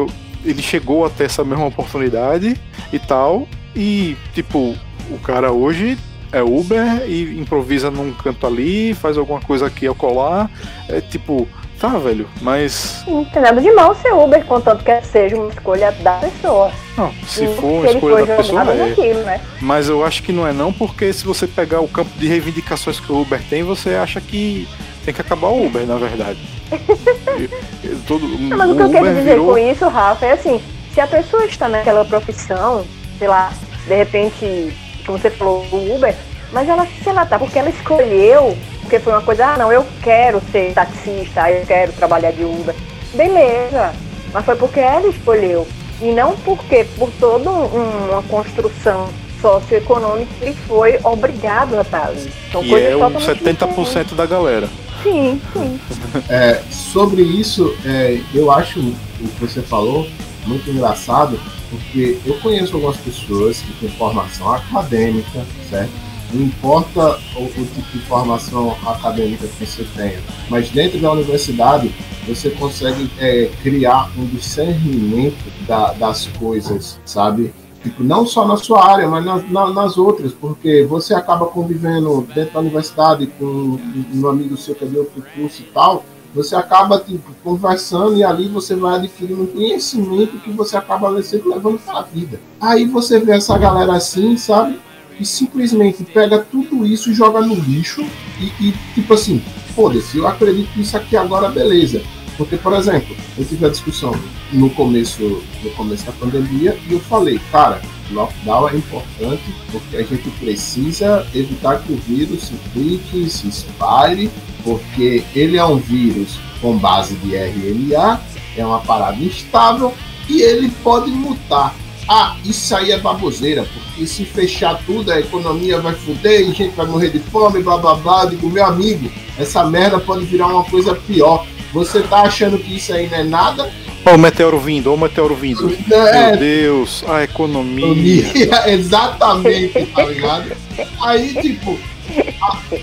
[0.44, 2.60] ele chegou até essa mesma oportunidade
[2.92, 4.76] e tal, e tipo,
[5.12, 5.98] o cara hoje
[6.32, 10.50] é Uber e improvisa num canto ali, faz alguma coisa aqui ao colar.
[10.88, 11.48] É tipo,
[11.82, 13.04] tá, velho, mas.
[13.08, 16.72] Não tem nada de mal ser Uber, contanto que seja uma escolha da pessoa.
[16.96, 18.90] Não, se e for uma escolha da pessoa, é.
[18.90, 19.42] Naquilo, né?
[19.60, 23.00] Mas eu acho que não é não, porque se você pegar o campo de reivindicações
[23.00, 24.68] que o Uber tem, você acha que
[25.04, 26.40] tem que acabar o Uber, na verdade.
[28.08, 29.48] todo, não, mas o que eu quero dizer virou...
[29.48, 30.62] com isso, Rafa, é assim,
[30.94, 32.86] se a pessoa está naquela profissão,
[33.18, 33.52] sei lá,
[33.88, 34.72] de repente
[35.06, 36.16] como você falou, o Uber,
[36.52, 38.58] mas ela, sei lá, tá, porque ela escolheu,
[38.92, 42.76] porque foi uma coisa, ah, não, eu quero ser taxista, eu quero trabalhar de Uber.
[43.14, 43.94] Beleza,
[44.34, 45.66] mas foi porque ela escolheu.
[46.02, 49.08] E não porque, por toda um, uma construção
[49.42, 52.30] socioeconômica, ele foi obrigado a estar ali.
[52.52, 54.18] São e é um 70% diferentes.
[54.18, 54.68] da galera.
[55.02, 55.80] Sim, sim.
[56.28, 60.06] É, sobre isso, é, eu acho o que você falou
[60.46, 61.40] muito engraçado,
[61.70, 66.11] porque eu conheço algumas pessoas que têm formação acadêmica, certo?
[66.34, 71.94] Não importa o, o, tipo de formação acadêmica que você tenha, mas dentro da universidade
[72.28, 77.54] você consegue é, criar um discernimento da, das coisas, sabe?
[77.84, 82.28] Tipo, não só na sua área, mas na, na, nas outras, porque você acaba convivendo
[82.34, 83.80] dentro da universidade com
[84.14, 88.24] um, amigo seu que é de outro curso e tal, você acaba tipo, conversando e
[88.24, 92.40] ali você vai adquirindo conhecimento que você acaba sempre levando para a vida.
[92.60, 94.80] Aí você vê essa galera assim, sabe?
[95.26, 98.06] Simplesmente pega tudo isso e joga no lixo
[98.40, 99.42] e, e tipo assim,
[99.76, 102.02] foda-se, eu acredito nisso aqui agora, beleza.
[102.38, 104.16] Porque, por exemplo, eu tive a discussão
[104.52, 107.82] no começo, no começo da pandemia e eu falei, cara,
[108.12, 114.30] lockdown é importante porque a gente precisa evitar que o vírus se fique, se espalhe
[114.64, 118.22] porque ele é um vírus com base de RNA,
[118.58, 119.94] é uma parada instável
[120.30, 121.74] e ele pode mutar.
[122.14, 126.68] Ah, isso aí é baboseira, porque se fechar tudo, a economia vai foder, a gente
[126.76, 128.24] vai morrer de fome, blá blá blá.
[128.24, 129.10] Eu digo, meu amigo,
[129.40, 131.48] essa merda pode virar uma coisa pior.
[131.72, 133.72] Você tá achando que isso aí não é nada?
[134.06, 135.74] Ó, o meteoro vindo, ó, o meteoro vindo.
[135.90, 138.26] É, Meu Deus, a economia.
[138.68, 140.52] Exatamente, tá ligado?
[141.00, 141.80] Aí, tipo,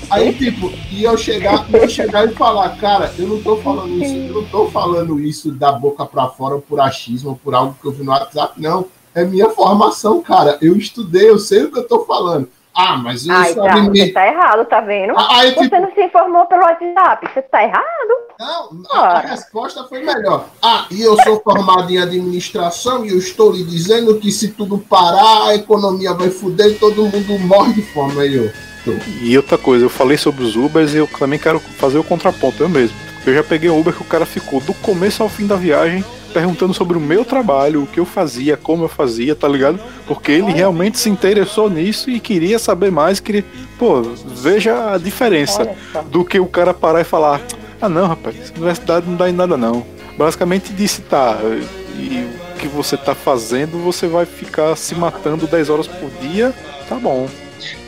[0.09, 4.15] Aí, tipo, e eu chegar, eu chegar e falar, cara, eu não tô falando isso,
[4.15, 7.93] eu não tô falando isso da boca para fora por achismo, por algo que eu
[7.93, 8.87] vi no WhatsApp, não.
[9.19, 10.57] É minha formação, cara.
[10.63, 12.49] Eu estudei, eu sei o que eu tô falando.
[12.73, 15.13] Ah, mas eu Ai, tá, você tá errado, tá vendo?
[15.17, 15.81] Aí, você tipo...
[15.81, 17.85] não se informou pelo WhatsApp, você tá errado.
[18.39, 20.47] Não, a, a, resposta foi melhor.
[20.63, 24.79] Ah, e eu sou formado em administração e eu estou lhe dizendo que se tudo
[24.79, 28.21] parar, a economia vai fuder e todo mundo morre de fome.
[28.21, 28.53] Aí eu.
[29.21, 32.63] E outra coisa, eu falei sobre os Ubers e eu também quero fazer o contraponto,
[32.63, 32.97] eu mesmo.
[33.27, 36.05] Eu já peguei um Uber que o cara ficou do começo ao fim da viagem
[36.33, 39.79] perguntando sobre o meu trabalho, o que eu fazia, como eu fazia, tá ligado?
[40.07, 43.45] Porque ele realmente se interessou nisso e queria saber mais, queria.
[43.79, 45.69] Pô, veja a diferença
[46.11, 47.41] do que o cara parar e falar:
[47.81, 49.85] ah, não, rapaz, universidade não dá em nada não.
[50.17, 51.39] Basicamente disse: tá,
[51.97, 56.53] e o que você tá fazendo, você vai ficar se matando 10 horas por dia,
[56.89, 57.29] tá bom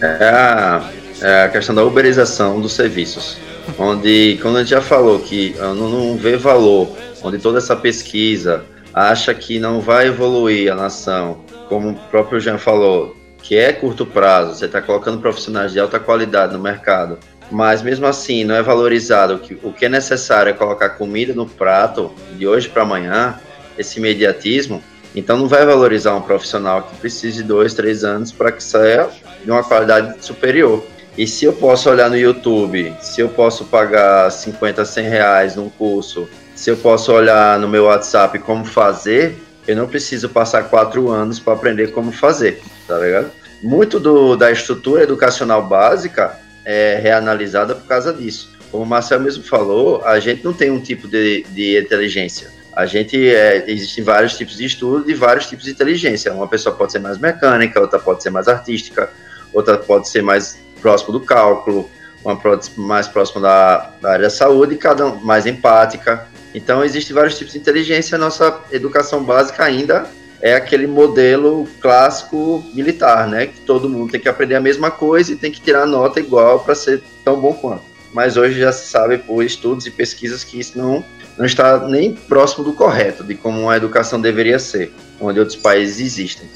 [0.01, 0.91] é a,
[1.21, 3.37] é a questão da uberização dos serviços.
[3.79, 6.89] Onde, quando a gente já falou que não, não vê valor,
[7.23, 12.59] onde toda essa pesquisa acha que não vai evoluir a nação, como o próprio Jean
[12.59, 17.19] falou, que é curto prazo, você está colocando profissionais de alta qualidade no mercado
[17.51, 19.41] mas mesmo assim não é valorizado.
[19.63, 23.41] O que, é necessário é colocar comida no prato de hoje para amanhã,
[23.77, 24.83] esse imediatismo,
[25.15, 29.09] então não vai valorizar um profissional que precisa de dois, três anos para que saia
[29.45, 30.85] de uma qualidade superior.
[31.19, 35.69] E se eu posso olhar no YouTube, se eu posso pagar 50, 100 reais num
[35.69, 36.29] curso,
[36.61, 39.35] se eu posso olhar no meu WhatsApp como fazer,
[39.67, 43.31] eu não preciso passar quatro anos para aprender como fazer, tá ligado?
[43.63, 48.53] Muito do, da estrutura educacional básica é reanalisada por causa disso.
[48.71, 52.51] Como o Marcel mesmo falou, a gente não tem um tipo de, de inteligência.
[52.77, 56.31] A gente é, existem vários tipos de estudo e vários tipos de inteligência.
[56.31, 59.09] Uma pessoa pode ser mais mecânica, outra pode ser mais artística,
[59.51, 61.91] outra pode ser mais próximo do cálculo,
[62.23, 62.39] uma
[62.77, 66.29] mais próxima da, da área da saúde, cada um mais empática.
[66.55, 68.17] Então, existem vários tipos de inteligência.
[68.17, 70.09] A nossa educação básica ainda
[70.43, 73.47] é aquele modelo clássico militar, né?
[73.47, 76.61] Que todo mundo tem que aprender a mesma coisa e tem que tirar nota igual
[76.61, 77.83] para ser tão bom quanto.
[78.13, 81.05] Mas hoje já se sabe por estudos e pesquisas que isso não,
[81.39, 86.01] não está nem próximo do correto, de como a educação deveria ser, onde outros países
[86.01, 86.49] existem.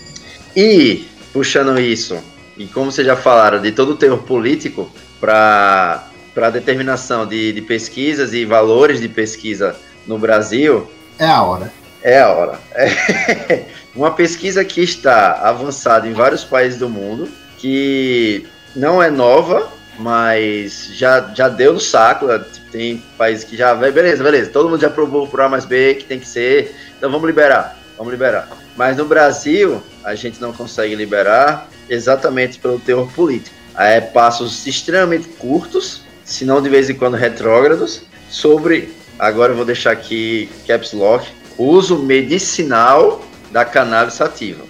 [0.56, 2.18] E, puxando isso
[2.56, 4.90] e como vocês já falaram, de todo o terror político
[5.20, 10.90] para a determinação de, de pesquisas e valores de pesquisa no Brasil.
[11.18, 11.72] É a hora.
[12.02, 12.60] É a hora.
[12.74, 17.28] É uma pesquisa que está avançada em vários países do mundo,
[17.58, 22.26] que não é nova, mas já, já deu no saco.
[22.70, 23.74] Tem países que já.
[23.74, 24.50] Beleza, beleza.
[24.50, 26.74] Todo mundo já provou por A mais B que tem que ser.
[26.98, 27.78] Então vamos liberar.
[27.96, 28.48] Vamos liberar.
[28.76, 33.54] Mas no Brasil, a gente não consegue liberar exatamente pelo teor político.
[33.76, 39.64] É passos extremamente curtos, se não de vez em quando retrógrados, sobre, agora eu vou
[39.64, 41.28] deixar aqui caps lock,
[41.58, 44.64] uso medicinal da cannabis sativa.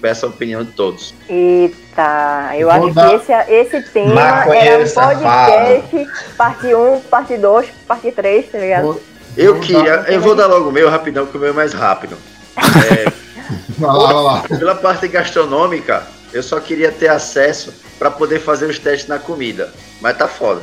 [0.00, 1.14] Peço a opinião de todos.
[1.28, 3.10] Eita, eu vou acho dar...
[3.10, 8.58] que esse, esse tema Maconheiro era um podcast, parte 1, parte 2, parte 3, tá
[8.58, 8.82] ligado?
[8.84, 9.02] Vou,
[9.36, 10.12] eu vou queria, dar...
[10.12, 12.16] eu vou dar logo o meu rapidão, porque o meu é mais rápido.
[12.56, 13.10] É,
[13.76, 14.44] vai lá, vai lá.
[14.48, 19.72] Pela parte gastronômica, eu só queria ter acesso para poder fazer os testes na comida.
[20.00, 20.62] Mas tá foda.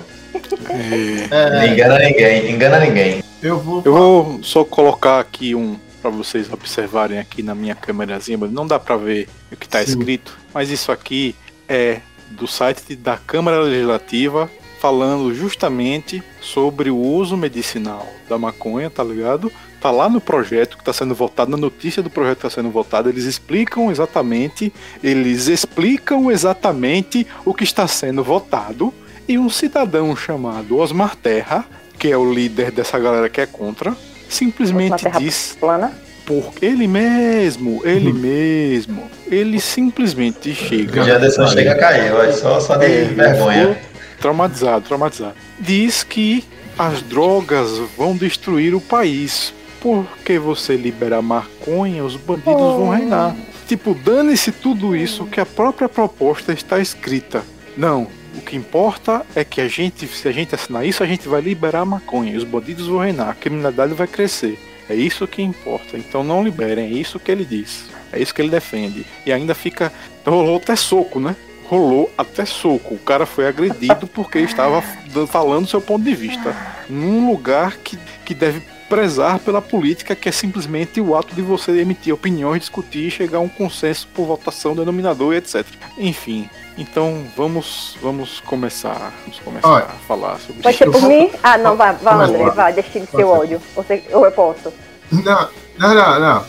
[0.69, 1.49] É...
[1.49, 3.23] Não engana ninguém, engana ninguém.
[3.41, 8.37] Eu vou, eu vou só colocar aqui um para vocês observarem aqui na minha câmerazinha,
[8.37, 11.33] mas não dá para ver o que está escrito, mas isso aqui
[11.67, 19.01] é do site da Câmara Legislativa falando justamente sobre o uso medicinal da maconha, tá
[19.01, 19.49] ligado?
[19.79, 22.69] Tá lá no projeto que está sendo votado, na notícia do projeto que está sendo
[22.69, 28.93] votado, eles explicam exatamente, eles explicam exatamente o que está sendo votado
[29.27, 31.65] e um cidadão chamado Osmar Terra,
[31.97, 33.95] que é o líder dessa galera que é contra,
[34.29, 35.91] simplesmente diz plana?
[36.25, 38.17] por ele mesmo, ele uhum.
[38.17, 41.03] mesmo, ele simplesmente chega.
[41.03, 43.77] Já Anderson chega a cair, só, só de é, vergonha
[44.23, 45.35] traumatizado, traumatizado.
[45.59, 46.45] Diz que
[46.79, 49.53] as drogas vão destruir o país.
[49.81, 52.77] Porque você liberar maconha, os bandidos oh.
[52.77, 53.35] vão reinar.
[53.67, 57.43] Tipo, dane-se tudo isso que a própria proposta está escrita.
[57.75, 61.27] Não, o que importa é que a gente, se a gente assinar isso, a gente
[61.27, 64.59] vai liberar maconha, e os bandidos vão reinar, a criminalidade vai crescer.
[64.89, 65.97] É isso que importa.
[65.97, 67.85] Então não liberem, é isso que ele diz.
[68.11, 69.05] É isso que ele defende.
[69.25, 69.91] E ainda fica.
[70.25, 71.35] Rolou até soco, né?
[71.73, 72.93] rolou até soco.
[72.93, 74.81] O cara foi agredido porque estava
[75.27, 76.55] falando seu ponto de vista.
[76.89, 78.61] Num lugar que, que deve
[78.93, 83.41] prezar pela política, que é simplesmente o ato de você emitir opiniões, discutir, chegar a
[83.41, 85.65] um consenso por votação, denominador e etc.
[85.97, 86.47] Enfim,
[86.77, 91.31] então vamos vamos começar, vamos começar Olha, a falar sobre Pode ser por mim?
[91.41, 93.59] Ah, não, vai, vai André, vai, destile seu ódio.
[93.75, 94.71] Você, ou eu posso?
[95.11, 95.49] Não,
[95.79, 96.45] não, não, não.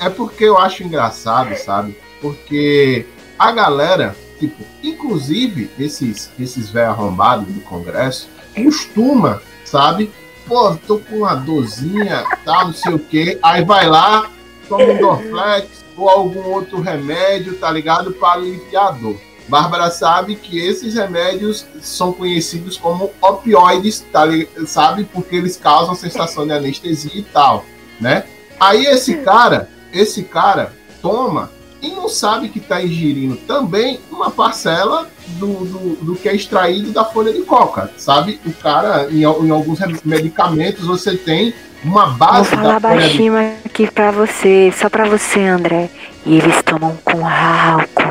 [0.00, 1.96] É porque eu acho engraçado, sabe?
[2.20, 3.04] Porque
[3.36, 10.10] a galera Tipo, inclusive, esses, esses velhos arrombados do Congresso costuma, sabe?
[10.46, 13.38] Pô, tô com uma dorzinha, tá, não sei o quê.
[13.42, 14.30] Aí vai lá,
[14.68, 18.12] toma um Dorflex ou algum outro remédio, tá ligado?
[18.12, 19.16] Para aliviar a dor.
[19.48, 24.24] Bárbara sabe que esses remédios são conhecidos como opioides, tá,
[24.66, 25.04] sabe?
[25.04, 27.64] Porque eles causam sensação de anestesia e tal,
[28.00, 28.24] né?
[28.58, 30.72] Aí esse cara, esse cara
[31.02, 31.50] toma
[31.84, 35.08] e não sabe que está ingerindo também uma parcela
[35.38, 38.40] do, do, do, que é extraído da folha de coca, sabe?
[38.46, 41.54] O cara, em, em alguns medicamentos, você tem
[41.84, 43.56] uma base Vou falar baixinho de...
[43.66, 45.90] aqui para você, só para você, André.
[46.24, 48.02] E eles tomam com álcool.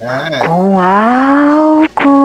[0.00, 0.46] É.
[0.46, 2.24] Com álcool.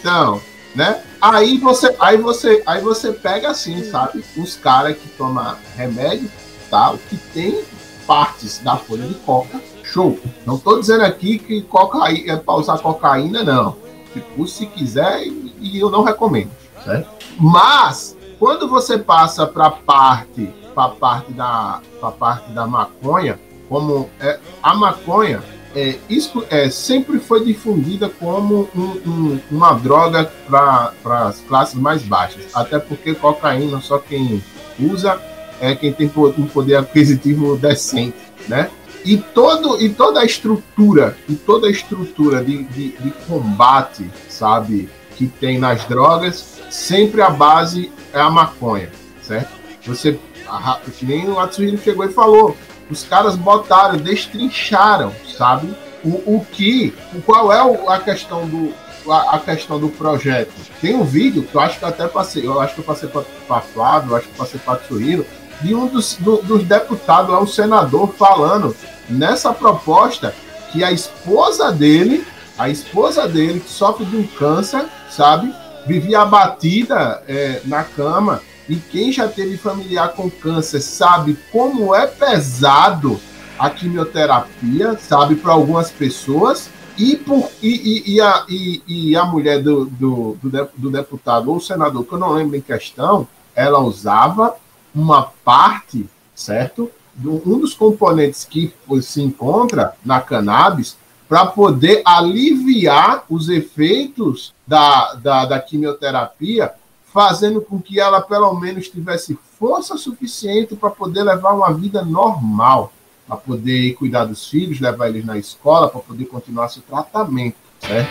[0.00, 0.40] Então,
[0.74, 0.98] né?
[1.20, 4.24] Aí você, aí você, aí você pega assim, sabe?
[4.36, 6.30] Os caras que tomam remédio,
[6.70, 7.62] tal, que tem
[8.06, 10.18] partes da folha de coca, show.
[10.46, 13.76] Não estou dizendo aqui que cocaína, é para usar cocaína, não.
[14.12, 15.26] Tipo, se quiser,
[15.60, 16.50] e eu não recomendo,
[16.84, 17.08] certo?
[17.38, 21.80] Mas, quando você passa para parte, pra parte, da,
[22.18, 25.42] parte da maconha, como é, a maconha
[25.74, 30.92] é, isso é, sempre foi difundida como um, um, uma droga para
[31.26, 32.44] as classes mais baixas.
[32.54, 34.42] Até porque cocaína só quem
[34.78, 35.20] usa
[35.64, 38.16] é quem tem um poder aquisitivo decente,
[38.48, 38.70] né?
[39.04, 44.88] E, todo, e toda a estrutura, e toda a estrutura de, de, de combate, sabe,
[45.16, 48.90] que tem nas drogas, sempre a base é a maconha,
[49.22, 49.50] certo?
[49.86, 50.18] Você,
[50.48, 52.56] a, que nem o Atsuhiro chegou e falou,
[52.90, 55.74] os caras botaram, destrincharam, sabe?
[56.02, 58.72] O, o que, qual é a questão do
[59.10, 60.52] a, questão do projeto.
[60.80, 63.08] Tem um vídeo que eu acho que eu até passei, eu acho que eu passei
[63.08, 65.26] para Flávio, eu acho que eu passei para Tsuhiro,
[65.62, 68.74] de um dos, do, dos deputados, é um senador, falando
[69.08, 70.34] nessa proposta
[70.72, 72.26] que a esposa dele,
[72.58, 75.52] a esposa dele, que sofre de um câncer, sabe,
[75.86, 78.40] vivia abatida é, na cama.
[78.68, 83.20] E quem já teve familiar com câncer sabe como é pesado
[83.58, 86.70] a quimioterapia, sabe, para algumas pessoas.
[86.96, 90.38] E, por, e, e, e, a, e, e a mulher do, do,
[90.76, 94.54] do, deputado ou senador, que eu não lembro em questão, ela usava
[94.94, 96.90] uma parte, certo?
[97.24, 98.72] Um dos componentes que
[99.02, 100.96] se encontra na cannabis
[101.28, 106.72] para poder aliviar os efeitos da, da, da quimioterapia,
[107.12, 112.92] fazendo com que ela pelo menos tivesse força suficiente para poder levar uma vida normal,
[113.26, 118.10] para poder cuidar dos filhos, levar eles na escola, para poder continuar seu tratamento, certo?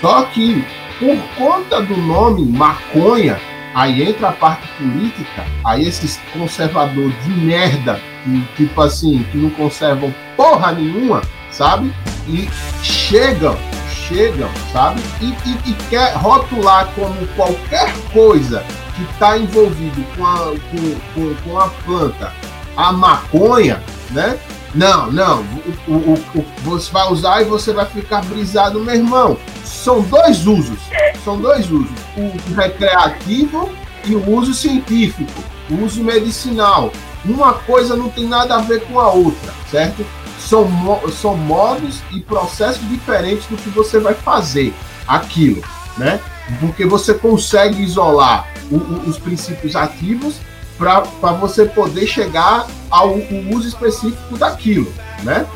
[0.00, 0.64] Só que
[0.98, 3.40] por conta do nome maconha,
[3.74, 9.50] Aí entra a parte política, aí esses conservadores de merda, que, tipo assim, que não
[9.50, 11.92] conservam porra nenhuma, sabe?
[12.28, 12.48] E
[12.82, 13.56] chegam,
[13.90, 15.00] chegam, sabe?
[15.20, 18.62] E, e, e quer rotular como qualquer coisa
[18.94, 22.32] que está envolvido com a, com, com, com, a planta,
[22.76, 24.38] a maconha, né?
[24.74, 25.42] Não, não,
[25.86, 30.46] o, o, o, você vai usar e você vai ficar brisado, meu irmão são dois
[30.46, 30.78] usos.
[31.24, 31.90] São dois usos.
[32.16, 33.70] O recreativo
[34.04, 36.92] e o uso científico, o uso medicinal.
[37.24, 40.04] Uma coisa não tem nada a ver com a outra, certo?
[40.40, 40.68] São,
[41.10, 44.74] são modos e processos diferentes do que você vai fazer
[45.06, 45.62] aquilo,
[45.96, 46.20] né?
[46.58, 50.34] Porque você consegue isolar o, o, os princípios ativos
[50.76, 53.14] para você poder chegar ao
[53.52, 54.92] uso específico daquilo,
[55.22, 55.46] né?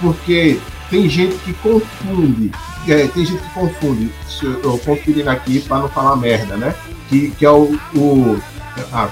[0.00, 0.60] Porque
[0.90, 2.50] tem gente que confunde
[2.92, 6.74] é, tem gente que confunde, eu conferindo aqui para não falar merda, né?
[7.08, 7.78] Que, que é o.
[7.94, 8.40] o
[8.92, 9.08] ah,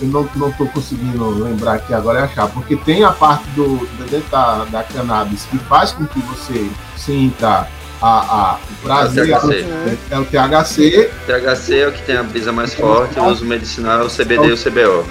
[0.00, 3.88] eu não, não tô conseguindo lembrar aqui agora é achar, porque tem a parte do,
[4.30, 7.66] da, da cannabis que faz com que você sinta
[8.00, 9.98] a, a, o prazer, é o, THC.
[10.10, 11.10] é o THC.
[11.26, 14.46] THC é o que tem a brisa mais forte, o uso medicinal é o CBD
[14.46, 15.04] e o CBO.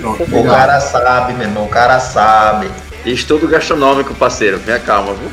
[0.00, 2.70] Pronto, o cara sabe, meu irmão, o cara sabe.
[3.12, 5.30] Estudo gastronômico, parceiro, tenha calma, viu?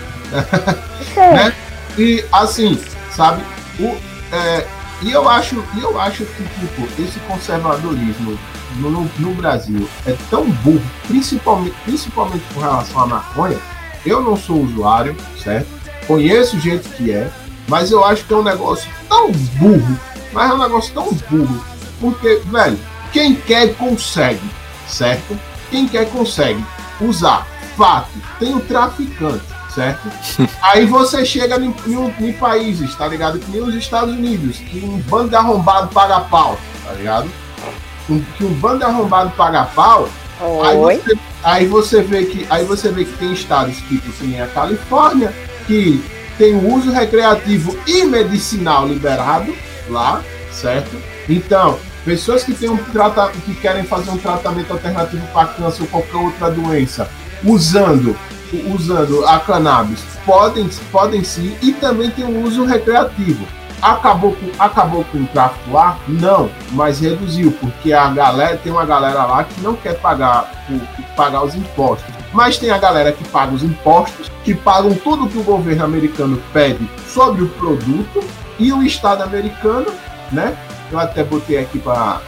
[1.17, 1.53] né?
[1.97, 2.79] E assim,
[3.11, 3.43] sabe?
[3.79, 3.97] O,
[4.31, 4.65] é,
[5.01, 8.37] e eu acho, eu acho que tipo, esse conservadorismo
[8.77, 8.89] no,
[9.19, 13.57] no, Brasil é tão burro, principalmente, principalmente com relação à maconha.
[14.05, 15.67] Eu não sou usuário, certo?
[16.07, 17.29] Conheço gente que é,
[17.67, 19.99] mas eu acho que é um negócio tão burro,
[20.31, 21.65] mas é um negócio tão burro,
[21.99, 22.79] porque, velho,
[23.11, 24.49] quem quer consegue,
[24.87, 25.37] certo?
[25.69, 26.63] Quem quer consegue
[27.01, 27.47] usar.
[27.75, 30.09] Fato, tem o traficante certo?
[30.63, 33.37] Aí você chega em, em, em, países, tá ligado?
[33.37, 37.29] Que nem os Estados Unidos, que um bando de arrombado paga pau, tá ligado?
[38.09, 40.07] Um, que um bando de arrombado paga pau.
[40.63, 44.47] Aí você, aí você, vê que aí você vê que tem estados tipo assim, a
[44.47, 45.33] Califórnia
[45.65, 46.03] que
[46.37, 49.55] tem o uso recreativo e medicinal liberado
[49.89, 50.21] lá,
[50.51, 51.01] certo?
[51.29, 55.87] Então, pessoas que têm um trata que querem fazer um tratamento alternativo para câncer ou
[55.87, 57.09] qualquer outra doença,
[57.43, 58.15] usando
[58.73, 63.45] usando a cannabis podem, podem sim, e também tem o uso recreativo.
[63.81, 65.99] Acabou com, acabou com o tráfico lá?
[66.07, 70.49] Não, mas reduziu, porque a galera tem uma galera lá que não quer pagar,
[71.15, 72.13] pagar os impostos.
[72.33, 76.41] Mas tem a galera que paga os impostos, que pagam tudo que o governo americano
[76.51, 78.23] pede sobre o produto,
[78.57, 79.87] e o Estado americano,
[80.31, 80.57] né?
[80.89, 82.21] Eu até botei aqui para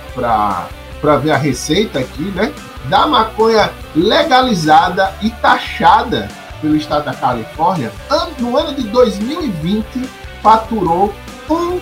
[1.22, 2.52] ver a receita aqui, né?
[2.90, 6.28] Da maconha legalizada e taxada
[6.62, 7.92] pelo estado da Califórnia,
[8.40, 10.10] no ano de 2020
[10.42, 11.14] faturou
[11.50, 11.80] um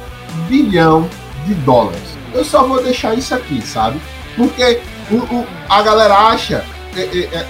[0.48, 1.10] bilhão
[1.46, 2.18] de dólares.
[2.34, 4.02] Eu só vou deixar isso aqui, sabe?
[4.36, 6.66] Porque o, o, a galera acha,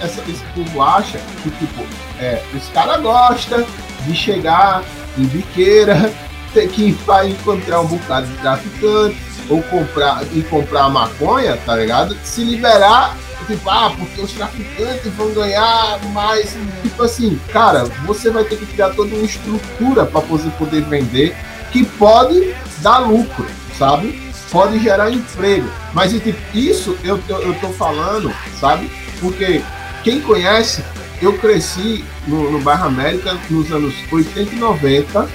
[0.02, 1.84] essa, esse povo acha que, tipo,
[2.20, 3.64] é, os caras gostam
[4.06, 4.82] de chegar
[5.18, 6.12] em biqueira,
[6.54, 9.16] ter que vai encontrar um bocado de traficante,
[9.48, 12.16] ou comprar e comprar maconha, tá ligado?
[12.24, 13.16] Se liberar,
[13.46, 16.56] tipo, ah, porque os traficantes vão ganhar mais.
[16.82, 21.36] Tipo assim, cara, você vai ter que criar toda uma estrutura para você poder vender
[21.72, 23.46] que pode dar lucro,
[23.78, 24.20] sabe?
[24.50, 25.68] Pode gerar emprego.
[25.92, 28.90] Mas tipo, isso eu, eu, eu tô falando, sabe?
[29.20, 29.62] Porque
[30.04, 30.84] quem conhece,
[31.20, 35.28] eu cresci no, no bairro América nos anos 80 e 90,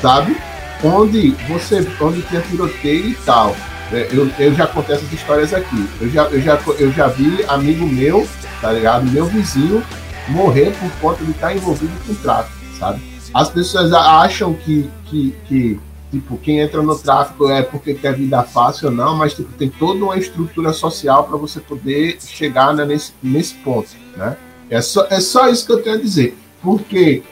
[0.00, 0.36] sabe?
[0.82, 3.56] onde você onde tinha tiroteio e tal.
[3.92, 5.88] É, eu, eu já contei essas histórias aqui.
[6.00, 8.26] Eu já, eu, já, eu já vi amigo meu,
[8.60, 9.04] tá ligado?
[9.10, 9.82] Meu vizinho
[10.28, 13.02] morrer por conta de estar envolvido com tráfico, sabe?
[13.34, 15.80] As pessoas acham que, que, que
[16.10, 19.68] tipo, quem entra no tráfico é porque quer vida fácil ou não, mas tipo, tem
[19.68, 24.36] toda uma estrutura social para você poder chegar né, nesse, nesse ponto, né?
[24.68, 26.36] É só, é só isso que eu tenho a dizer.
[26.62, 27.22] Porque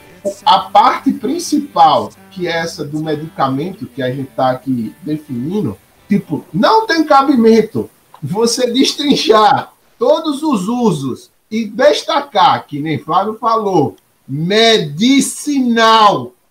[0.44, 5.76] a parte principal que é essa do medicamento que a gente está aqui definindo,
[6.09, 7.89] tipo, não tem cabimento
[8.22, 15.52] você destrinchar todos os usos e destacar, que nem Flávio falou, medicinal,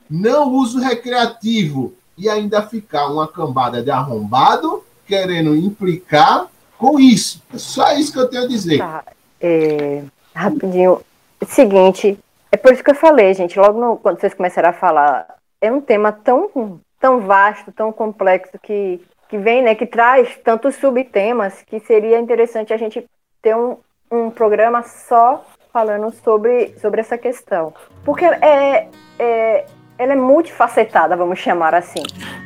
[0.10, 6.48] não uso recreativo, e ainda ficar uma cambada de arrombado querendo implicar
[6.78, 7.42] com isso.
[7.54, 8.80] É só isso que eu tenho a dizer.
[8.80, 9.04] Tá,
[9.40, 10.04] é,
[10.34, 11.02] rapidinho.
[11.48, 12.18] Seguinte,
[12.52, 15.72] é por isso que eu falei, gente, logo no, quando vocês começaram a falar é
[15.72, 21.64] um tema tão, tão vasto, tão complexo que, que vem, né, que traz tantos subtemas
[21.66, 23.06] que seria interessante a gente
[23.42, 23.78] ter um,
[24.12, 27.74] um programa só falando sobre, sobre essa questão.
[28.04, 28.88] Porque é,
[29.20, 29.66] é,
[29.98, 32.04] ela é multifacetada, vamos chamar assim.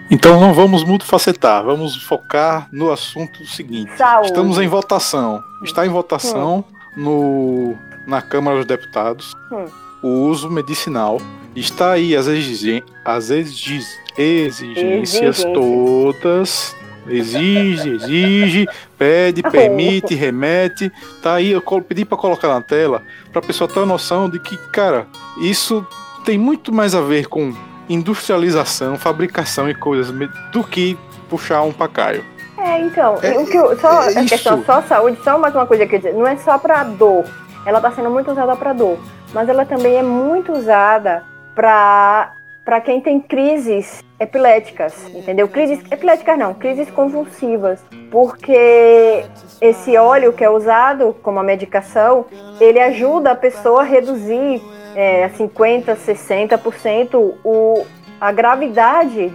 [0.10, 3.96] Então não vamos multifacetar, vamos focar no assunto seguinte.
[3.96, 4.28] Saúde.
[4.28, 5.42] Estamos em votação.
[5.64, 6.66] Está em votação
[6.98, 7.02] hum.
[7.02, 7.78] no,
[8.08, 9.66] na Câmara dos Deputados hum.
[10.04, 11.20] o uso medicinal
[11.56, 13.86] está aí as, exig as exig
[14.18, 16.76] exigências todas.
[17.08, 20.92] Exige, exige, pede, permite, remete.
[21.22, 23.02] Tá aí, eu pedi para colocar na tela
[23.32, 25.08] para a pessoa ter a noção de que, cara,
[25.40, 25.86] isso
[26.24, 27.54] tem muito mais a ver com
[27.90, 30.14] industrialização, fabricação e coisas
[30.52, 30.98] do que
[31.30, 32.24] puxar um pacaio.
[32.58, 35.66] É, então, é, o que eu, só é a questão só saúde, só mais uma
[35.66, 37.26] coisa que eu dizer, não é só para dor.
[37.66, 39.00] Ela está sendo muito usada para dor,
[39.34, 41.24] mas ela também é muito usada
[41.56, 42.34] para
[42.82, 45.48] quem tem crises epiléticas, entendeu?
[45.48, 49.26] Crises epiléticas não, crises convulsivas, porque
[49.60, 52.26] esse óleo que é usado como a medicação,
[52.60, 54.62] ele ajuda a pessoa a reduzir
[54.96, 57.86] é, 50%, 60% o,
[58.20, 59.34] a gravidade.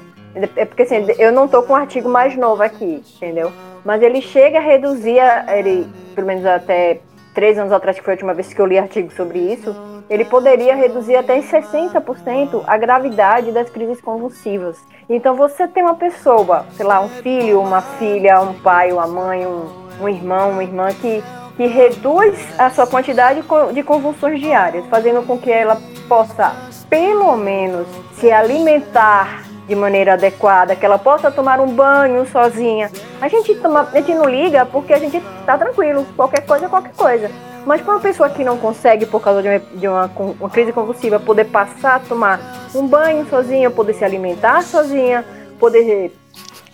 [0.55, 3.51] É porque assim, eu não estou com um artigo mais novo aqui, entendeu?
[3.85, 7.01] Mas ele chega a reduzir, ele, pelo menos até
[7.35, 9.75] três anos atrás, que foi a última vez que eu li artigo sobre isso,
[10.09, 14.79] ele poderia reduzir até em 60% a gravidade das crises convulsivas.
[15.09, 19.47] Então você tem uma pessoa, sei lá, um filho, uma filha, um pai, uma mãe,
[19.47, 19.69] um,
[20.01, 21.23] um irmão, uma irmã que,
[21.57, 23.43] que reduz a sua quantidade
[23.73, 26.55] de convulsões diárias, fazendo com que ela possa,
[26.89, 32.91] pelo menos, se alimentar de maneira adequada, que ela possa tomar um banho sozinha.
[33.21, 36.93] A gente, toma, a gente não liga porque a gente tá tranquilo, qualquer coisa, qualquer
[36.93, 37.31] coisa.
[37.67, 40.73] Mas para uma pessoa que não consegue, por causa de uma, de uma, uma crise
[40.73, 42.41] convulsiva, poder passar tomar
[42.73, 45.25] um banho sozinha, poder se alimentar sozinha,
[45.59, 46.13] poder,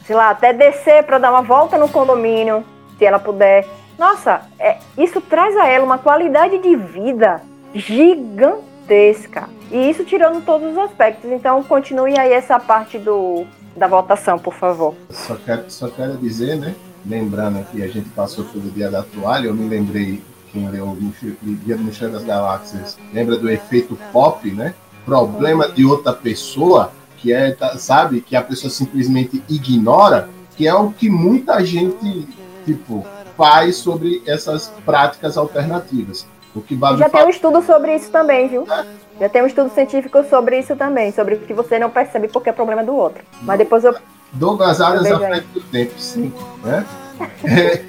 [0.05, 2.63] sei lá, até descer para dar uma volta no condomínio,
[2.99, 3.67] se ela puder.
[3.99, 7.41] Nossa, é, isso traz a ela uma qualidade de vida
[7.75, 9.49] gigantesca.
[9.71, 11.31] E isso tirando todos os aspectos.
[11.31, 14.95] Então, continue aí essa parte do, da votação, por favor.
[15.09, 16.75] Só quero, só quero dizer, né?
[17.07, 20.97] Lembrando que a gente passou pelo dia da toalha, eu me lembrei quem leu o
[21.43, 24.75] Dia do Mistério das Galáxias lembra do efeito pop, né?
[25.05, 30.75] Problema de outra pessoa, que é, tá, sabe, que a pessoa simplesmente ignora, que é
[30.75, 32.29] o que muita gente,
[32.65, 33.05] tipo,
[33.37, 36.27] faz sobre essas práticas alternativas.
[36.55, 37.25] O que Babi Já fala...
[37.25, 38.67] tem um estudo sobre isso também, viu?
[38.71, 38.85] É.
[39.21, 42.51] Já tem um estudo científico sobre isso também, sobre o que você não percebe porque
[42.51, 43.25] é problema do outro.
[43.43, 43.95] Mas depois eu.
[44.35, 46.33] Douglas Arias à frente do tempo, sim.
[46.63, 46.87] Né?
[47.45, 47.85] É.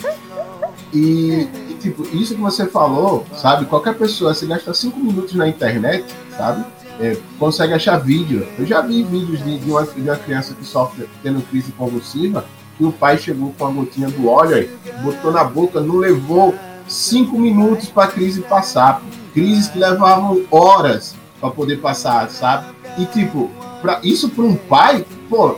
[0.93, 3.65] E, e, tipo, isso que você falou, sabe?
[3.65, 6.05] Qualquer pessoa, se gasta cinco minutos na internet,
[6.37, 6.63] sabe?
[6.99, 8.47] É, consegue achar vídeo.
[8.57, 12.45] Eu já vi vídeos de, de, uma, de uma criança que sofre tendo crise convulsiva,
[12.77, 14.69] que o pai chegou com a gotinha do óleo aí,
[15.01, 16.53] botou na boca, não levou
[16.87, 19.01] cinco minutos para a crise passar.
[19.33, 22.67] Crises que levavam horas para poder passar, sabe?
[22.99, 23.49] E tipo,
[23.81, 25.55] para isso para um pai, pô,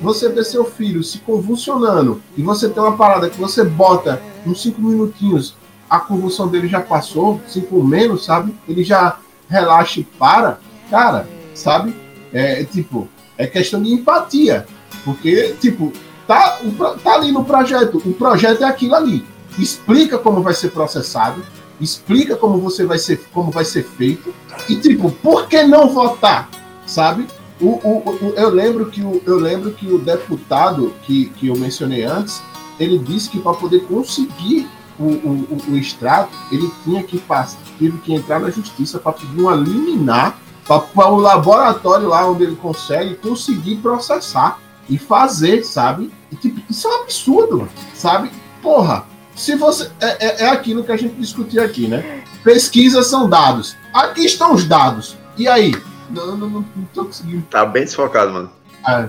[0.00, 4.62] você vê seu filho se convulsionando e você tem uma parada que você bota uns
[4.62, 5.54] cinco minutinhos,
[5.88, 8.54] a convulsão dele já passou, cinco menos, sabe?
[8.68, 9.18] Ele já
[9.48, 10.58] relaxa e para,
[10.90, 11.94] cara, sabe?
[12.32, 14.66] É tipo, É questão de empatia.
[15.04, 15.92] Porque, tipo,
[16.26, 16.58] tá,
[17.02, 18.02] tá ali no projeto.
[18.04, 19.24] O projeto é aquilo ali.
[19.58, 21.42] Explica como vai ser processado,
[21.80, 24.34] explica como você vai ser, como vai ser feito.
[24.68, 26.50] E, tipo, por que não votar?
[26.84, 27.26] Sabe?
[27.60, 31.56] O, o, o, eu, lembro que o, eu lembro que o deputado que, que eu
[31.56, 32.42] mencionei antes,
[32.78, 34.68] ele disse que para poder conseguir
[34.98, 39.40] o, o, o, extrato, ele tinha que passar, teve que entrar na justiça para pedir
[39.40, 46.12] uma liminar para o laboratório lá onde ele consegue conseguir processar e fazer, sabe?
[46.30, 48.30] E, tipo, isso é um absurdo, sabe?
[48.62, 49.90] Porra, se você.
[50.00, 52.22] É, é, é, aquilo que a gente discutiu aqui, né?
[52.42, 53.76] Pesquisas são dados.
[53.94, 55.16] Aqui estão os dados.
[55.36, 55.74] E aí?
[56.10, 57.44] Não, não, não, não tô conseguindo.
[57.50, 58.50] Tá bem desfocado, mano.
[58.86, 59.08] É.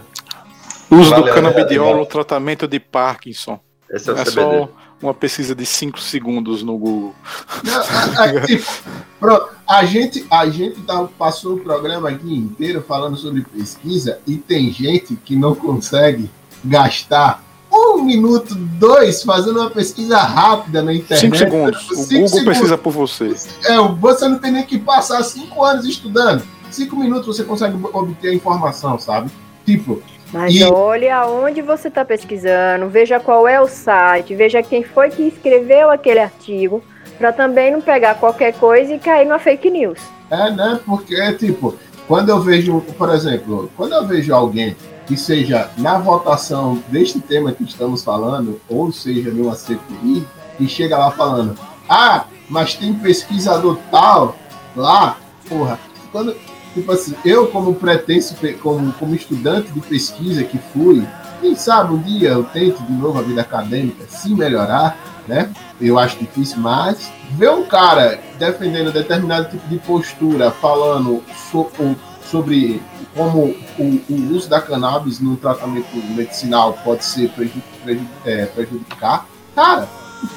[0.90, 3.60] Uso Valeu, do canabidiol no tratamento de Parkinson.
[3.90, 4.70] Esse é, o é só
[5.02, 7.16] uma pesquisa de 5 segundos no Google.
[7.64, 8.66] Não, a, a, tipo,
[9.68, 14.72] a, gente, a gente tá, passou o programa aqui inteiro falando sobre pesquisa e tem
[14.72, 16.30] gente que não consegue
[16.64, 21.22] gastar um minuto, dois, fazendo uma pesquisa rápida na internet.
[21.22, 21.86] Cinco segundos.
[21.92, 22.44] O Google segundos.
[22.44, 23.36] pesquisa por você.
[23.66, 28.30] É, você não tem nem que passar cinco anos estudando cinco minutos você consegue obter
[28.30, 29.30] a informação, sabe?
[29.66, 30.02] Tipo.
[30.32, 30.64] Mas e...
[30.64, 35.90] olhe aonde você está pesquisando, veja qual é o site, veja quem foi que escreveu
[35.90, 36.84] aquele artigo,
[37.18, 40.00] para também não pegar qualquer coisa e cair numa fake news.
[40.30, 40.80] É, né?
[40.86, 41.76] Porque, tipo,
[42.08, 44.76] quando eu vejo, por exemplo, quando eu vejo alguém
[45.06, 50.26] que seja na votação deste tema que estamos falando, ou seja, numa CPI,
[50.60, 51.58] e chega lá falando,
[51.88, 54.36] ah, mas tem pesquisador tal
[54.76, 55.80] lá, porra,
[56.12, 56.36] quando,
[56.80, 61.06] tipo assim, eu como pretenso, como, como estudante de pesquisa que fui,
[61.42, 64.98] quem sabe um dia eu tento de novo a vida acadêmica, se melhorar,
[65.28, 65.50] né?
[65.80, 71.70] Eu acho difícil, mas ver um cara defendendo determinado tipo de postura, falando so,
[72.30, 72.82] sobre
[73.16, 77.32] como o, o, uso da cannabis no tratamento medicinal pode ser
[78.26, 79.26] é, prejudicar,
[79.56, 79.88] cara,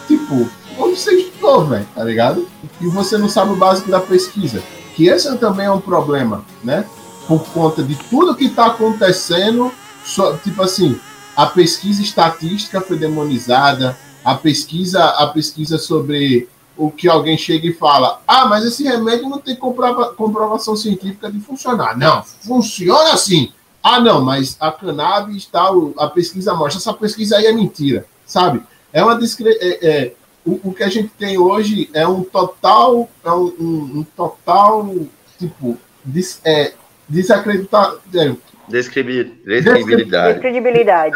[0.07, 0.49] tipo,
[0.79, 2.49] onde você estudou, velho, tá ligado?
[2.81, 4.63] E você não sabe o básico da pesquisa
[4.95, 6.87] que esse também é um problema, né?
[7.27, 9.73] Por conta de tudo que está acontecendo,
[10.05, 10.99] só, tipo assim,
[11.37, 17.73] a pesquisa estatística foi demonizada, a pesquisa, a pesquisa sobre o que alguém chega e
[17.73, 21.97] fala, ah, mas esse remédio não tem comprova comprovação científica de funcionar.
[21.97, 23.53] Não, funciona assim.
[23.83, 28.63] Ah, não, mas a cannabis tal, a pesquisa mostra, essa pesquisa aí é mentira, sabe?
[28.93, 30.15] É uma discre é, é,
[30.45, 34.95] o, o que a gente tem hoje é um total, é um, um, um total,
[35.39, 36.73] tipo, des, é,
[37.09, 37.95] desacreditar.
[38.15, 38.35] É,
[38.69, 39.45] Descredibilidade.
[39.45, 41.11] Descredibilidade.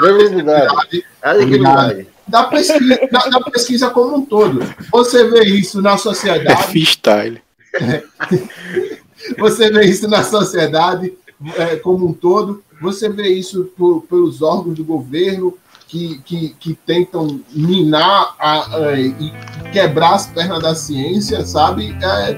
[1.23, 2.09] Descredibilidade.
[2.29, 4.61] Da pesquisa, da, da, pesquisa como um todo.
[4.91, 6.61] Você vê isso na sociedade.
[6.61, 7.41] É freestyle.
[9.39, 11.13] Você vê isso na sociedade
[11.57, 12.63] é, como um todo.
[12.81, 15.57] Você vê isso por, pelos órgãos do governo,
[15.89, 19.33] que, que, que tentam minar a, a, e
[19.73, 21.97] quebrar as pernas da ciência, sabe?
[22.03, 22.33] É,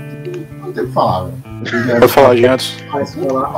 [0.60, 1.26] não tem o que falar.
[1.26, 2.00] Né?
[2.00, 2.84] Pode falar, gente.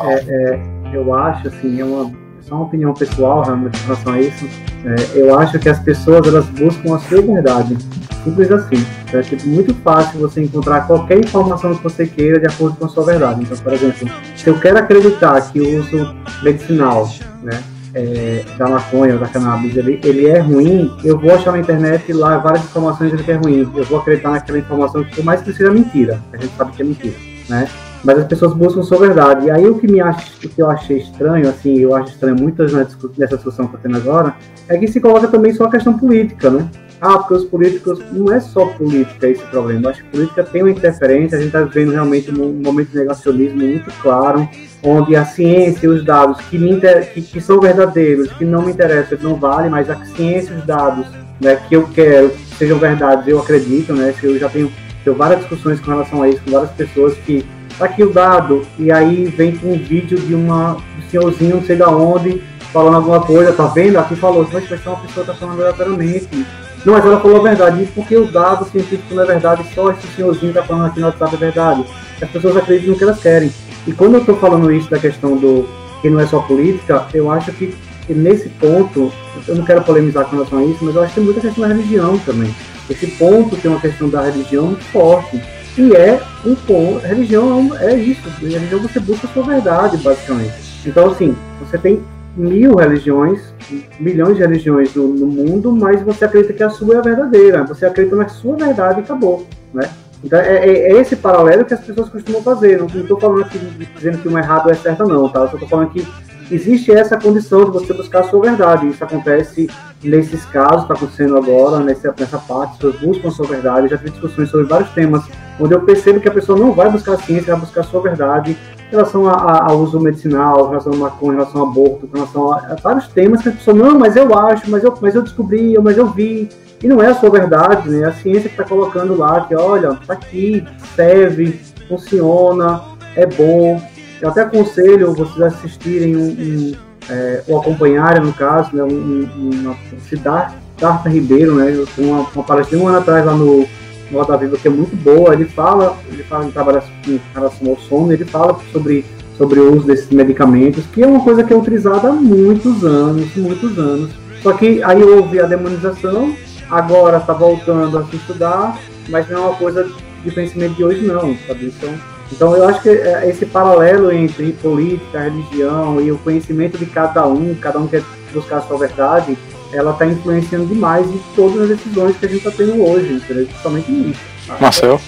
[0.06, 2.10] É, é, eu acho, assim, é uma,
[2.40, 4.48] só uma opinião pessoal realmente em relação a isso.
[4.84, 7.76] É, eu acho que as pessoas elas buscam a sua verdade.
[8.24, 8.86] Simples assim.
[9.12, 12.88] É tipo, muito fácil você encontrar qualquer informação que você queira de acordo com a
[12.88, 13.42] sua verdade.
[13.42, 17.08] Então, por exemplo, se eu quero acreditar que o uso medicinal,
[17.42, 17.60] né?
[17.94, 22.38] É, da maconha da cannabis ele, ele é ruim, eu vou achar na internet lá
[22.38, 23.70] várias informações dizendo que é ruim.
[23.74, 26.82] Eu vou acreditar naquela informação que por mais que seja mentira, a gente sabe que
[26.82, 27.16] é mentira,
[27.48, 27.68] né?
[28.02, 29.46] Mas as pessoas buscam sua verdade.
[29.46, 32.36] E aí o que me acha, o que eu achei estranho, assim, eu acho estranho
[32.36, 34.34] muitas nessa discussão que está tendo agora,
[34.68, 36.66] é que se coloca também só a questão política, né?
[37.00, 39.90] Ah, porque os políticos, não é só política esse problema.
[39.90, 43.58] Acho que política tem uma interferência, a gente está vivendo realmente um momento de negacionismo
[43.58, 44.46] muito claro,
[44.82, 47.10] onde a ciência e os dados que, me inter...
[47.12, 50.66] que, que, são verdadeiros, que não me interessam, não valem, mas a ciência e os
[50.66, 51.06] dados
[51.40, 54.14] né, que eu quero que sejam verdades, eu acredito, né?
[54.22, 54.70] Eu já tenho,
[55.02, 57.46] tenho várias discussões com relação a isso, com várias pessoas que
[57.78, 61.64] tá aqui o dado, e aí vem com um vídeo de uma um senhorzinho, não
[61.64, 62.42] sei da onde,
[62.74, 63.98] falando alguma coisa, tá vendo?
[63.98, 66.46] Aqui falou, mas vai ser uma pessoa que tá falando aleatoriamente
[66.84, 67.82] não, mas ela falou a verdade.
[67.82, 71.06] E porque o dado científico não é verdade, só esse senhorzinho está falando aqui no
[71.06, 71.84] WhatsApp é verdade.
[72.20, 73.52] As pessoas acreditam no que elas querem.
[73.86, 75.68] E quando eu estou falando isso da questão do
[76.00, 77.74] que não é só política, eu acho que,
[78.08, 79.12] nesse ponto,
[79.46, 81.68] eu não quero polemizar com relação a isso, mas eu acho que tem muita questão
[81.68, 82.54] da religião também.
[82.88, 85.40] Esse ponto tem uma questão da religião muito forte.
[85.78, 87.06] E é um ponto.
[87.06, 88.28] Religião é isso.
[88.40, 90.54] Religião você busca a sua verdade, basicamente.
[90.84, 92.02] Então, assim, você tem
[92.40, 93.54] mil religiões,
[93.98, 97.64] milhões de religiões no, no, mundo, mas você acredita que a sua é a verdadeira,
[97.64, 99.88] você acredita na sua verdade e acabou, né?
[100.22, 102.78] Então é, é, é esse paralelo que as pessoas costumam fazer.
[102.78, 103.58] Não estou falando aqui
[103.94, 105.40] dizendo que um errado é certo não, tá?
[105.40, 106.06] Eu estou falando que
[106.50, 108.86] existe essa condição de você buscar a sua verdade.
[108.88, 109.70] Isso acontece
[110.02, 113.86] nesses casos, está acontecendo agora, nessa, nessa parte, as pessoas buscam a sua verdade.
[113.86, 115.24] Eu já tive discussões sobre vários temas,
[115.58, 118.02] onde eu percebo que a pessoa não vai buscar a ciência, vai buscar a sua
[118.02, 118.58] verdade
[118.90, 122.52] em relação ao uso medicinal, em relação ao maconha, em relação ao aborto, em relação
[122.52, 125.22] a, a, vários temas que a pessoa, não, mas eu acho, mas eu, mas eu
[125.22, 126.48] descobri, mas eu vi.
[126.82, 128.06] E não é a sua verdade, né?
[128.06, 132.82] A ciência que está colocando lá, que olha, está aqui, serve, funciona,
[133.14, 133.80] é bom.
[134.20, 136.72] Eu até aconselho vocês assistirem um, um
[137.08, 139.76] é, ou acompanharem, no caso, né, um, uma
[140.08, 143.66] cidade, Darta Ribeiro, né, uma, uma palestra de um ano atrás lá no,
[144.10, 145.32] no Roda Viva que é muito boa.
[145.34, 149.04] Ele fala, ele fala em relação ao sono, ele fala sobre
[149.40, 153.34] sobre o uso desses medicamentos, que é uma coisa que é utilizada há muitos anos,
[153.34, 154.10] muitos anos.
[154.42, 156.36] Só que aí houve a demonização,
[156.70, 158.78] agora está voltando a se estudar,
[159.08, 159.90] mas não é uma coisa
[160.22, 161.72] de conhecimento de hoje não, sabe?
[161.74, 161.94] Então,
[162.30, 167.26] então eu acho que é, esse paralelo entre política, religião e o conhecimento de cada
[167.26, 168.02] um, cada um quer
[168.34, 169.38] buscar a sua verdade,
[169.72, 173.46] ela está influenciando demais em todas as decisões que a gente está tendo hoje, entendeu?
[173.46, 174.20] principalmente nisso.
[174.60, 175.00] Marcel?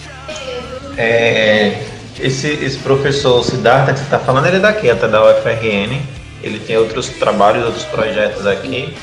[0.97, 1.83] É,
[2.21, 6.01] esse, esse professor Siddhartha que você está falando, ele é daqui, até da UFRN.
[6.43, 8.95] Ele tem outros trabalhos, outros projetos aqui.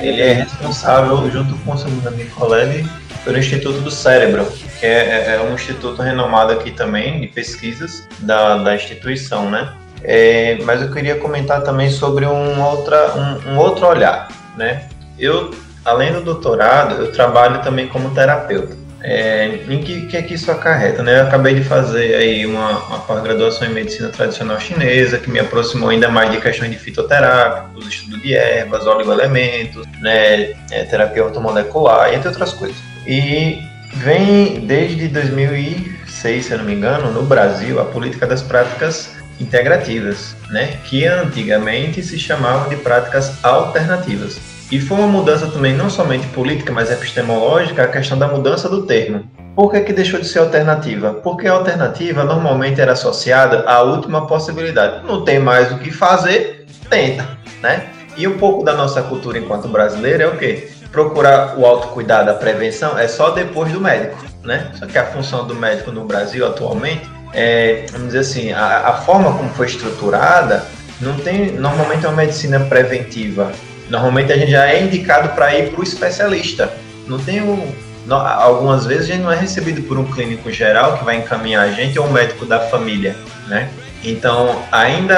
[0.00, 2.84] Ele é responsável, junto com o seu amigo Colelli,
[3.24, 4.44] pelo Instituto do Cérebro,
[4.78, 9.72] que é, é, é, um instituto renomado aqui também de pesquisas da, da instituição, né?
[10.02, 14.86] É, mas eu queria comentar também sobre um, outra, um, um outro olhar, né?
[15.18, 15.50] Eu,
[15.84, 18.84] além do doutorado, eu trabalho também como terapeuta.
[19.06, 21.20] É, em que, que é que isso acarreta, né?
[21.20, 25.90] Eu acabei de fazer aí uma, uma pós-graduação em medicina tradicional chinesa, que me aproximou
[25.90, 32.28] ainda mais de questões de fitoterápicos, estudo de ervas, oligoelementos, né, é, terapia ortomolecular, entre
[32.28, 32.78] outras coisas.
[33.06, 33.58] E
[33.92, 40.34] vem desde 2006, se eu não me engano, no Brasil, a política das práticas integrativas,
[40.48, 44.53] né, que antigamente se chamavam de práticas alternativas.
[44.70, 48.82] E foi uma mudança também não somente política, mas epistemológica, a questão da mudança do
[48.86, 49.24] termo.
[49.54, 51.14] Por que, que deixou de ser alternativa?
[51.14, 55.06] Porque a alternativa normalmente era associada à última possibilidade.
[55.06, 57.28] Não tem mais o que fazer, tenta,
[57.62, 57.86] né?
[58.16, 60.68] E um pouco da nossa cultura enquanto brasileiro é o quê?
[60.90, 64.70] procurar o autocuidado, a prevenção, é só depois do médico, né?
[64.74, 67.04] Só que a função do médico no Brasil atualmente
[67.34, 70.64] é, vamos dizer assim, a, a forma como foi estruturada
[71.00, 73.50] não tem, normalmente é uma medicina preventiva.
[73.88, 76.72] Normalmente a gente já é indicado para ir para o especialista.
[77.06, 77.72] Não tem um,
[78.06, 81.64] não, algumas vezes a gente não é recebido por um clínico geral que vai encaminhar
[81.64, 83.16] a gente ou um médico da família,
[83.46, 83.70] né?
[84.02, 85.16] Então, ainda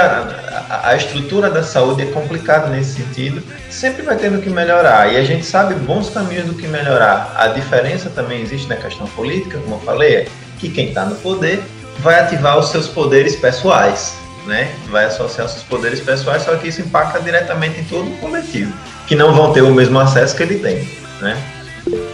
[0.71, 5.13] a, a, estrutura da saúde é complicada nesse sentido, sempre vai tendo que melhorar.
[5.13, 7.35] E a gente sabe bons caminhos do que melhorar.
[7.37, 10.29] A diferença também existe na questão política, como eu falei, é
[10.61, 11.61] que quem está no poder
[11.99, 14.75] vai ativar os seus poderes pessoais, né?
[14.89, 18.73] Vai associar seus poderes pessoais, só que isso impacta diretamente em todo o coletivo,
[19.07, 20.89] que não vão ter o mesmo acesso que ele tem,
[21.21, 21.37] né?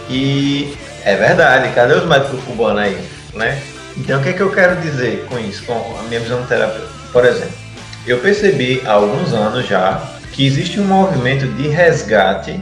[0.09, 2.97] E é verdade, cadê os médicos cubanos aí,
[3.33, 3.61] né?
[3.95, 6.93] Então, o que, é que eu quero dizer com isso, com a minha visão terapêutica?
[7.11, 7.53] Por exemplo,
[8.07, 10.01] eu percebi há alguns anos já
[10.31, 12.59] que existe um movimento de resgate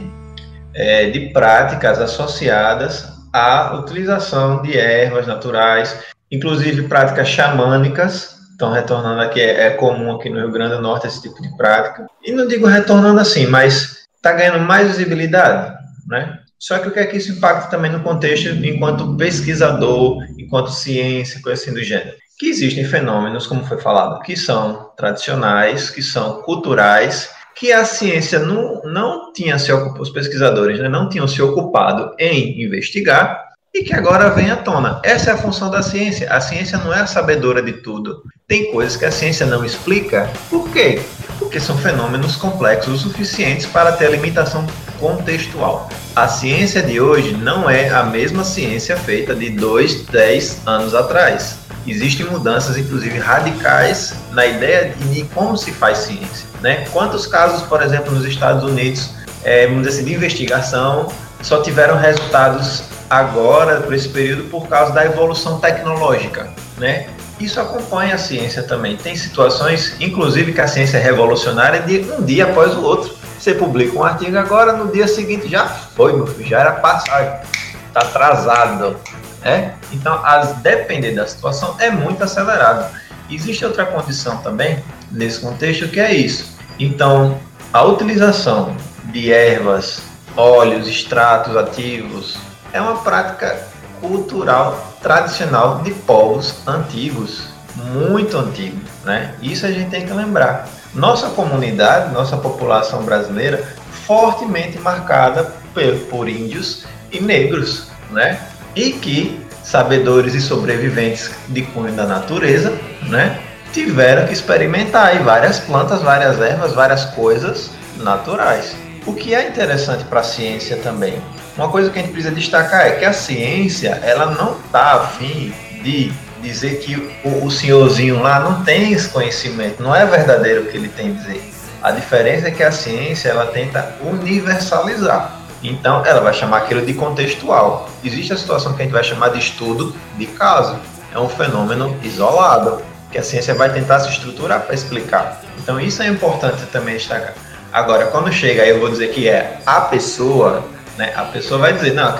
[0.74, 5.96] é, de práticas associadas à utilização de ervas naturais,
[6.30, 11.08] inclusive práticas xamânicas, estão retornando aqui, é, é, comum aqui no Rio Grande do Norte
[11.08, 12.06] esse tipo de prática.
[12.24, 15.74] E não digo retornando assim, mas está ganhando mais visibilidade,
[16.06, 16.38] né?
[16.58, 21.42] Só que o que é que isso impacta também no contexto enquanto pesquisador, enquanto ciência,
[21.42, 22.16] coisa assim do gênero?
[22.38, 28.38] Que existem fenômenos, como foi falado, que são tradicionais, que são culturais, que a ciência
[28.38, 33.82] não, não tinha se ocupado, os pesquisadores né, não tinham se ocupado em investigar e
[33.82, 35.00] que agora vem à tona.
[35.02, 36.30] Essa é a função da ciência.
[36.30, 38.22] A ciência não é a sabedora de tudo.
[38.46, 40.30] Tem coisas que a ciência não explica.
[40.50, 41.00] Por quê?
[41.38, 44.66] Porque são fenômenos complexos o suficientes para ter a limitação
[45.00, 45.88] contextual.
[46.14, 51.56] A ciência de hoje não é a mesma ciência feita de dois, dez anos atrás.
[51.86, 56.46] Existem mudanças, inclusive radicais, na ideia de como se faz ciência.
[56.60, 56.84] Né?
[56.92, 59.10] Quantos casos, por exemplo, nos Estados Unidos,
[59.42, 64.90] é, vamos dizer assim, de investigação, só tiveram resultados agora, por esse período, por causa
[64.90, 66.48] da evolução tecnológica.
[66.78, 67.08] Né?
[67.38, 68.96] Isso acompanha a ciência também.
[68.96, 73.14] Tem situações, inclusive, que a ciência é revolucionária de um dia após o outro.
[73.38, 77.46] Você publica um artigo agora, no dia seguinte já foi, meu filho, já era passado,
[77.86, 78.96] está atrasado.
[79.44, 79.72] É?
[79.92, 82.96] Então, as depender da situação, é muito acelerado.
[83.28, 86.56] Existe outra condição também nesse contexto que é isso.
[86.78, 87.38] Então,
[87.72, 88.74] a utilização
[89.06, 90.00] de ervas,
[90.34, 92.38] óleos, extratos ativos
[92.72, 93.66] é uma prática
[94.00, 97.44] cultural tradicional de povos antigos,
[97.76, 99.34] muito antigos, né?
[99.40, 100.68] Isso a gente tem que lembrar.
[100.94, 103.66] nossa comunidade, nossa população brasileira,
[104.06, 108.38] fortemente marcada por, por índios e negros, né?
[108.74, 112.76] E que sabedores e sobreviventes de cunho da natureza,
[113.08, 113.40] né?
[113.72, 118.76] Tiveram que experimentar aí várias plantas, várias ervas, várias coisas naturais.
[119.06, 121.22] O que é interessante para a ciência também.
[121.56, 125.52] Uma coisa que a gente precisa destacar é que a ciência ela não está afim
[125.82, 130.66] de dizer que o, o senhorzinho lá não tem esse conhecimento, não é verdadeiro o
[130.66, 131.52] que ele tem a dizer.
[131.82, 135.40] A diferença é que a ciência ela tenta universalizar.
[135.62, 137.88] Então, ela vai chamar aquilo de contextual.
[138.02, 140.76] Existe a situação que a gente vai chamar de estudo de caso.
[141.14, 145.40] É um fenômeno isolado, que a ciência vai tentar se estruturar para explicar.
[145.58, 147.34] Então, isso é importante também destacar.
[147.72, 150.64] Agora, quando chega eu vou dizer que é a pessoa,
[151.02, 151.12] né?
[151.16, 152.14] A pessoa vai dizer, não,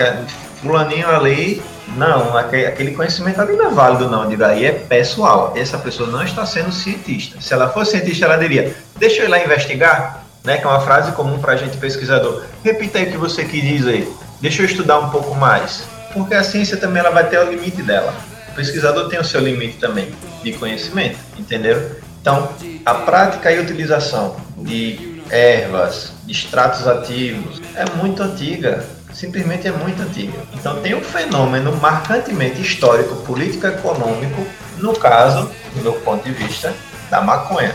[0.61, 1.63] fulaninho ali,
[1.97, 4.29] não, aquele conhecimento ali não é válido, não.
[4.29, 5.53] Diga aí é pessoal.
[5.57, 7.41] Essa pessoa não está sendo cientista.
[7.41, 10.81] Se ela fosse cientista, ela diria, deixa eu ir lá investigar né, que é uma
[10.81, 12.43] frase comum para a gente pesquisador.
[12.65, 14.13] Repita aí o que você quis dizer.
[14.41, 15.85] Deixa eu estudar um pouco mais.
[16.13, 18.13] Porque a ciência também ela vai ter o limite dela.
[18.49, 20.09] O pesquisador tem o seu limite também
[20.43, 21.93] de conhecimento, entendeu?
[22.21, 22.49] Então,
[22.85, 28.85] a prática e utilização de ervas, extratos ativos, é muito antiga.
[29.13, 30.39] Simplesmente é muito antiga.
[30.55, 34.47] Então, tem um fenômeno marcantemente histórico, político econômico,
[34.79, 36.73] no caso, do meu ponto de vista,
[37.11, 37.75] da maconha.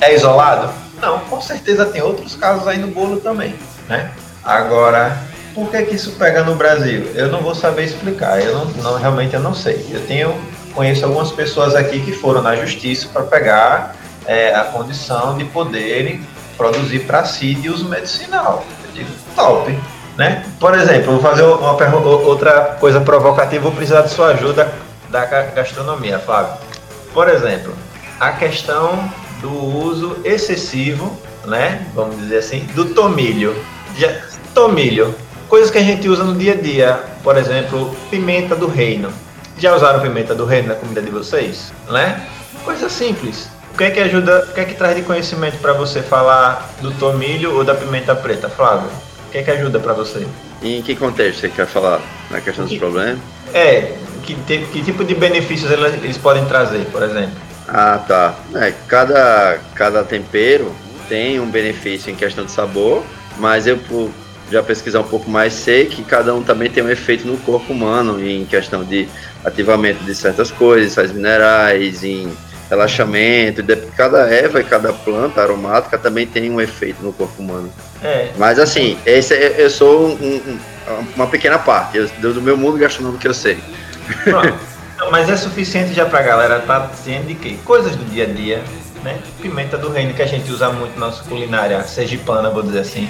[0.00, 0.72] É isolado?
[1.00, 3.54] Não, com certeza tem outros casos aí no bolo também,
[3.86, 4.10] né?
[4.42, 5.18] Agora,
[5.54, 7.10] por que que isso pega no Brasil?
[7.14, 9.86] Eu não vou saber explicar, eu não, não realmente eu não sei.
[9.90, 10.34] Eu tenho
[10.76, 16.20] conheço algumas pessoas aqui que foram na justiça para pegar é, a condição de poderem
[16.56, 18.64] produzir para si de uso medicinal.
[18.84, 19.78] Eu digo, top,
[20.16, 20.44] né?
[20.58, 24.72] Por exemplo, vou fazer uma outra coisa provocativa, vou precisar de sua ajuda
[25.08, 26.54] da gastronomia, Flávio.
[27.12, 27.74] Por exemplo,
[28.18, 29.10] a questão
[29.40, 31.86] do uso excessivo, né?
[31.94, 33.56] Vamos dizer assim, do tomilho.
[33.96, 34.12] Já,
[34.54, 35.14] tomilho,
[35.48, 39.12] coisas que a gente usa no dia a dia, por exemplo, pimenta do reino.
[39.58, 42.26] Já usaram pimenta do reino na comida de vocês, né?
[42.64, 43.48] Coisa simples.
[43.76, 46.74] O que é que ajuda, o que é que traz de conhecimento para você falar
[46.80, 48.88] do tomilho ou da pimenta preta, Flávio?
[49.28, 50.26] O que é que ajuda para você?
[50.62, 52.00] em que contexto você quer falar?
[52.30, 53.18] Na questão dos problemas?
[53.52, 53.92] É,
[54.22, 57.36] que, que tipo de benefícios eles podem trazer, por exemplo?
[57.68, 58.34] Ah, tá.
[58.54, 60.74] É, cada, cada tempero
[61.06, 63.04] tem um benefício em questão de sabor,
[63.36, 64.10] mas eu, por
[64.50, 67.74] já pesquisar um pouco mais, sei que cada um também tem um efeito no corpo
[67.74, 69.06] humano em questão de
[69.44, 72.32] ativamento de certas coisas, sais minerais, em
[72.68, 73.62] relaxamento.
[73.96, 77.70] Cada erva e cada planta aromática também tem um efeito no corpo humano.
[78.02, 78.30] É.
[78.36, 80.58] Mas assim, esse é, eu sou um, um,
[81.14, 83.58] uma pequena parte do, do meu mundo gastronômico que eu sei.
[84.24, 84.54] Pronto.
[85.10, 88.62] mas é suficiente já pra galera tá ciente de que coisas do dia a dia,
[89.02, 89.18] né?
[89.40, 93.08] Pimenta do reino que a gente usa muito na nossa culinária sergipana, vou dizer assim.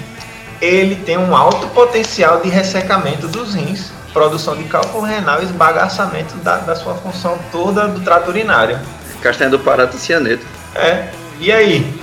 [0.59, 6.35] Ele tem um alto potencial de ressecamento dos rins, produção de cálculo renal e esbagaçamento
[6.37, 8.79] da, da sua função toda do trato urinário.
[9.21, 10.45] Castanha do Pará do cianeto.
[10.75, 11.09] É.
[11.39, 11.93] E aí?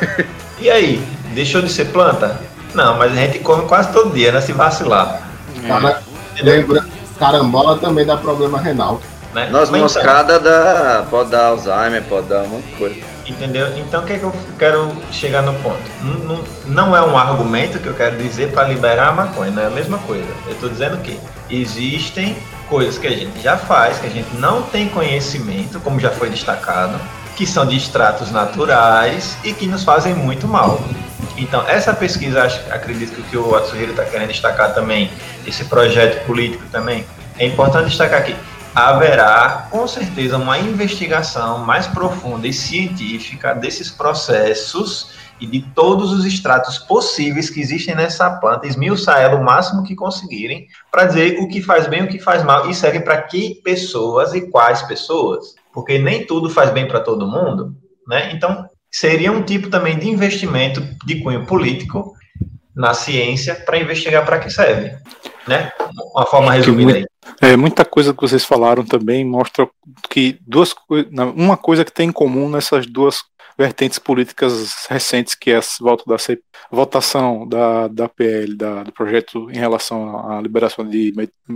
[0.60, 1.02] e aí?
[1.32, 2.40] Deixou de ser planta?
[2.74, 4.40] Não, mas a gente come quase todo dia, né?
[4.40, 5.22] Se vacilar.
[5.64, 6.42] É.
[6.42, 6.84] Lembra,
[7.18, 9.00] carambola também dá problema renal.
[9.34, 9.48] Né?
[9.48, 12.96] Noz moscada então, dá, pode dar Alzheimer, pode dar uma coisa.
[13.26, 13.68] Entendeu?
[13.78, 15.78] Então o que, é que eu quero chegar no ponto?
[16.02, 19.62] Não, não, não é um argumento que eu quero dizer para liberar a maconha, não
[19.62, 20.26] é a mesma coisa.
[20.46, 21.18] Eu estou dizendo que
[21.48, 22.36] existem
[22.70, 26.30] coisas que a gente já faz, que a gente não tem conhecimento, como já foi
[26.30, 26.98] destacado,
[27.36, 30.80] que são de extratos naturais e que nos fazem muito mal.
[31.36, 35.10] Então, essa pesquisa, acredito que o que o Atsuhiro está querendo destacar também,
[35.46, 37.04] esse projeto político também,
[37.38, 38.36] é importante destacar aqui
[38.74, 45.08] haverá com certeza uma investigação mais profunda e científica desses processos
[45.40, 49.94] e de todos os extratos possíveis que existem nessa planta, esmiuçar ela o máximo que
[49.94, 53.22] conseguirem, para dizer o que faz bem e o que faz mal, e serve para
[53.22, 57.74] que pessoas e quais pessoas, porque nem tudo faz bem para todo mundo,
[58.06, 58.32] né?
[58.32, 62.14] Então, seria um tipo também de investimento de cunho político
[62.74, 64.92] na ciência para investigar para que serve,
[65.46, 65.72] né?
[66.14, 67.06] Uma forma resumida aí.
[67.40, 69.68] É, muita coisa que vocês falaram também mostra
[70.10, 70.74] que duas
[71.34, 73.22] uma coisa que tem em comum nessas duas
[73.60, 76.16] vertentes políticas recentes, que é a volta da
[76.72, 81.12] votação da, da PL, da, do projeto em relação à liberação de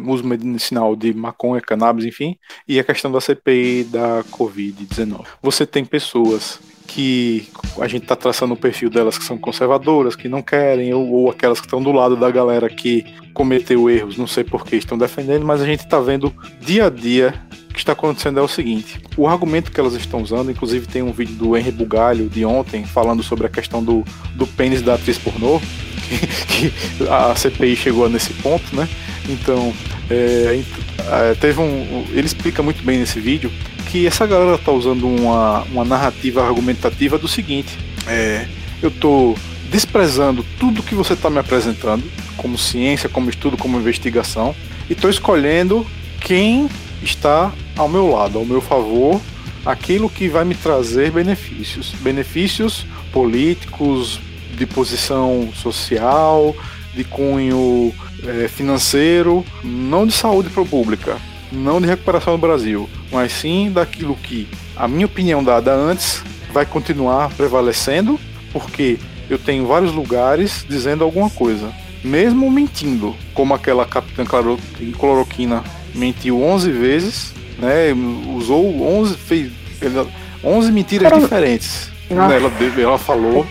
[0.06, 2.36] uso medicinal de maconha, cannabis, enfim,
[2.68, 5.24] e a questão da CPI da Covid-19.
[5.42, 7.48] Você tem pessoas que
[7.80, 11.30] a gente está traçando o perfil delas que são conservadoras, que não querem, ou, ou
[11.30, 13.02] aquelas que estão do lado da galera que
[13.32, 16.90] cometeu erros, não sei por que estão defendendo, mas a gente está vendo dia a
[16.90, 17.32] dia
[17.74, 21.12] que está acontecendo é o seguinte: o argumento que elas estão usando, inclusive tem um
[21.12, 25.18] vídeo do Henry Bugalho de ontem falando sobre a questão do, do pênis da atriz
[25.18, 25.60] pornô,
[26.08, 28.88] que, que a CPI chegou nesse ponto, né?
[29.28, 29.74] Então,
[30.08, 30.62] é,
[30.98, 32.06] é, teve um.
[32.10, 33.50] Ele explica muito bem nesse vídeo
[33.90, 37.76] que essa galera está usando uma, uma narrativa argumentativa do seguinte:
[38.06, 38.46] é,
[38.80, 39.36] eu estou
[39.70, 42.04] desprezando tudo que você está me apresentando,
[42.36, 44.54] como ciência, como estudo, como investigação,
[44.88, 45.84] e estou escolhendo
[46.20, 46.68] quem
[47.02, 49.20] está ao meu lado, ao meu favor,
[49.64, 51.92] aquilo que vai me trazer benefícios.
[52.00, 54.20] Benefícios políticos,
[54.54, 56.54] de posição social,
[56.94, 57.92] de cunho
[58.22, 61.18] é, financeiro, não de saúde pública,
[61.50, 66.22] não de recuperação do Brasil, mas sim daquilo que a minha opinião dada antes
[66.52, 68.18] vai continuar prevalecendo,
[68.52, 68.98] porque
[69.28, 71.72] eu tenho vários lugares dizendo alguma coisa,
[72.02, 74.24] mesmo mentindo, como aquela capitã
[74.96, 75.64] cloroquina
[75.94, 77.94] mentiu 11 vezes, né?
[78.34, 79.50] Usou 11 fez
[80.42, 81.26] 11 mentiras Caramba.
[81.26, 81.94] diferentes.
[82.10, 82.34] Ela,
[82.78, 83.46] ela falou,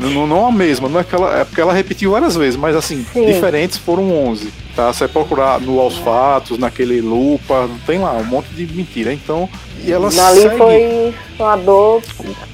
[0.00, 2.74] não, não, a mesma, não é, que ela, é porque ela repetiu várias vezes, mas
[2.74, 3.26] assim, Sim.
[3.26, 4.52] diferentes foram 11.
[4.74, 4.92] Tá?
[4.92, 9.12] Você vai procurar no Aos Fatos, naquele Lupa, tem lá um monte de mentira.
[9.12, 9.48] Então,
[9.84, 12.02] e ela Ali segue foi uma dor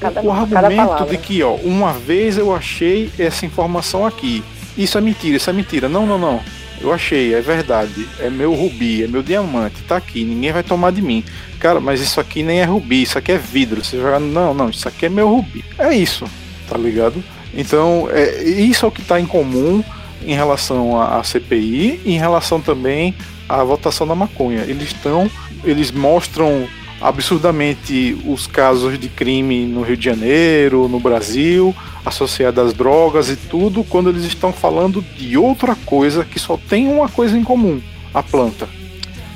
[0.00, 4.44] cada, o argumento de que, ó, uma vez eu achei essa informação aqui.
[4.76, 5.88] Isso é mentira, isso é mentira.
[5.88, 6.40] Não, não, não.
[6.80, 8.08] Eu achei, é verdade.
[8.18, 11.24] É meu rubi, é meu diamante, tá aqui, ninguém vai tomar de mim.
[11.58, 13.84] Cara, mas isso aqui nem é rubi, isso aqui é vidro.
[13.84, 15.64] Você joga, não, não, isso aqui é meu rubi.
[15.78, 16.24] É isso,
[16.68, 17.22] tá ligado?
[17.52, 19.82] Então, é, isso é o que está em comum
[20.24, 23.14] em relação à CPI e em relação também
[23.48, 24.62] à votação da maconha.
[24.62, 25.30] Eles estão,
[25.64, 26.68] eles mostram
[27.00, 33.36] absurdamente os casos de crime no Rio de Janeiro, no Brasil, associado às drogas e
[33.36, 37.80] tudo, quando eles estão falando de outra coisa que só tem uma coisa em comum:
[38.12, 38.68] a planta.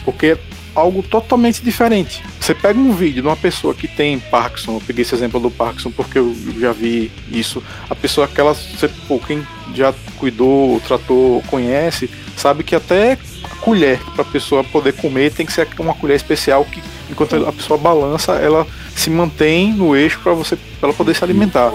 [0.05, 0.39] Porque é
[0.75, 2.23] algo totalmente diferente.
[2.41, 5.51] Você pega um vídeo de uma pessoa que tem Parkinson, eu peguei esse exemplo do
[5.51, 7.63] Parkinson porque eu já vi isso.
[7.89, 8.91] A pessoa que ela, você,
[9.27, 15.33] quem já cuidou, tratou, conhece, sabe que até a colher para a pessoa poder comer
[15.33, 16.83] tem que ser uma colher especial que
[17.13, 21.23] enquanto a pessoa balança, ela se mantém no eixo para você pra ela poder se
[21.23, 21.73] alimentar.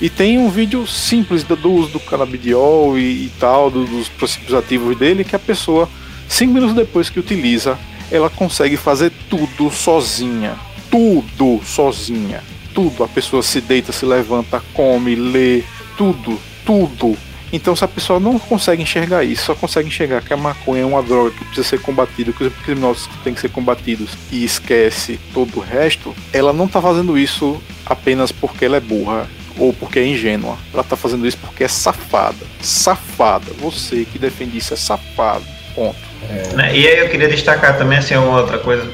[0.00, 4.54] E tem um vídeo simples do uso do canabidiol e, e tal, do, dos princípios
[4.54, 5.88] ativos dele, que a pessoa,
[6.28, 7.78] cinco minutos depois que utiliza,
[8.10, 10.56] ela consegue fazer tudo sozinha.
[10.90, 12.42] Tudo sozinha.
[12.74, 13.04] Tudo.
[13.04, 15.62] A pessoa se deita, se levanta, come, lê,
[15.96, 17.16] tudo, tudo
[17.52, 20.86] então, se a pessoa não consegue enxergar isso, só consegue enxergar que a maconha é
[20.86, 25.18] uma droga que precisa ser combatida, que os criminosos têm que ser combatidos e esquece
[25.32, 29.26] todo o resto, ela não está fazendo isso apenas porque ela é burra
[29.58, 30.56] ou porque é ingênua.
[30.72, 32.44] Ela está fazendo isso porque é safada.
[32.60, 33.52] Safada.
[33.58, 35.44] Você que defende isso é safado.
[35.74, 35.96] Ponto.
[36.28, 36.76] É.
[36.76, 38.90] E aí eu queria destacar também assim, uma outra coisa,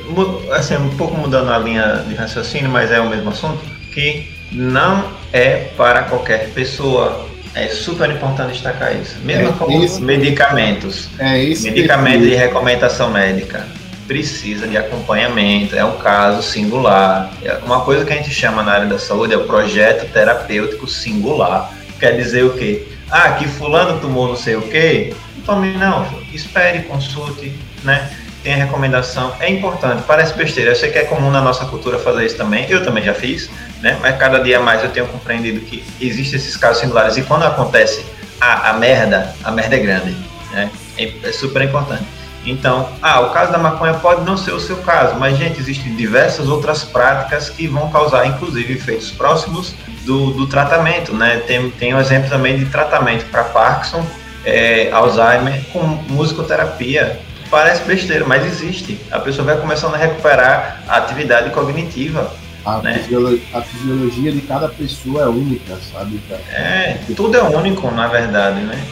[0.53, 5.11] assim, um pouco mudando a linha de raciocínio, mas é o mesmo assunto, que não
[5.33, 9.19] é para qualquer pessoa é super importante destacar isso.
[9.21, 11.09] Mesmo é, isso, medicamentos.
[11.19, 11.65] É isso.
[11.65, 13.67] Medicamentos de recomendação médica
[14.07, 17.33] precisa de acompanhamento, é um caso singular.
[17.43, 20.87] É uma coisa que a gente chama na área da saúde é o projeto terapêutico
[20.87, 21.73] singular.
[21.99, 22.87] Quer dizer o quê?
[23.11, 25.15] Ah, que fulano tomou não sei o quê?
[25.37, 27.53] Não tome não, espere, consulte,
[27.85, 28.11] né?
[28.43, 31.99] Tem a recomendação, é importante, parece besteira, eu sei que é comum na nossa cultura
[31.99, 33.49] fazer isso também, eu também já fiz,
[33.81, 33.97] né?
[34.01, 38.05] Mas cada dia mais eu tenho compreendido que existem esses casos singulares e quando acontece
[38.41, 40.17] a, a merda, a merda é grande,
[40.51, 40.71] né?
[40.99, 42.05] É, é, super importante.
[42.45, 45.95] Então, ah, o caso da maconha pode não ser o seu caso, mas, gente, existem
[45.95, 49.75] diversas outras práticas que vão causar, inclusive, efeitos próximos
[50.05, 51.41] do, do tratamento, né?
[51.47, 54.05] Tem, tem um exemplo também de tratamento para Parkinson,
[54.45, 57.21] é, Alzheimer, com musicoterapia.
[57.53, 58.99] Parece besteira, mas existe.
[59.11, 62.33] A pessoa vai começando a recuperar a atividade cognitiva
[62.65, 62.95] a, né?
[62.95, 66.19] fisiologia, a, fisiologia, de cada pessoa é única, sabe?
[66.51, 68.83] É, tudo é único, na verdade, né?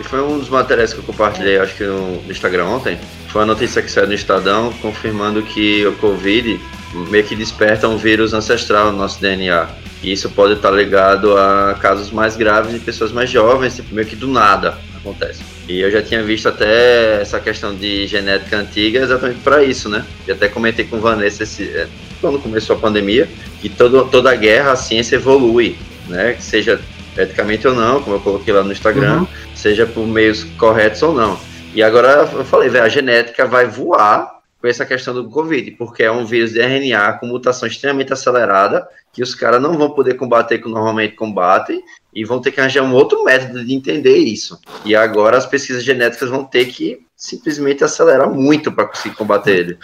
[0.00, 2.98] E foi um dos materiais que eu compartilhei, acho que no Instagram ontem.
[3.28, 6.60] Foi a notícia que saiu no Estadão confirmando que o Covid
[7.08, 9.68] meio que desperta um vírus ancestral no nosso DNA.
[10.02, 14.08] E isso pode estar ligado a casos mais graves de pessoas mais jovens, tipo, meio
[14.08, 15.44] que do nada acontece.
[15.72, 20.04] E eu já tinha visto até essa questão de genética antiga exatamente para isso, né?
[20.28, 21.88] E até comentei com Vanessa esse, é,
[22.20, 23.26] quando começou a pandemia,
[23.58, 25.78] que todo, toda guerra a ciência evolui,
[26.08, 26.34] né?
[26.34, 26.78] Que seja
[27.16, 29.26] eticamente ou não, como eu coloquei lá no Instagram, uhum.
[29.54, 31.40] seja por meios corretos ou não.
[31.74, 36.02] E agora eu falei, velho, a genética vai voar com essa questão do Covid, porque
[36.02, 40.14] é um vírus de RNA com mutação extremamente acelerada, que os caras não vão poder
[40.14, 41.82] combater como normalmente combatem,
[42.14, 44.58] e vão ter que arranjar um outro método de entender isso.
[44.84, 49.78] E agora as pesquisas genéticas vão ter que simplesmente acelerar muito para conseguir combater ele.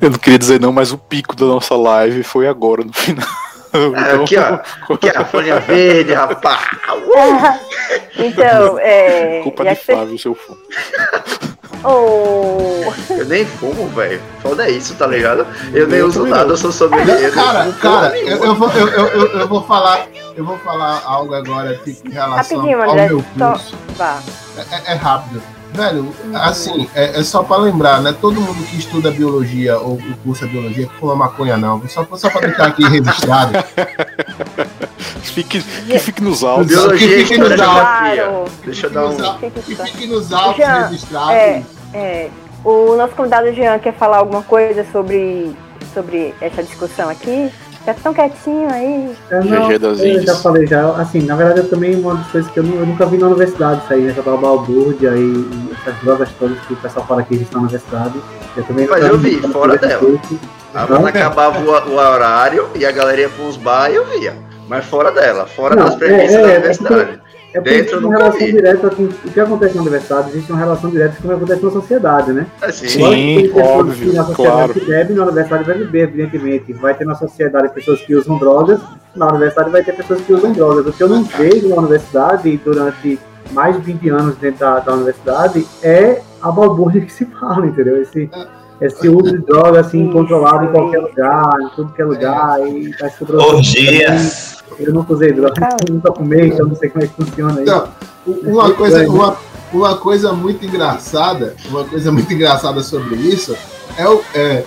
[0.00, 3.26] Eu não queria dizer não, mas o pico da nossa live foi agora, no final.
[3.70, 4.94] É, aqui, ó.
[4.94, 6.58] Aqui, a folha verde, rapaz.
[8.16, 9.42] então, é.
[9.42, 10.54] Culpa de Flávio, seu fã.
[11.84, 12.92] Oh.
[13.12, 14.20] Eu nem fumo, velho.
[14.40, 15.46] Foda é isso, tá ligado?
[15.72, 17.32] Eu nem uso nada, eu sou sommelier.
[17.32, 20.06] Cara, cara, eu, eu, vou, eu, eu, eu, vou falar.
[20.36, 23.76] Eu vou falar algo agora tipo, em relação Rapidinho, ao André, meu só- curso.
[23.96, 24.20] Vá.
[24.56, 25.42] É, é rápido.
[25.72, 28.14] Velho, assim, é, é só pra lembrar, né?
[28.18, 31.80] Todo mundo que estuda biologia ou o curso é biologia que fuma maconha, não.
[31.88, 33.52] Só, só pra deixar aqui registrado.
[35.22, 36.66] Fique, que fique nos autos.
[36.66, 37.54] Biologia e fique nos.
[37.54, 38.44] Claro.
[38.64, 39.16] Deixa eu dar um.
[39.68, 41.32] E fique nos autos Já, registrados.
[41.32, 41.62] é.
[41.94, 42.30] É,
[42.64, 45.54] o nosso convidado Jean quer falar alguma coisa sobre,
[45.94, 47.50] sobre essa discussão aqui?
[47.84, 49.16] Tá tão quietinho aí.
[49.30, 52.58] Eu, não, eu já falei já, assim, na verdade eu também uma das coisas que
[52.58, 54.10] eu, eu nunca vi na universidade isso aí, né?
[54.10, 57.62] Essa tal balbúrdia e, e essas drogas todas que o pessoal fala que existem na
[57.62, 58.20] universidade.
[58.56, 59.98] Eu também Mas eu vi, fora dela.
[60.00, 60.38] curso.
[60.74, 64.34] A acabava o, o horário e a galera ia pra uns bar e eu via.
[64.68, 67.20] Mas fora dela, fora Não, das premissas é, da é, universidade.
[67.54, 68.52] É porque Dentro existe eu uma relação vi.
[68.52, 71.64] direta com o que acontece na universidade, existe uma relação direta com o que acontece
[71.64, 72.46] na sociedade, né?
[72.60, 73.50] Assim, Sim.
[73.52, 74.74] Tem óbvio, que na sociedade claro.
[74.74, 76.72] que bebem, na universidade vai beber, evidentemente.
[76.74, 78.80] Vai ter na sociedade pessoas que usam drogas,
[79.16, 80.86] na universidade vai ter pessoas que usam drogas.
[80.86, 83.18] O que eu não vejo na universidade durante
[83.52, 88.02] mais de 20 anos dentro da, da universidade é a balbúrdia que se fala, entendeu?
[88.02, 88.30] Esse,
[88.80, 92.60] esse uso de droga assim, incontrolado em qualquer lugar, em tudo que é lugar.
[92.66, 94.58] E tá droga- Orgias.
[94.78, 97.62] Eu nunca usei droga, eu nunca fumei, então não sei como é que funciona isso.
[97.62, 97.88] Então,
[98.44, 99.36] uma coisa, uma,
[99.72, 103.56] uma coisa muito engraçada, uma coisa muito engraçada sobre isso
[103.96, 104.62] é o é,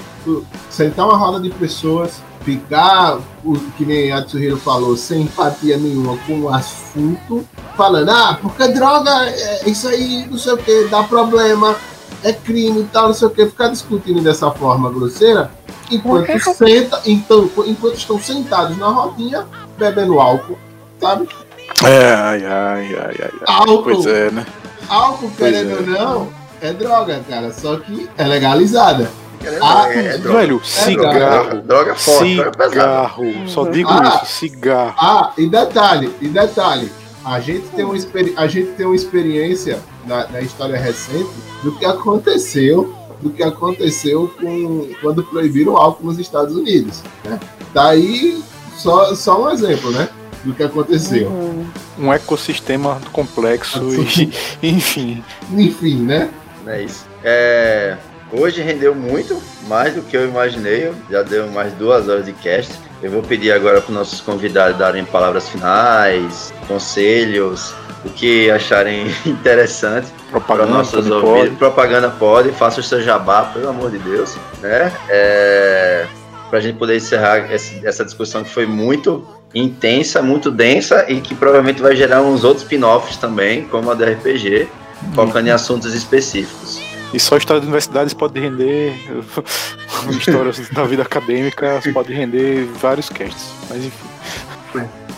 [0.70, 6.18] sentar uma roda de pessoas, ficar, o, que nem a Tsuhiro falou, sem empatia nenhuma
[6.28, 7.46] com o assunto,
[7.78, 11.76] falando, ah, porque droga, é, isso aí, não sei o que, dá problema,
[12.24, 15.52] é crime e tal, não sei o que, ficar discutindo dessa forma grosseira,
[15.90, 19.46] enquanto senta, então, enquanto estão sentados na rodinha,
[19.78, 20.58] bebendo álcool,
[21.00, 21.28] sabe?
[21.84, 23.32] É, ai, ai, ai, ai, ai.
[23.48, 23.84] Álcool.
[23.84, 24.46] Pois é, né?
[24.88, 25.76] Álcool, querendo é.
[25.76, 26.30] ou não,
[26.62, 27.52] é droga, cara.
[27.52, 29.10] Só que é legalizada.
[29.40, 30.40] querendo, Ah, é, é droga.
[30.40, 31.14] Velho, cigarro.
[31.14, 32.70] Droga, droga forte, droga pesada.
[33.10, 33.48] Cigarro.
[33.48, 34.22] Só digo Ah.
[34.24, 34.96] isso, cigarro.
[34.98, 36.92] Ah, e detalhe, e detalhe.
[37.24, 41.30] A gente tem uma, experi- a gente tem uma experiência na, na história recente
[41.64, 47.02] do que aconteceu, do que aconteceu com quando proibiram o álcool nos Estados Unidos.
[47.24, 47.40] Né?
[47.74, 48.42] Daí
[48.76, 50.10] só, só um exemplo, né?
[50.44, 51.28] Do que aconteceu.
[51.28, 51.66] Uhum.
[52.00, 54.32] Um ecossistema complexo e,
[54.68, 55.24] enfim.
[55.56, 56.32] Enfim, né?
[56.66, 57.06] É isso.
[57.24, 57.96] É,
[58.32, 60.92] hoje rendeu muito, mais do que eu imaginei.
[61.12, 62.74] Já deu mais duas horas de cast.
[63.02, 67.74] Eu vou pedir agora para os nossos convidados darem palavras finais, conselhos,
[68.06, 71.44] o que acharem interessante para Propaganda nossos também ouvintes.
[71.44, 71.56] pode.
[71.56, 74.92] Propaganda pode, faça o seu jabá, pelo amor de Deus, né?
[75.10, 76.06] É,
[76.50, 81.34] para a gente poder encerrar essa discussão que foi muito intensa, muito densa e que
[81.34, 84.68] provavelmente vai gerar uns outros spin-offs também, como a do RPG,
[85.14, 86.91] focando em assuntos específicos.
[87.14, 88.94] E só história de universidades pode render.
[90.10, 93.54] Histórias da vida acadêmica pode render vários casts.
[93.70, 94.08] Mas enfim.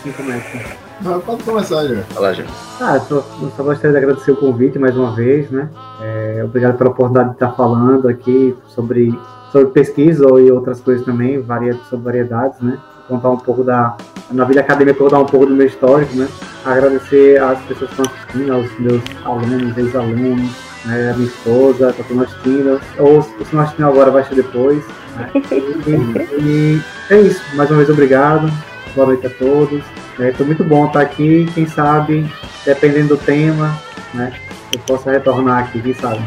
[0.02, 0.58] Quem começa?
[1.00, 2.02] Mas Pode começar, já.
[2.02, 2.52] Fala, gente.
[2.80, 3.22] Ah, só,
[3.56, 5.68] só gostaria de agradecer o convite mais uma vez, né?
[6.00, 9.18] É, obrigado pela oportunidade de estar falando aqui sobre,
[9.50, 12.78] sobre pesquisa e outras coisas também, varia, sobre variedades, né?
[13.08, 13.96] Contar um pouco da.
[14.30, 16.28] Na vida acadêmica, contar um pouco do meu histórico, né?
[16.64, 20.50] Agradecer às pessoas que estão assistindo, aos meus alunos, ex-alunos,
[20.84, 21.10] né?
[21.10, 22.80] A minha esposa, estão assistindo.
[22.98, 24.84] Ou se não assistindo agora, vai assistir depois.
[25.16, 25.30] né?
[25.86, 27.42] E, e é isso.
[27.54, 28.50] Mais uma vez, obrigado.
[28.94, 29.82] Boa noite a todos.
[30.18, 31.46] É, foi muito bom estar aqui.
[31.54, 32.26] Quem sabe,
[32.64, 33.78] dependendo do tema,
[34.14, 34.32] né,
[34.72, 36.20] eu possa retornar aqui, quem sabe.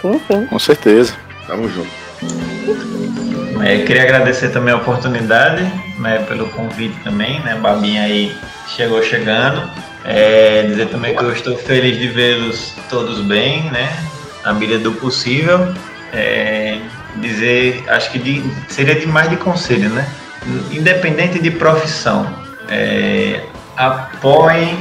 [0.00, 0.46] Sim, sim.
[0.46, 1.14] Com certeza.
[1.46, 1.88] Tamo junto.
[3.64, 5.62] É, eu queria agradecer também a oportunidade,
[5.98, 8.36] né, pelo convite também, né, Babinha aí
[8.68, 9.68] chegou chegando.
[10.04, 13.88] É, dizer também que eu estou feliz de vê-los todos bem, né,
[14.44, 15.72] na medida do possível.
[16.12, 16.78] É,
[17.16, 20.06] dizer, acho que de- seria demais de conselho, né,
[20.70, 22.28] independente de profissão,
[22.68, 23.42] é,
[23.76, 24.76] apoiem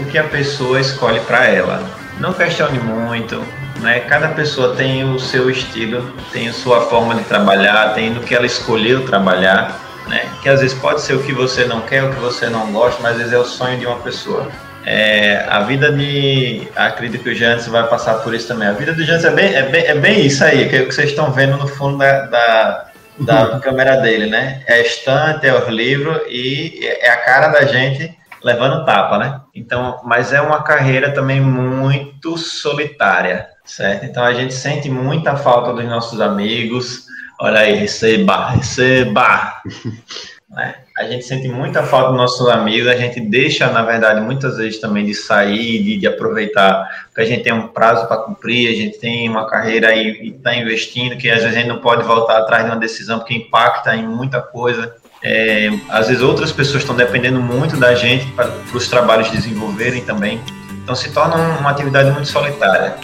[0.00, 1.82] o que a pessoa escolhe para ela.
[2.20, 3.42] Não questione muito,
[3.80, 4.00] né?
[4.00, 8.34] Cada pessoa tem o seu estilo, tem a sua forma de trabalhar, tem no que
[8.34, 10.26] ela escolheu trabalhar, né?
[10.42, 13.02] Que às vezes pode ser o que você não quer, o que você não gosta,
[13.02, 14.50] mas às vezes é o sonho de uma pessoa.
[14.88, 16.68] É, a vida de.
[16.76, 18.68] Acredito que o Jantes vai passar por isso também.
[18.68, 20.86] A vida do Jantes é bem, é bem, é bem isso aí, que, é o
[20.86, 22.86] que vocês estão vendo no fundo da, da,
[23.18, 23.60] da uhum.
[23.60, 24.62] câmera dele, né?
[24.64, 29.40] É a estante, é o livro e é a cara da gente levando tapa, né?
[29.52, 34.04] Então, mas é uma carreira também muito solitária, certo?
[34.04, 37.06] Então a gente sente muita falta dos nossos amigos.
[37.40, 39.62] Olha aí, receba, receba.
[40.48, 40.76] né?
[40.96, 44.80] A gente sente muita falta dos nossos amigos, a gente deixa, na verdade, muitas vezes
[44.80, 48.76] também de sair, de, de aproveitar, porque a gente tem um prazo para cumprir, a
[48.76, 52.38] gente tem uma carreira e está investindo, que às vezes a gente não pode voltar
[52.38, 54.94] atrás de uma decisão, porque impacta em muita coisa.
[55.22, 60.40] É, às vezes outras pessoas estão dependendo muito da gente para os trabalhos desenvolverem também.
[60.82, 62.94] Então se torna uma atividade muito solitária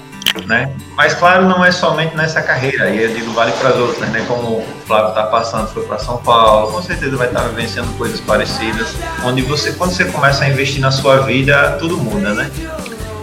[0.47, 0.75] né?
[0.97, 4.25] Mas claro, não é somente nessa carreira, aí eu digo vale para as outras, né?
[4.27, 8.21] Como o Flávio está passando, foi para São Paulo, com certeza vai estar vivenciando coisas
[8.21, 8.95] parecidas,
[9.25, 12.51] onde você, quando você começa a investir na sua vida, tudo muda, né?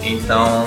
[0.01, 0.65] Então,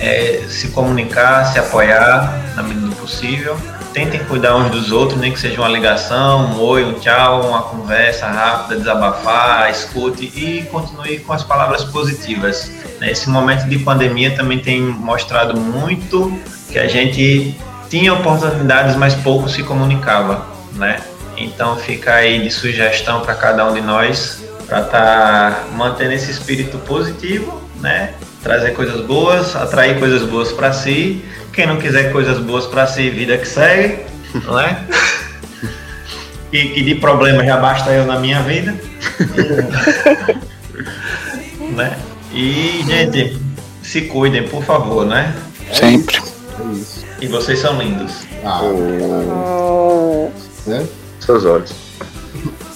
[0.00, 3.56] é, se comunicar, se apoiar na medida do possível,
[3.92, 7.62] tentem cuidar uns dos outros, nem que seja uma ligação, um oi, um tchau, uma
[7.62, 12.70] conversa rápida, desabafar, escute e continue com as palavras positivas.
[13.00, 16.32] Esse momento de pandemia também tem mostrado muito
[16.70, 17.56] que a gente
[17.90, 21.00] tinha oportunidades, mas pouco se comunicava, né?
[21.36, 26.30] Então fica aí de sugestão para cada um de nós para estar tá mantendo esse
[26.30, 28.14] espírito positivo, né?
[28.42, 31.22] Trazer coisas boas, atrair coisas boas para si
[31.52, 34.04] quem não quiser coisas boas para si, vida que segue,
[34.44, 34.82] não é?
[36.52, 38.72] E que de problema já basta eu na minha vida.
[41.74, 41.98] né?
[42.32, 43.38] E, gente,
[43.82, 45.34] se cuidem, por favor, né?
[45.72, 46.16] Sempre.
[46.16, 47.04] É isso.
[47.20, 48.24] E vocês são lindos.
[48.44, 50.30] Ah, oh.
[50.66, 50.86] né?
[51.20, 51.72] Seus olhos.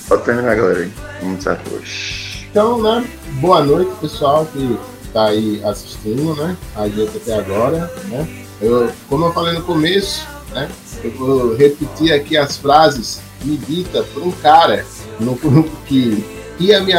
[0.08, 0.88] Pode terminar, galera.
[1.20, 2.46] Vamos certo hoje.
[2.50, 3.04] Então, né?
[3.40, 4.78] Boa noite, pessoal que
[5.12, 6.56] tá aí assistindo, né?
[6.74, 8.45] A gente até agora, né?
[8.60, 10.68] Eu, como eu falei no começo, né,
[11.04, 14.84] eu vou repetir aqui as frases me dita por um cara
[15.20, 16.24] no grupo que
[16.58, 16.92] ia me,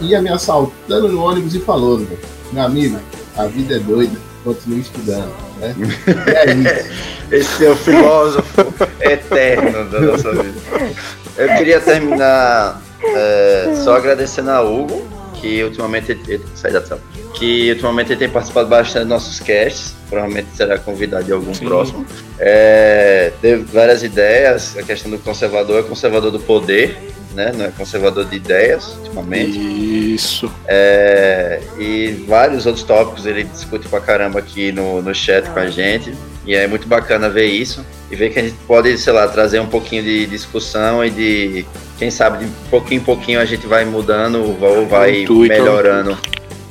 [0.00, 2.04] ia me assaltando no ônibus e falou,
[2.52, 2.98] meu amigo,
[3.36, 5.32] a vida é doida, continue estudando.
[5.60, 5.74] Né?
[6.34, 7.06] É isso.
[7.30, 10.60] Esse é o filósofo eterno da nossa vida.
[11.36, 15.06] Eu queria terminar é, só agradecendo a Hugo,
[15.40, 17.00] que ultimamente ele, sai da tela,
[17.34, 21.66] que ultimamente ele tem participado bastante dos nossos casts provavelmente será convidado de algum Sim.
[21.66, 22.06] próximo.
[22.38, 26.96] É, teve várias ideias, a questão do conservador é conservador do poder,
[27.34, 27.52] né?
[27.54, 29.58] Não é conservador de ideias, ultimamente.
[30.14, 30.50] Isso.
[30.66, 35.68] É, e vários outros tópicos ele discute pra caramba aqui no, no chat com a
[35.68, 36.14] gente.
[36.46, 39.60] E é muito bacana ver isso e ver que a gente pode, sei lá, trazer
[39.60, 41.66] um pouquinho de discussão e de,
[41.98, 46.18] quem sabe, de pouquinho em pouquinho a gente vai mudando ou vai melhorando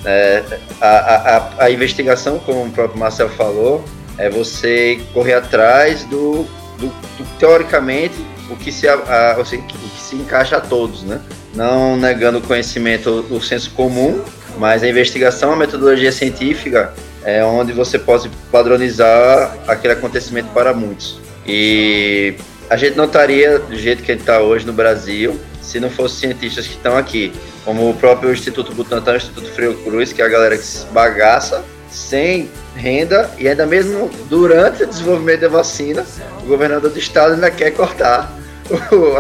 [0.06, 0.44] é,
[0.80, 3.84] a, a, a, investigação, como o próprio Marcel falou,
[4.18, 6.46] é você correr atrás do,
[6.78, 8.16] do, do teoricamente,
[8.50, 11.20] o que, se, a, o que se encaixa a todos, né?
[11.56, 14.22] Não negando o conhecimento, o senso comum,
[14.60, 16.94] mas a investigação, a metodologia científica
[17.24, 21.20] é onde você pode padronizar aquele acontecimento para muitos.
[21.48, 22.36] E
[22.70, 25.90] a gente não estaria do jeito que a gente está hoje no Brasil se não
[25.90, 27.34] fossem cientistas que estão aqui
[27.64, 30.86] como o próprio Instituto Butantan, o Instituto Freio Cruz, que é a galera que se
[30.88, 36.06] bagaça sem renda e ainda mesmo durante o desenvolvimento da vacina,
[36.44, 38.32] o governador do estado ainda quer cortar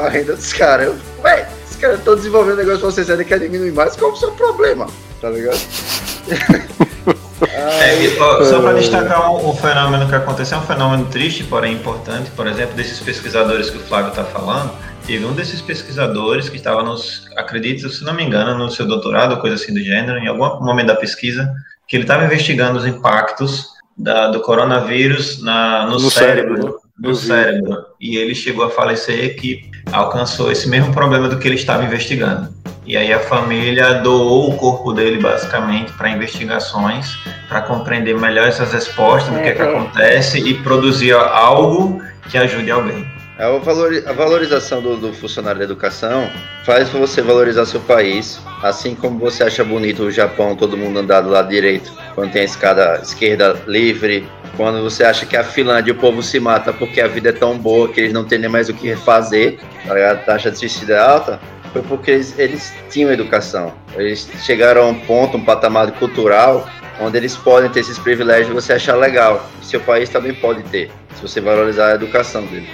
[0.03, 0.93] a renda dos caras.
[1.23, 4.17] Ué, esses caras estão desenvolvendo negócio pra vocês ainda quer diminuir mais, qual é o
[4.17, 4.87] seu problema?
[5.21, 5.59] Tá ligado?
[7.07, 12.31] É, só para destacar o, o, fenômeno que aconteceu, é um fenômeno triste, porém importante,
[12.31, 14.71] por exemplo, desses pesquisadores que o Flávio está falando,
[15.05, 19.33] teve um desses pesquisadores que estava nos, acredito, se não me engano, no seu doutorado,
[19.33, 21.53] ou coisa assim do gênero, em algum momento da pesquisa,
[21.87, 23.67] que ele estava investigando os impactos
[23.97, 26.79] da, do coronavírus na, no, no cérebro, cérebro.
[26.97, 27.85] no cérebro.
[27.99, 32.49] E ele chegou a falecer que alcançou esse mesmo problema do que ele estava investigando.
[32.85, 37.17] E aí a família doou o corpo dele basicamente para investigações,
[37.49, 39.69] para compreender melhor essas respostas do que, é que é.
[39.69, 43.14] acontece e produzir algo que ajude alguém.
[43.37, 46.29] A, valorização do, do, funcionário da educação
[46.65, 51.19] faz você valorizar seu país, assim como você acha bonito o Japão, todo mundo andar
[51.19, 54.25] do lado direito, quando tem a escada esquerda livre,
[54.55, 57.57] quando você acha que a Finlândia o povo se mata porque a vida é tão
[57.57, 60.95] boa que eles não têm nem mais o que fazer, tá a taxa de suicídio
[60.95, 61.37] é alta,
[61.73, 63.73] foi porque eles, eles tinham educação.
[63.97, 66.69] Eles chegaram a um ponto, um patamar cultural,
[67.01, 69.45] onde eles podem ter esses privilégios e você achar legal.
[69.61, 72.69] Seu país também pode ter, se você valorizar a educação dele.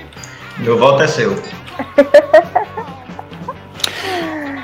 [0.60, 1.36] Meu voto é seu.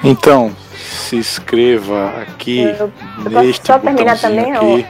[0.04, 2.92] Então, se inscreva aqui Eu,
[3.26, 4.54] eu neste só terminar também?
[4.54, 4.86] aqui.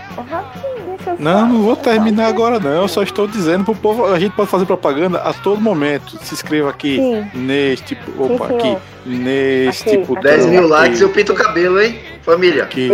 [1.07, 2.82] Eu Não, não vou terminar agora não.
[2.82, 6.19] Eu só estou dizendo pro povo, a gente pode fazer propaganda a todo momento.
[6.22, 7.26] Se inscreva aqui Sim.
[7.34, 10.15] neste, opa, Sim, aqui, neste Aqui, botão.
[10.18, 10.24] aqui.
[10.28, 11.99] 10 mil aqui, likes eu pinto o cabelo, hein?
[12.22, 12.64] Família.
[12.64, 12.91] aqui,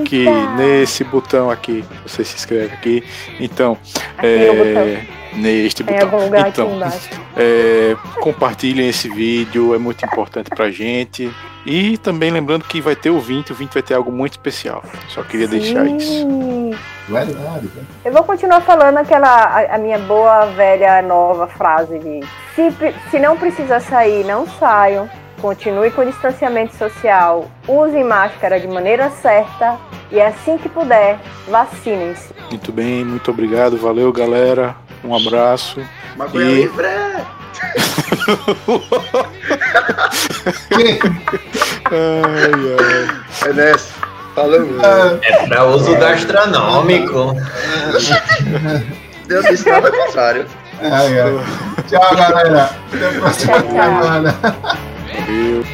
[0.00, 0.26] aqui,
[0.56, 1.84] nesse botão aqui.
[2.06, 3.02] Você se inscreve aqui.
[3.40, 3.76] Então,
[4.16, 6.24] Aqui é, neste Em algum botão.
[6.24, 7.10] lugar aqui Então, embaixo.
[7.36, 11.30] é, compartilhem esse vídeo, é muito importante pra gente.
[11.66, 14.82] E também lembrando que vai ter o 20, o 20 vai ter algo muito especial.
[15.08, 16.06] Só queria deixar isso.
[16.06, 16.74] Sim.
[17.08, 17.86] Verdade, velho.
[18.04, 22.20] Eu vou continuar falando aquela a, a minha boa, velha, nova frase de
[22.54, 22.70] se,
[23.10, 25.08] se não precisa sair, não saiam.
[25.40, 27.50] Continue com o distanciamento social.
[27.66, 29.78] Usem máscara de maneira certa.
[30.12, 32.32] E assim que puder, vacinem-se.
[32.50, 34.76] Muito bem, muito obrigado, valeu galera.
[35.04, 35.80] Um abraço.
[36.16, 36.86] Maconha E- livre.
[36.86, 37.24] é.
[41.90, 42.52] Ai,
[43.44, 43.48] ai.
[43.48, 43.92] É nessa.
[44.34, 44.66] Falou.
[45.22, 47.36] É pra uso gastronômico.
[49.28, 50.46] Deus disse nada contrário.
[50.80, 51.32] Ai, ai.
[51.88, 52.70] Tchau, galera.
[52.92, 54.34] Até a próxima semana.
[54.42, 55.64] Valeu.